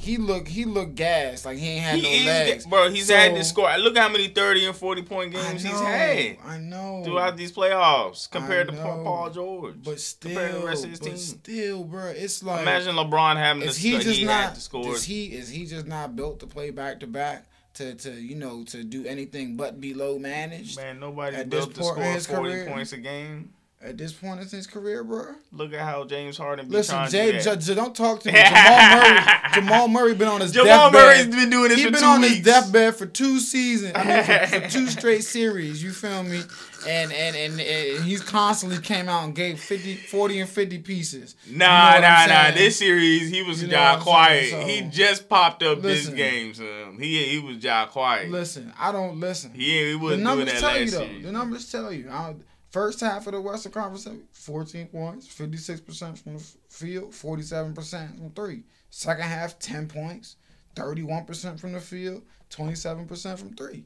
he 0.00 0.16
look 0.16 0.48
he 0.48 0.64
look 0.64 0.94
gassed 0.94 1.44
like 1.44 1.58
he 1.58 1.68
ain't 1.68 1.82
had 1.84 1.96
he 1.96 2.02
no 2.02 2.08
is, 2.10 2.26
legs. 2.26 2.66
bro. 2.66 2.90
He's 2.90 3.08
had 3.10 3.34
to 3.34 3.44
score. 3.44 3.70
Look 3.78 3.96
how 3.96 4.08
many 4.08 4.28
thirty 4.28 4.64
and 4.66 4.74
forty 4.76 5.02
point 5.02 5.32
games 5.32 5.62
know, 5.64 5.70
he's 5.70 5.80
had 5.80 6.36
I 6.44 6.58
know. 6.58 7.02
throughout 7.04 7.36
these 7.36 7.52
playoffs 7.52 8.30
compared 8.30 8.70
I 8.70 8.74
to. 8.76 8.82
Paul 8.82 9.30
George. 9.30 9.74
but 9.84 10.16
compared 10.20 10.52
to 10.52 10.52
still, 10.52 10.60
the 10.60 10.66
rest 10.66 10.84
of 10.84 10.90
his 10.90 11.00
but 11.00 11.06
team. 11.08 11.16
still, 11.16 11.84
bro, 11.84 12.06
it's 12.06 12.42
like 12.42 12.62
Imagine 12.62 12.96
LeBron 12.96 13.36
having 13.36 13.62
to 13.62 13.68
is 13.68 13.76
he 13.76 13.90
score. 13.92 14.00
just 14.00 14.18
he 14.18 14.24
not 14.24 14.34
had 14.44 14.54
to 14.54 14.60
score. 14.60 14.94
is 14.94 15.04
he 15.04 15.26
is 15.26 15.48
he 15.48 15.66
just 15.66 15.86
not 15.86 16.16
built 16.16 16.40
to 16.40 16.46
play 16.46 16.70
back 16.70 17.00
to 17.00 17.06
back 17.06 17.46
to 17.74 17.94
to 17.94 18.10
you 18.10 18.34
know 18.34 18.64
to 18.64 18.82
do 18.82 19.04
anything 19.06 19.56
but 19.56 19.80
be 19.80 19.94
low 19.94 20.18
managed 20.18 20.76
Man, 20.76 20.98
nobody 20.98 21.44
built 21.44 21.74
to 21.74 21.82
score 21.84 21.94
forty 21.94 22.24
career, 22.52 22.66
points 22.66 22.92
a 22.92 22.98
game. 22.98 23.52
At 23.82 23.96
this 23.96 24.12
point 24.12 24.40
in 24.40 24.46
his 24.48 24.66
career, 24.66 25.02
bro? 25.02 25.34
Look 25.52 25.72
at 25.72 25.80
how 25.80 26.04
James 26.04 26.36
Harden 26.36 26.68
be 26.68 26.72
Listen, 26.76 27.08
Jay, 27.08 27.32
to 27.32 27.38
do 27.38 27.44
J- 27.44 27.56
J- 27.56 27.74
don't 27.74 27.96
talk 27.96 28.20
to 28.20 28.30
me. 28.32 28.38
Jamal 28.44 29.00
Murray, 29.00 29.20
Jamal 29.54 29.88
Murray 29.88 30.14
been 30.14 30.28
on 30.28 30.40
his 30.42 30.52
Jamal 30.52 30.90
deathbed. 30.90 31.00
Murray's 31.00 31.26
been 31.34 31.50
doing 31.50 31.68
this 31.70 31.78
He 31.78 31.86
for 31.86 31.92
been 31.92 32.04
on 32.04 32.20
weeks. 32.20 32.34
his 32.36 32.44
deathbed 32.44 32.96
for 32.96 33.06
two 33.06 33.38
seasons. 33.40 33.92
I 33.94 34.04
mean, 34.04 34.24
for, 34.24 34.60
for 34.60 34.68
two 34.78 34.86
straight 34.88 35.24
series. 35.24 35.82
You 35.82 35.92
feel 35.92 36.22
me? 36.22 36.42
And, 36.88 37.12
and 37.12 37.36
and 37.36 37.60
and 37.60 38.04
he's 38.04 38.22
constantly 38.22 38.78
came 38.80 39.06
out 39.08 39.24
and 39.24 39.34
gave 39.34 39.60
50, 39.60 39.96
40 39.96 40.40
and 40.40 40.48
fifty 40.48 40.78
pieces. 40.78 41.36
You 41.46 41.58
know 41.58 41.66
Nah, 41.66 41.98
nah, 42.00 42.24
nah. 42.26 42.50
This 42.52 42.78
series, 42.78 43.28
he 43.28 43.42
was 43.42 43.62
You 43.62 43.68
know 43.68 43.98
quiet. 44.00 44.48
saying? 44.50 44.68
he 44.84 44.90
just 44.90 45.28
popped 45.28 45.62
up 45.62 45.82
Listen. 45.82 46.12
this 46.16 46.18
game, 46.30 46.54
son. 46.54 46.96
He 46.98 47.22
he 47.32 47.38
was 47.38 47.58
jaw 47.58 47.84
quiet. 47.86 48.30
Listen, 48.30 48.72
I 48.78 48.92
don't 48.92 49.20
listen. 49.20 49.52
He 49.52 49.88
he 49.90 49.94
wasn't 49.94 50.22
doing 50.22 50.38
numbers 50.38 50.52
that 50.54 50.60
tell 50.60 50.68
last 50.70 50.78
you 50.80 50.90
though. 50.90 50.98
series. 51.06 51.24
The 51.24 51.32
numbers 51.32 51.70
tell 51.72 51.92
you. 51.92 52.08
I, 52.10 52.34
first 52.70 53.00
half 53.00 53.26
of 53.26 53.32
the 53.32 53.40
Western 53.40 53.72
Conference, 53.72 54.08
fourteen 54.32 54.86
points, 54.86 55.26
fifty 55.26 55.56
six 55.56 55.80
percent 55.80 56.18
from 56.18 56.34
the 56.34 56.44
field, 56.68 57.14
forty 57.14 57.42
seven 57.42 57.74
percent 57.74 58.16
from 58.16 58.30
three. 58.30 58.64
Second 58.90 59.24
half, 59.24 59.58
ten 59.58 59.86
points, 59.88 60.36
thirty 60.74 61.02
one 61.02 61.24
percent 61.24 61.60
from 61.60 61.72
the 61.72 61.80
field, 61.80 62.22
twenty 62.48 62.74
seven 62.74 63.06
percent 63.06 63.38
from 63.38 63.54
three. 63.54 63.84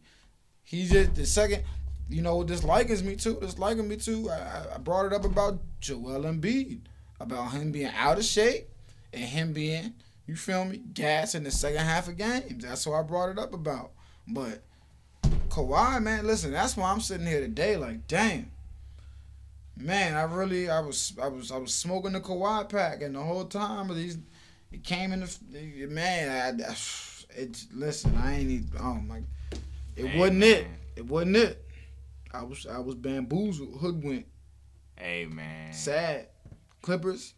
He 0.62 0.87
just 0.87 1.14
the 1.14 1.27
second. 1.27 1.62
You 2.07 2.20
know, 2.20 2.44
this 2.44 2.62
likens 2.64 3.03
me 3.03 3.16
too. 3.16 3.38
This 3.40 3.59
liking 3.59 3.88
me 3.88 3.97
too. 3.97 4.29
I, 4.31 4.35
I- 4.35 4.75
I 4.75 4.79
brought 4.79 5.07
it 5.07 5.12
up 5.14 5.25
about 5.25 5.59
Joel 5.81 6.25
Embiid, 6.25 6.81
about 7.18 7.53
him 7.53 7.73
being 7.73 7.90
out 7.97 8.18
of 8.18 8.25
shape 8.25 8.68
and 9.14 9.23
him 9.25 9.55
being, 9.55 9.94
you 10.27 10.37
feel 10.37 10.66
me, 10.66 10.83
gas 10.92 11.35
in 11.35 11.44
the 11.44 11.51
second 11.51 11.81
half 11.81 12.07
of 12.09 12.18
games. 12.18 12.62
That's 12.64 12.87
what 12.87 12.97
I 12.99 13.03
brought 13.03 13.31
it 13.31 13.38
up 13.38 13.55
about. 13.55 13.92
But 14.29 14.62
Kawhi, 15.49 16.03
man, 16.03 16.27
listen, 16.27 16.53
that's 16.53 16.77
why 16.77 16.90
I'm 16.90 17.01
sitting 17.01 17.27
here 17.27 17.40
today. 17.40 17.77
Like, 17.79 18.07
damn, 18.07 18.51
man, 19.77 20.15
I 20.17 20.23
really, 20.23 20.69
I 20.71 20.81
was, 20.81 21.13
I 21.21 21.29
was, 21.29 21.51
I 21.51 21.57
was 21.57 21.73
smoking 21.75 22.13
the 22.13 22.21
Kawhi 22.21 22.69
pack, 22.69 23.03
and 23.03 23.15
the 23.15 23.21
whole 23.23 23.45
time 23.45 23.91
of 23.91 23.97
these, 23.97 24.19
it 24.73 24.83
came 24.85 25.13
in 25.13 25.21
the, 25.21 25.87
man, 25.89 26.55
I, 26.61 26.75
it. 27.37 27.65
Listen, 27.73 28.17
I 28.17 28.37
ain't, 28.37 28.51
even, 28.51 28.71
oh 28.81 28.95
my, 28.95 29.19
it 29.97 30.07
Hey, 30.07 30.19
wasn't 30.19 30.43
it. 30.45 30.67
It 30.97 31.07
wasn't 31.07 31.37
it. 31.37 31.65
I 32.33 32.43
was, 32.43 32.67
I 32.67 32.79
was 32.79 32.95
bamboozled, 32.97 33.79
hoodwinked, 33.81 34.29
Hey 34.97 35.27
man. 35.27 35.73
sad. 35.73 36.29
Clippers, 36.83 37.35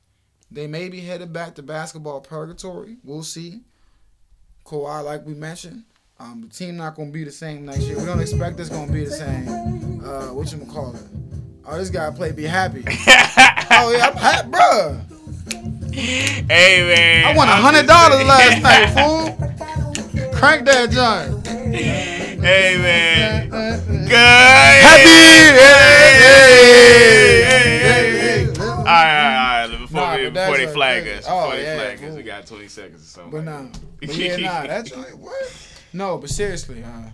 they 0.50 0.66
may 0.66 0.88
be 0.88 1.00
headed 1.00 1.32
back 1.32 1.54
to 1.56 1.62
basketball 1.62 2.20
purgatory. 2.20 2.96
We'll 3.04 3.22
see. 3.22 3.60
Kawhi, 4.64 5.04
like 5.04 5.24
we 5.24 5.34
mentioned, 5.34 5.84
um, 6.18 6.40
the 6.42 6.48
team 6.48 6.76
not 6.76 6.96
gonna 6.96 7.10
be 7.10 7.24
the 7.24 7.30
same 7.30 7.64
next 7.66 7.82
year. 7.82 7.98
We 7.98 8.04
don't 8.06 8.20
expect 8.20 8.58
it's 8.58 8.68
gonna 8.70 8.90
be 8.90 9.04
the 9.04 9.10
same. 9.12 9.48
Uh, 10.04 10.32
what 10.32 10.50
you 10.50 10.58
gonna 10.58 10.72
call 10.72 10.96
it? 10.96 11.02
Oh, 11.68 11.78
this 11.78 11.90
guy 11.90 12.10
play 12.10 12.30
be 12.32 12.44
happy. 12.44 12.84
oh 12.88 13.92
yeah, 13.92 14.08
I'm 14.08 14.16
happy, 14.16 14.48
bruh. 14.50 15.00
hey 16.48 16.94
man. 16.94 17.24
I 17.26 17.36
won 17.36 17.48
a 17.48 17.52
hundred 17.56 17.86
dollars 17.86 18.24
last 18.26 18.62
night, 18.62 18.86
fool. 18.94 20.30
Crank 20.32 20.64
that 20.66 20.90
joint. 20.90 21.46
hey 21.74 22.76
man. 22.80 23.48
Good. 24.06 24.12
Happy. 24.12 25.08
Hey, 25.56 27.42
Hey, 27.46 27.78
hey, 27.80 28.44
hey, 28.46 28.58
All 28.58 28.64
right, 28.64 28.78
all 28.78 28.94
right, 28.94 29.62
all 29.64 29.68
right. 29.68 29.78
Before, 29.80 30.00
Nah, 30.00 30.16
we, 30.16 30.30
before 30.30 30.56
they 30.58 30.66
flag 30.72 31.04
that- 31.04 31.18
us, 31.18 31.24
oh, 31.28 31.44
before 31.46 31.56
they 31.56 31.62
yeah, 31.64 31.76
flag 31.96 32.04
us, 32.10 32.16
we 32.16 32.22
got 32.22 32.46
20 32.46 32.68
seconds 32.68 33.02
or 33.02 33.04
something. 33.06 33.30
But 33.32 33.44
nah, 33.44 33.62
but 34.00 34.16
yeah, 34.16 34.36
nah, 34.36 34.66
that's 34.66 34.94
like, 34.96 35.16
what? 35.18 35.68
No, 35.92 36.18
but 36.18 36.30
seriously, 36.30 36.84
uh, 36.84 37.10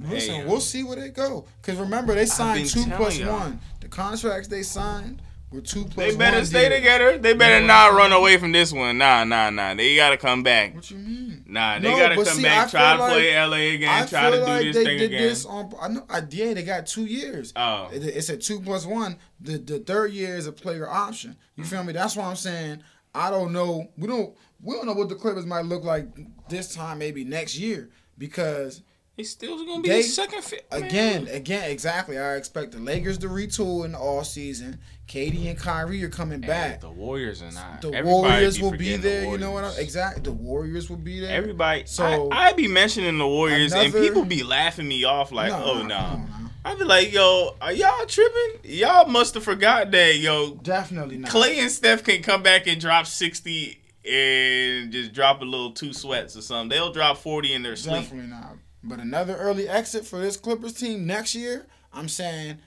listen, 0.00 0.34
Hey, 0.34 0.42
uh, 0.42 0.48
we'll 0.48 0.60
see 0.60 0.82
where 0.84 0.96
they 0.96 1.08
go. 1.10 1.46
Cause 1.62 1.76
remember, 1.76 2.14
they 2.14 2.26
signed 2.26 2.66
two 2.68 2.84
plus 2.86 3.18
y'all. 3.18 3.38
one. 3.38 3.60
The 3.80 3.88
contracts 3.88 4.48
they 4.48 4.62
signed 4.62 5.22
were 5.50 5.60
two 5.62 5.84
plus 5.84 5.94
They 5.96 6.08
one. 6.10 6.18
better 6.18 6.44
stay 6.44 6.68
deals. 6.68 6.80
together. 6.80 7.18
They 7.18 7.32
better 7.32 7.60
what 7.60 7.66
not 7.66 7.92
run 7.94 8.12
away 8.12 8.36
from 8.36 8.52
this 8.52 8.72
one. 8.72 8.98
Nah, 8.98 9.24
nah, 9.24 9.50
nah. 9.50 9.74
They 9.74 9.96
gotta 9.96 10.16
come 10.16 10.42
back. 10.42 10.74
What 10.74 10.90
you 10.90 10.98
mean? 10.98 11.44
Nah, 11.46 11.78
they 11.78 11.90
No, 11.90 11.96
gotta 11.96 12.14
come 12.16 12.24
see, 12.26 12.42
back. 12.42 12.70
Try 12.70 12.92
to 12.92 12.98
feel 12.98 13.06
play 13.08 13.34
like- 13.38 13.48
LA 13.50 13.56
again. 13.74 13.88
I 13.88 14.06
try 14.06 14.30
to 14.30 14.36
do 14.36 14.42
like 14.42 14.62
this 14.64 14.76
they 14.76 14.84
thing 14.84 14.98
did 14.98 15.04
again. 15.12 15.22
this 15.22 15.46
on. 15.46 15.72
I 15.80 15.88
know. 15.88 16.04
I 16.10 16.22
yeah, 16.30 16.52
they 16.54 16.62
got 16.62 16.86
two 16.86 17.06
years. 17.06 17.52
Oh. 17.56 17.88
It- 17.92 18.02
It's 18.04 18.28
a 18.28 18.36
two 18.36 18.60
plus 18.60 18.84
one. 18.84 19.16
The 19.40 19.56
the 19.58 19.78
third 19.78 20.12
year 20.12 20.36
is 20.36 20.46
a 20.46 20.52
player 20.52 20.88
option. 20.88 21.36
You 21.56 21.64
feel 21.64 21.82
me? 21.82 21.92
That's 21.94 22.14
why 22.16 22.24
I'm 22.26 22.36
saying 22.36 22.82
I 23.14 23.30
don't 23.30 23.52
know. 23.54 23.88
We 23.96 24.06
don't 24.06 24.36
we 24.62 24.74
don't 24.74 24.84
know 24.86 24.92
what 24.92 25.08
the 25.08 25.14
Clippers 25.14 25.46
might 25.46 25.64
look 25.64 25.82
like 25.84 26.06
this 26.50 26.74
time, 26.74 26.98
maybe 26.98 27.24
next 27.24 27.56
year, 27.56 27.88
because 28.18 28.82
It's 29.18 29.30
still 29.30 29.56
gonna 29.66 29.82
be 29.82 29.88
They- 29.88 30.02
the 30.02 30.08
second 30.08 30.44
fit. 30.44 30.64
again, 30.70 31.26
again, 31.26 31.70
exactly. 31.70 32.16
I 32.18 32.36
expect 32.36 32.70
the 32.70 32.78
Lakers 32.78 33.18
to 33.18 33.26
retool 33.28 33.84
in 33.84 33.92
the 33.92 33.98
all 33.98 34.22
season. 34.22 34.78
KD 35.08 35.48
and 35.48 35.58
Kyrie 35.58 36.04
are 36.04 36.08
coming 36.08 36.40
back. 36.40 36.80
the 36.80 36.88
Warriors 36.90 37.42
are 37.42 37.50
not. 37.50 37.82
The 37.82 37.88
Everybody 37.88 38.04
Warriors 38.10 38.56
be 38.58 38.62
will 38.62 38.70
be 38.70 38.76
forgetting 38.78 39.00
the 39.00 39.08
there. 39.08 39.24
You 39.24 39.38
know 39.38 39.50
what? 39.50 39.64
I, 39.64 39.68
Warriors. 39.68 39.78
exactly. 39.78 40.22
The 40.22 40.32
Warriors 40.32 40.88
will 40.88 40.96
be 40.98 41.18
there. 41.20 41.34
Everybody. 41.34 41.82
So- 41.86 42.04
So 42.08 42.28
I, 42.30 42.48
I 42.48 42.52
be 42.52 42.68
mentioning 42.68 43.18
the 43.18 43.26
Warriors, 43.26 43.72
and 43.72 43.92
people 43.92 44.24
be 44.24 44.44
laughing 44.44 44.86
me 44.86 45.02
off 45.04 45.32
like, 45.32 45.50
No, 45.50 45.64
"Oh 45.64 45.74
no, 45.78 45.82
no." 45.82 45.86
no, 45.88 46.16
no. 46.16 46.50
I 46.64 46.74
be 46.76 46.84
like, 46.84 47.12
"Yo, 47.12 47.56
are 47.60 47.72
y'all 47.72 48.06
tripping? 48.06 48.60
Y'all 48.70 49.06
must 49.08 49.34
have 49.34 49.42
forgot 49.42 49.90
that, 49.90 50.16
yo, 50.18 50.54
Definitely 50.62 51.18
not. 51.18 51.30
Clay 51.30 51.58
and 51.58 51.70
Steph 51.72 52.04
can 52.04 52.22
come 52.22 52.42
back 52.44 52.66
and 52.68 52.80
drop 52.80 53.06
sixty 53.06 53.80
and 54.08 54.92
just 54.92 55.12
drop 55.12 55.40
a 55.40 55.44
little 55.44 55.72
two 55.72 55.92
sweats 55.92 56.36
or 56.36 56.42
something. 56.42 56.68
They'll 56.68 56.92
drop 56.92 57.18
forty 57.18 57.52
in 57.52 57.62
their 57.64 57.74
sleep. 57.76 58.02
Definitely 58.02 58.28
not. 58.30 58.56
But 58.82 59.00
another 59.00 59.36
early 59.36 59.68
exit 59.68 60.06
for 60.06 60.18
this 60.18 60.36
Clippers 60.36 60.74
team 60.74 61.06
next 61.06 61.34
year, 61.34 61.66
I'm 61.92 62.08
saying 62.08 62.58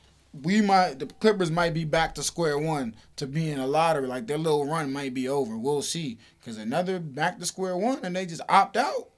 we 0.43 0.61
might 0.61 0.99
the 0.99 1.05
Clippers 1.05 1.51
might 1.51 1.73
be 1.73 1.85
back 1.85 2.15
to 2.15 2.23
square 2.23 2.57
one 2.57 2.95
to 3.17 3.27
be 3.27 3.49
in 3.49 3.59
a 3.59 3.67
lottery. 3.67 4.07
Like 4.07 4.27
their 4.27 4.37
little 4.37 4.65
run 4.65 4.91
might 4.91 5.13
be 5.13 5.27
over. 5.27 5.57
We'll 5.57 5.81
see. 5.81 6.17
Cause 6.43 6.57
another 6.57 6.99
back 6.99 7.39
to 7.39 7.45
square 7.45 7.77
one 7.77 7.99
and 8.03 8.15
they 8.15 8.25
just 8.25 8.41
opt 8.49 8.77
out. 8.77 9.09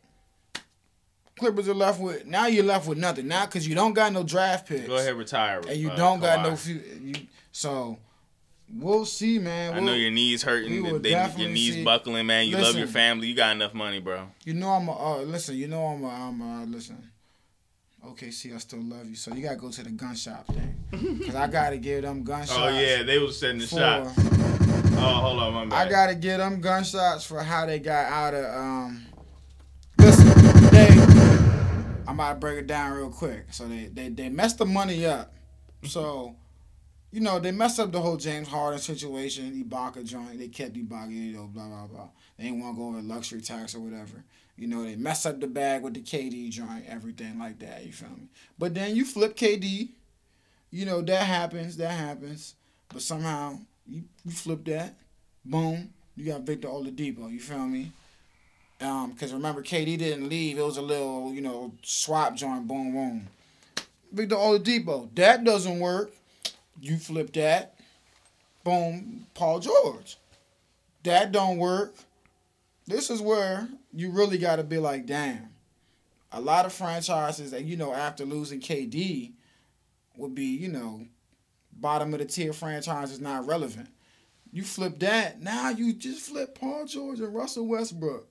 Clippers 1.38 1.68
are 1.68 1.74
left 1.74 2.00
with 2.00 2.26
now 2.26 2.48
you're 2.48 2.64
left 2.64 2.88
with 2.88 2.98
nothing. 2.98 3.28
Now 3.28 3.46
cause 3.46 3.66
you 3.66 3.76
don't 3.76 3.94
got 3.94 4.14
no 4.14 4.24
draft 4.24 4.68
picks. 4.68 4.88
Go 4.88 4.96
ahead, 4.96 5.16
retire. 5.16 5.62
And 5.68 5.78
you 5.78 5.90
uh, 5.90 5.96
don't 5.96 6.20
got 6.20 6.44
no 6.44 6.56
few 6.56 6.82
you, 7.02 7.16
so 7.52 7.98
we'll 8.72 9.06
see, 9.06 9.40
man. 9.40 9.74
I 9.74 9.80
know 9.80 9.88
We'll- 9.88 9.96
your 9.96 10.12
knees 10.12 10.44
hurting. 10.44 11.02
They, 11.02 11.10
your 11.12 11.50
knees 11.50 11.74
see- 11.76 11.84
buckling, 11.84 12.26
man. 12.26 12.48
You 12.48 12.58
love 12.58 12.76
your 12.76 12.88
family. 12.88 13.28
You 13.28 13.36
got 13.36 13.56
enough 13.56 13.74
money, 13.74 14.00
bro. 14.00 14.28
You 14.44 14.54
know 14.54 14.70
I'm 14.70 14.88
a, 14.88 14.92
uh, 14.92 15.22
listen. 15.22 15.56
You 15.56 15.68
know 15.68 15.84
I'm 15.86 16.04
a, 16.04 16.10
I'm 16.10 16.42
a, 16.42 16.66
listen. 16.66 17.10
Okay, 18.06 18.32
see, 18.32 18.54
I 18.54 18.58
still 18.58 18.82
love 18.82 19.08
you. 19.10 19.16
So 19.16 19.34
you 19.34 19.42
gotta 19.44 19.56
go 19.56 19.70
to 19.72 19.82
the 19.84 19.90
gun 19.92 20.14
shop 20.16 20.46
thing, 20.48 21.22
cause 21.26 21.36
I 21.36 21.48
gotta 21.48 21.78
give 21.78 22.02
them 22.02 22.24
gunshots. 22.24 22.58
Oh 22.60 22.68
yeah, 22.68 23.02
they 23.04 23.18
was 23.18 23.40
setting 23.40 23.60
the 23.60 23.68
for, 23.68 23.78
shot. 23.78 24.08
Oh, 24.98 25.22
hold 25.22 25.40
on, 25.40 25.54
my 25.54 25.66
bad. 25.68 25.88
I 25.88 25.90
gotta 25.90 26.16
give 26.16 26.38
them 26.38 26.60
gunshots 26.60 27.24
for 27.24 27.42
how 27.42 27.66
they 27.66 27.80
got 27.80 28.06
out 28.12 28.34
of. 28.34 28.46
Um, 28.54 29.06
listen, 29.98 30.28
they. 30.72 30.90
I'm 32.06 32.16
about 32.20 32.34
to 32.34 32.40
break 32.40 32.60
it 32.60 32.68
down 32.68 32.92
real 32.92 33.10
quick. 33.10 33.46
So 33.52 33.68
they 33.70 33.86
they 33.94 34.10
they 34.10 34.28
messed 34.30 34.58
the 34.58 34.66
money 34.66 35.06
up. 35.06 35.34
So. 35.86 36.36
You 37.14 37.20
know, 37.20 37.38
they 37.38 37.52
messed 37.52 37.80
up 37.80 37.92
the 37.92 38.02
whole 38.02 38.18
James 38.18 38.48
Harden 38.48 38.80
situation, 38.80 39.64
Ibaka 39.64 40.04
joint. 40.04 40.40
They 40.40 40.48
kept 40.48 40.74
Ibaka, 40.74 41.12
you 41.12 41.34
know, 41.34 41.46
blah, 41.46 41.68
blah, 41.68 41.86
blah. 41.86 42.08
They 42.36 42.46
didn't 42.46 42.60
want 42.60 42.76
to 42.76 42.82
go 42.82 42.88
over 42.88 43.02
luxury 43.04 43.40
tax 43.40 43.76
or 43.76 43.82
whatever. 43.82 44.24
You 44.58 44.66
know, 44.66 44.84
they 44.84 44.96
mess 44.96 45.28
up 45.28 45.40
the 45.40 45.46
bag 45.46 45.84
with 45.84 45.94
the 45.94 46.02
KD 46.02 46.50
joint, 46.50 46.86
everything 46.88 47.38
like 47.38 47.60
that. 47.60 47.86
You 47.86 47.92
feel 47.92 48.10
me? 48.10 48.30
But 48.58 48.74
then 48.74 48.96
you 48.96 49.06
flip 49.06 49.38
KD. 49.38 49.90
You 50.72 50.86
know 50.88 51.04
that 51.04 51.28
happens. 51.28 51.78
That 51.78 51.92
happens. 51.92 52.56
But 52.90 53.04
somehow 53.04 53.60
you, 53.88 54.06
you 54.26 54.32
flip 54.32 54.66
that. 54.66 54.96
Boom. 55.46 55.94
You 56.16 56.26
got 56.32 56.42
Victor 56.42 56.68
Oladipo. 56.68 57.32
You 57.32 57.40
feel 57.40 57.68
me? 57.68 57.92
Um, 58.82 59.12
because 59.12 59.34
remember, 59.34 59.62
KD 59.62 60.00
didn't 60.00 60.30
leave. 60.30 60.58
It 60.58 60.66
was 60.66 60.78
a 60.78 60.82
little, 60.82 61.32
you 61.32 61.42
know, 61.42 61.74
swap 61.84 62.36
joint. 62.36 62.68
Boom, 62.68 62.92
boom. 62.92 63.28
Victor 64.12 64.36
Oladipo. 64.36 65.14
That 65.14 65.44
doesn't 65.44 65.80
work. 65.80 66.12
You 66.80 66.98
flip 66.98 67.34
that. 67.34 67.76
Boom. 68.64 69.28
Paul 69.34 69.60
George. 69.60 70.18
That 71.04 71.32
don't 71.32 71.58
work. 71.58 71.96
This 72.88 73.10
is 73.10 73.22
where 73.22 73.68
you 73.94 74.10
really 74.10 74.38
got 74.38 74.58
to 74.58 74.64
be 74.64 74.78
like, 74.78 75.06
damn. 75.06 75.50
A 76.32 76.42
lot 76.42 76.66
of 76.66 76.74
franchises 76.74 77.52
that 77.52 77.66
you 77.66 77.78
know 77.78 77.94
after 77.94 78.26
losing 78.26 78.60
KD 78.60 79.34
would 80.18 80.34
be, 80.34 80.46
you 80.46 80.68
know, 80.68 81.06
bottom 81.72 82.14
of 82.14 82.20
the 82.20 82.26
tier 82.26 82.54
franchise 82.54 83.12
is 83.12 83.20
not 83.20 83.46
relevant. 83.48 83.90
You 84.52 84.64
flip 84.64 85.00
that, 85.00 85.42
now 85.42 85.70
you 85.70 85.94
just 85.94 86.30
flip 86.30 86.56
Paul 86.56 86.86
George 86.86 87.20
and 87.20 87.34
Russell 87.34 87.68
Westbrook. 87.68 88.28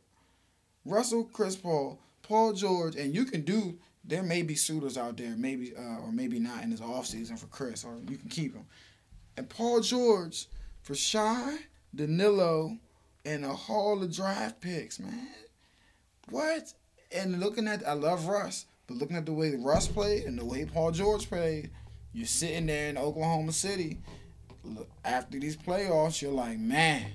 Russell, 0.85 1.25
Chris 1.25 1.57
Paul, 1.57 1.99
Paul 2.23 2.53
George, 2.53 2.97
and 2.97 3.15
you 3.15 3.25
can 3.25 3.43
do. 3.43 3.79
There 4.05 4.23
may 4.23 4.43
be 4.43 4.55
suitors 4.55 4.99
out 4.99 5.17
there, 5.17 5.35
maybe 5.37 5.75
uh, 5.77 6.01
or 6.01 6.13
maybe 6.13 6.39
not 6.39 6.63
in 6.63 6.71
this 6.71 6.81
offseason 6.81 7.39
for 7.39 7.47
Chris, 7.47 7.85
or 7.85 7.99
you 8.09 8.17
can 8.17 8.29
keep 8.29 8.55
him. 8.55 8.67
And 9.37 9.49
Paul 9.49 9.81
George 9.81 10.49
for 10.83 10.95
Shai, 10.95 11.59
Danilo, 11.95 12.77
and 13.25 13.45
a 13.45 13.53
haul 13.53 14.03
of 14.03 14.13
draft 14.13 14.61
picks, 14.61 14.99
man. 14.99 15.29
What? 16.29 16.73
And 17.15 17.41
looking 17.41 17.69
at, 17.69 17.87
I 17.87 17.93
love 17.93 18.27
Russ, 18.27 18.67
but 18.87 18.97
looking 18.97 19.17
at 19.17 19.27
the 19.27 19.33
way 19.33 19.55
Russ 19.57 19.87
played 19.87 20.25
and 20.25 20.39
the 20.39 20.45
way 20.45 20.65
Paul 20.65 20.91
George 20.91 21.29
played, 21.29 21.71
you're 22.13 22.27
sitting 22.27 22.67
there 22.67 22.89
in 22.89 22.99
Oklahoma 22.99 23.53
City. 23.53 24.01
After 25.05 25.39
these 25.39 25.57
playoffs, 25.57 26.21
you're 26.23 26.33
like, 26.33 26.59
man, 26.59 27.13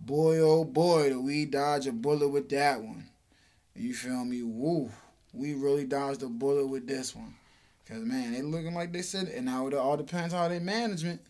boy, 0.00 0.38
oh 0.38 0.64
boy, 0.64 1.10
do 1.10 1.20
we 1.20 1.44
dodge 1.44 1.86
a 1.86 1.92
bullet 1.92 2.28
with 2.28 2.48
that 2.50 2.80
one. 2.80 3.08
You 3.74 3.94
feel 3.94 4.24
me? 4.24 4.42
Woo. 4.42 4.90
We 5.32 5.54
really 5.54 5.84
dodged 5.84 6.22
a 6.22 6.28
bullet 6.28 6.66
with 6.66 6.86
this 6.86 7.14
one. 7.14 7.34
Because, 7.84 8.04
man, 8.04 8.32
they 8.32 8.42
looking 8.42 8.74
like 8.74 8.92
they 8.92 9.02
said, 9.02 9.28
and 9.28 9.46
now 9.46 9.66
it 9.66 9.74
all 9.74 9.96
depends 9.96 10.34
how 10.34 10.48
they 10.48 10.58
management. 10.58 11.20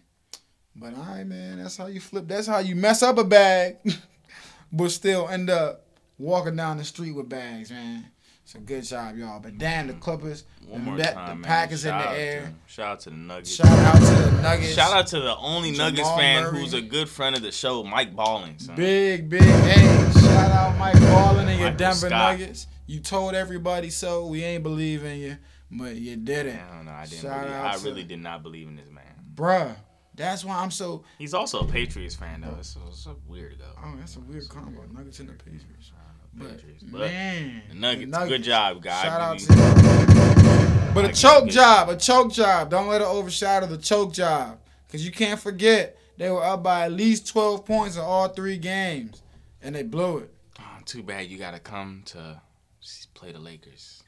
But, 0.75 0.95
all 0.95 1.05
right, 1.05 1.27
man, 1.27 1.59
that's 1.59 1.77
how 1.77 1.87
you 1.87 2.01
flip. 2.01 2.27
That's 2.27 2.47
how 2.47 2.59
you 2.59 2.75
mess 2.75 3.03
up 3.03 3.19
a 3.19 3.25
bag, 3.25 3.77
but 4.73 4.91
still 4.91 5.29
end 5.29 5.51
up 5.51 5.85
walking 6.19 6.57
down 6.57 6.79
the 6.79 6.85
street 6.85 7.13
with 7.13 7.29
bags, 7.29 7.71
man. 7.71 8.07
So 8.49 8.59
good 8.61 8.83
job, 8.83 9.19
y'all. 9.19 9.41
But 9.41 9.59
damn, 9.59 9.89
the 9.89 9.93
mm-hmm. 9.93 10.01
Clippers, 10.01 10.45
One 10.67 10.81
the, 10.81 10.87
more 10.87 10.97
bet- 10.97 11.13
time, 11.13 11.29
the 11.29 11.35
man. 11.35 11.45
Packers 11.45 11.85
in 11.85 11.95
the 11.97 12.11
air. 12.11 12.41
To, 12.41 12.73
shout 12.73 12.87
out 12.87 13.01
to 13.01 13.11
the 13.11 13.17
Nuggets. 13.17 13.55
Shout 13.55 13.67
out 13.67 13.95
to 13.95 14.01
the 14.01 14.43
Nuggets. 14.43 14.75
Shout 14.75 14.93
out 14.95 15.07
to 15.09 15.21
the 15.21 15.37
only 15.37 15.73
Jamal 15.73 15.91
Nuggets 15.91 16.11
fan 16.13 16.43
Murray. 16.45 16.59
who's 16.59 16.73
a 16.73 16.81
good 16.81 17.11
friend 17.11 17.37
of 17.37 17.43
the 17.43 17.53
show, 17.53 17.85
Mike 17.85 18.17
Balling. 18.17 18.59
Son. 18.59 18.75
Big, 18.75 19.29
big, 19.29 19.43
hey, 19.43 20.18
shout 20.39 20.51
out 20.53 20.79
Mike 20.79 20.95
Ballin 20.95 21.49
and 21.49 21.59
your 21.59 21.71
Michael 21.71 21.79
Denver 21.79 22.09
Scott. 22.09 22.39
Nuggets. 22.39 22.67
You 22.87 23.01
told 23.01 23.35
everybody 23.35 23.91
so. 23.91 24.27
We 24.27 24.45
ain't 24.45 24.63
believe 24.63 25.05
in 25.05 25.19
you, 25.19 25.37
but 25.71 25.97
you 25.97 26.17
did 26.17 26.47
it. 26.47 26.59
I 26.59 26.77
don't 26.77 26.87
know. 26.87 26.93
I 26.93 27.05
didn't. 27.05 27.23
Shout 27.23 27.43
Believe, 27.43 27.55
I 27.55 27.77
really 27.85 28.05
did 28.05 28.21
not 28.21 28.43
believe 28.43 28.69
in 28.69 28.77
this 28.77 28.91
man. 28.91 29.05
Bruh, 29.35 29.77
that's 30.15 30.45
why 30.45 30.57
I'm 30.57 30.71
so. 30.71 31.05
He's 31.19 31.35
also 31.35 31.61
a 31.61 31.65
Patriots 31.67 32.15
fan 32.15 32.41
though. 32.41 32.57
It's, 32.59 32.77
it's 32.89 33.07
a 33.07 33.15
weird 33.27 33.57
though. 33.59 33.83
Oh, 33.85 33.95
that's 33.99 34.17
a 34.17 34.21
weird 34.21 34.49
combo. 34.49 34.83
Nuggets 34.93 35.21
and 35.21 35.29
the 35.29 35.35
Patriots. 35.35 35.93
But, 36.35 36.57
Patriots. 36.57 36.85
But 36.85 37.01
man, 37.01 37.63
the 37.69 37.75
Nuggets, 37.75 38.29
good 38.29 38.43
job, 38.43 38.83
guys. 38.83 39.03
Shout 39.03 39.21
out 39.21 39.39
to. 39.39 40.95
But 40.95 41.05
a 41.05 41.13
choke 41.13 41.49
job, 41.49 41.89
a 41.91 41.97
choke 41.97 42.33
job. 42.33 42.71
Don't 42.71 42.89
let 42.89 43.01
it 43.01 43.07
overshadow 43.07 43.67
the 43.67 43.77
choke 43.77 44.13
job. 44.13 44.59
Because 44.87 45.05
you 45.05 45.13
can't 45.13 45.39
forget, 45.39 45.99
they 46.17 46.31
were 46.31 46.43
up 46.43 46.63
by 46.63 46.87
at 46.87 46.93
least 46.93 47.29
12 47.29 47.65
points 47.67 47.97
in 47.97 48.03
all 48.03 48.29
three 48.29 48.57
games. 48.57 49.23
And 49.63 49.75
they 49.75 49.83
blew 49.83 50.19
it. 50.19 50.35
Oh, 50.61 50.79
too 50.85 51.03
bad 51.03 51.27
you 51.29 51.39
got 51.39 51.53
to 51.55 51.61
come 51.61 52.03
to 52.07 52.41
play 53.15 53.33
the 53.33 53.39
Lakers. 53.39 54.03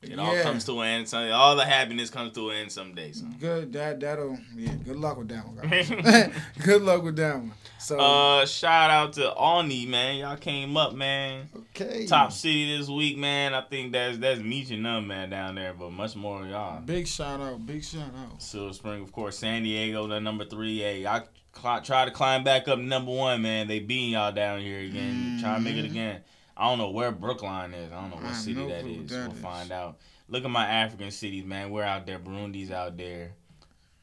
It 0.00 0.16
all 0.16 0.40
comes 0.42 0.64
to 0.66 0.80
an 0.80 0.86
end. 0.88 1.08
Someday. 1.08 1.32
All 1.32 1.56
the 1.56 1.64
happiness 1.64 2.08
comes 2.08 2.32
to 2.34 2.50
an 2.50 2.56
end 2.56 2.70
someday. 2.72 3.10
Son. 3.10 3.34
Good, 3.40 3.72
that, 3.72 3.98
that'll, 3.98 4.38
yeah, 4.54 4.74
good 4.84 4.94
luck 4.94 5.18
with 5.18 5.26
that 5.28 5.44
one, 5.44 5.56
guys. 5.56 5.90
good 6.64 6.82
luck 6.82 7.02
with 7.02 7.16
that 7.16 7.34
one. 7.34 7.52
So, 7.80 7.98
Uh, 7.98 8.46
shout 8.46 8.90
out 8.90 9.14
to 9.14 9.34
Alney, 9.36 9.88
man. 9.88 10.18
Y'all 10.18 10.36
came 10.36 10.76
up, 10.76 10.94
man. 10.94 11.48
okay. 11.74 12.06
Top 12.06 12.30
city 12.30 12.78
this 12.78 12.88
week, 12.88 13.18
man. 13.18 13.54
I 13.54 13.62
think 13.62 13.90
that's 13.90 14.18
that's 14.18 14.40
Meech 14.40 14.70
and 14.70 14.84
them, 14.86 15.08
man, 15.08 15.30
down 15.30 15.56
there, 15.56 15.74
but 15.74 15.90
much 15.90 16.14
more 16.14 16.42
of 16.42 16.48
y'all. 16.48 16.80
Big 16.80 17.08
shout 17.08 17.40
out, 17.40 17.66
big 17.66 17.82
shout 17.82 18.14
out. 18.16 18.40
Silver 18.40 18.72
Spring, 18.74 19.02
of 19.02 19.10
course. 19.10 19.38
San 19.38 19.64
Diego, 19.64 20.06
the 20.06 20.20
number 20.20 20.44
three. 20.44 20.78
Hey, 20.78 21.06
I 21.06 21.22
cl- 21.56 21.82
try 21.82 22.04
to 22.04 22.10
climb 22.10 22.44
back 22.44 22.68
up 22.68 22.78
number 22.78 23.10
one, 23.12 23.42
man. 23.42 23.68
They 23.68 23.78
beating 23.80 24.10
y'all 24.10 24.32
down 24.32 24.60
here 24.60 24.80
again. 24.80 25.38
Try 25.40 25.54
to 25.56 25.60
make 25.60 25.76
it 25.76 25.86
Mhm. 25.86 25.90
again. 25.90 26.20
I 26.56 26.68
don't 26.68 26.78
know 26.78 26.90
where 26.90 27.12
Brookline 27.12 27.72
is. 27.74 27.92
I 27.92 28.00
don't 28.00 28.10
know 28.10 28.16
what 28.16 28.26
have 28.26 28.36
city 28.36 28.54
no 28.54 28.68
that 28.68 28.84
is. 28.84 29.10
that 29.10 29.28
we'll 29.28 29.36
is. 29.36 29.40
find 29.42 29.70
out. 29.72 29.98
Look 30.28 30.44
at 30.44 30.50
my 30.50 30.66
African 30.66 31.10
cities, 31.10 31.44
man. 31.44 31.70
We're 31.70 31.84
out 31.84 32.04
there. 32.06 32.18
Burundi's 32.18 32.70
out 32.70 32.96
there. 32.96 33.32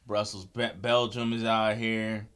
Brussels, 0.08 0.46
Be- 0.46 0.70
Belgium 0.82 1.34
is 1.34 1.44
out 1.44 1.76
here. 1.78 2.28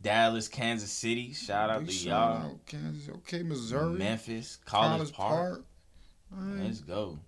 Dallas, 0.00 0.48
Kansas 0.48 0.90
City. 0.92 1.32
Shout 1.34 1.68
out 1.68 1.80
Big 1.84 1.90
to 1.98 2.08
y'all. 2.08 2.36
out, 2.46 2.66
Kansas. 2.66 3.08
Okay, 3.16 3.42
Missouri. 3.42 3.98
Memphis, 3.98 4.56
College, 4.64 5.12
Park. 5.12 5.64
All 6.32 6.38
right. 6.42 6.64
Let's 6.64 6.80
go. 6.80 7.18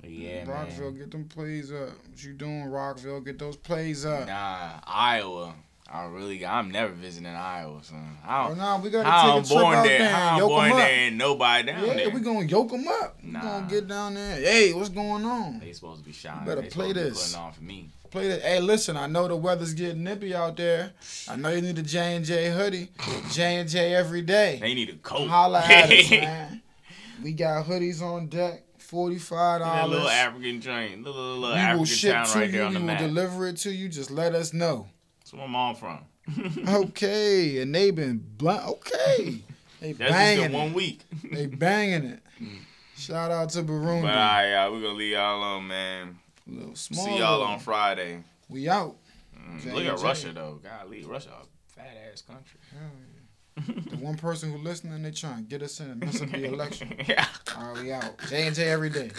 But 0.00 0.10
yeah, 0.10 0.48
Rockville, 0.48 0.90
man. 0.90 0.98
get 0.98 1.10
them 1.12 1.24
plays 1.28 1.72
up. 1.72 1.90
What 2.08 2.22
you 2.22 2.34
doing, 2.34 2.64
Rockville? 2.64 3.20
Get 3.20 3.38
those 3.38 3.56
plays 3.56 4.04
up. 4.04 4.26
Nah, 4.26 4.80
Iowa. 4.84 5.54
I 5.94 6.06
really, 6.06 6.44
I'm 6.46 6.70
never 6.70 6.92
visiting 6.92 7.26
Iowa, 7.26 7.82
son. 7.84 8.16
I 8.26 8.48
Oh, 8.48 8.54
nah, 8.54 8.80
we 8.80 8.88
gotta 8.88 9.10
how 9.10 9.36
I'm 9.36 9.42
a 9.42 9.46
trip 9.46 9.58
born 9.60 9.76
out 9.76 9.82
there, 9.84 9.98
there 9.98 10.08
how 10.08 10.16
and 10.20 10.30
I'm 10.30 10.38
yoke 10.38 10.48
born 10.48 10.70
there, 10.70 10.90
ain't 10.90 11.16
nobody 11.16 11.66
down 11.66 11.86
yeah, 11.86 11.94
there. 11.94 12.10
we 12.10 12.20
gonna 12.20 12.46
yoke 12.46 12.70
them 12.70 12.88
up. 12.88 13.18
We 13.22 13.30
Nah. 13.30 13.40
gonna 13.42 13.66
get 13.68 13.88
down 13.88 14.14
there. 14.14 14.36
Hey, 14.36 14.72
what's 14.72 14.88
going 14.88 15.24
on? 15.26 15.58
They 15.60 15.72
supposed 15.74 16.00
to 16.00 16.06
be 16.06 16.12
shining. 16.12 16.46
better 16.46 16.62
they 16.62 16.68
play 16.70 16.92
this. 16.94 17.34
be 17.34 17.38
on 17.38 17.52
for 17.52 17.62
me. 17.62 17.90
Play 18.10 18.28
this. 18.28 18.42
Hey, 18.42 18.60
listen, 18.60 18.96
I 18.96 19.06
know 19.06 19.28
the 19.28 19.36
weather's 19.36 19.74
getting 19.74 20.02
nippy 20.02 20.34
out 20.34 20.56
there. 20.56 20.92
I 21.28 21.36
know 21.36 21.50
you 21.50 21.60
need 21.60 21.78
a 21.78 21.82
J 21.82 22.16
and 22.16 22.24
J 22.24 22.50
hoodie. 22.50 22.88
J 23.30 23.56
and 23.56 23.68
J 23.68 23.94
every 23.94 24.22
day. 24.22 24.58
They 24.62 24.72
need 24.72 24.88
a 24.88 24.94
coat. 24.96 25.28
Holla 25.28 25.60
at 25.60 25.90
us, 25.92 26.10
man. 26.10 26.62
We 27.22 27.32
got 27.32 27.66
hoodies 27.66 28.00
on 28.00 28.28
deck. 28.28 28.62
Forty-five 28.78 29.60
that 29.60 29.88
little. 29.88 30.08
African 30.08 30.60
train, 30.60 31.02
little, 31.02 31.20
little, 31.38 31.38
little 31.54 31.72
We 31.72 31.78
will 31.78 31.84
ship 31.86 32.12
town 32.12 32.26
to 32.28 32.38
right 32.38 32.50
there 32.52 32.60
you. 32.62 32.66
on 32.66 32.72
We 32.72 32.74
the 32.74 32.80
will 32.80 32.86
map. 32.86 32.98
deliver 32.98 33.46
it 33.48 33.56
to 33.58 33.70
you. 33.72 33.88
Just 33.88 34.10
let 34.10 34.34
us 34.34 34.52
know. 34.52 34.86
That's 35.32 35.38
where 35.38 35.48
I'm 35.48 35.56
all 35.56 35.74
from. 35.74 36.00
Okay, 36.68 37.60
and 37.62 37.74
they 37.74 37.90
been 37.90 38.24
blunt. 38.36 38.64
Okay, 38.68 39.42
they 39.80 39.92
That's 39.92 39.98
just 39.98 40.10
banging 40.12 40.44
in 40.44 40.52
one 40.52 40.72
week. 40.72 41.00
They 41.32 41.46
banging 41.46 42.04
it. 42.04 42.20
Shout 42.96 43.32
out 43.32 43.48
to 43.50 43.62
Burundi. 43.62 44.02
But 44.02 44.10
all 44.10 44.14
right, 44.14 44.52
y'all, 44.52 44.72
we're 44.72 44.82
gonna 44.82 44.94
leave 44.94 45.12
y'all 45.12 45.38
alone, 45.38 45.66
man. 45.66 46.18
A 46.48 46.54
Little 46.54 46.76
small. 46.76 47.04
See 47.06 47.18
y'all 47.18 47.42
on 47.42 47.58
Friday. 47.58 48.22
We 48.48 48.68
out. 48.68 48.94
Mm, 49.36 49.62
J 49.62 49.72
Look 49.72 49.84
at 49.84 49.98
J. 49.98 50.04
Russia 50.04 50.32
though. 50.32 50.60
Golly, 50.62 51.02
Russia, 51.04 51.30
a 51.30 51.46
fat 51.66 51.90
ass 52.12 52.22
country. 52.22 52.60
The 53.90 53.96
one 53.96 54.16
person 54.16 54.52
who 54.52 54.58
listening, 54.58 55.02
they 55.02 55.10
trying 55.10 55.38
to 55.38 55.42
get 55.42 55.62
us 55.62 55.80
in 55.80 55.90
and 55.90 56.00
mess 56.00 56.22
up 56.22 56.30
the 56.30 56.44
election. 56.52 56.94
yeah. 57.08 57.26
All 57.56 57.72
right, 57.74 57.82
we 57.82 57.92
out. 57.92 58.14
J 58.28 58.46
and 58.46 58.54
J 58.54 58.68
every 58.68 58.90
day. 58.90 59.10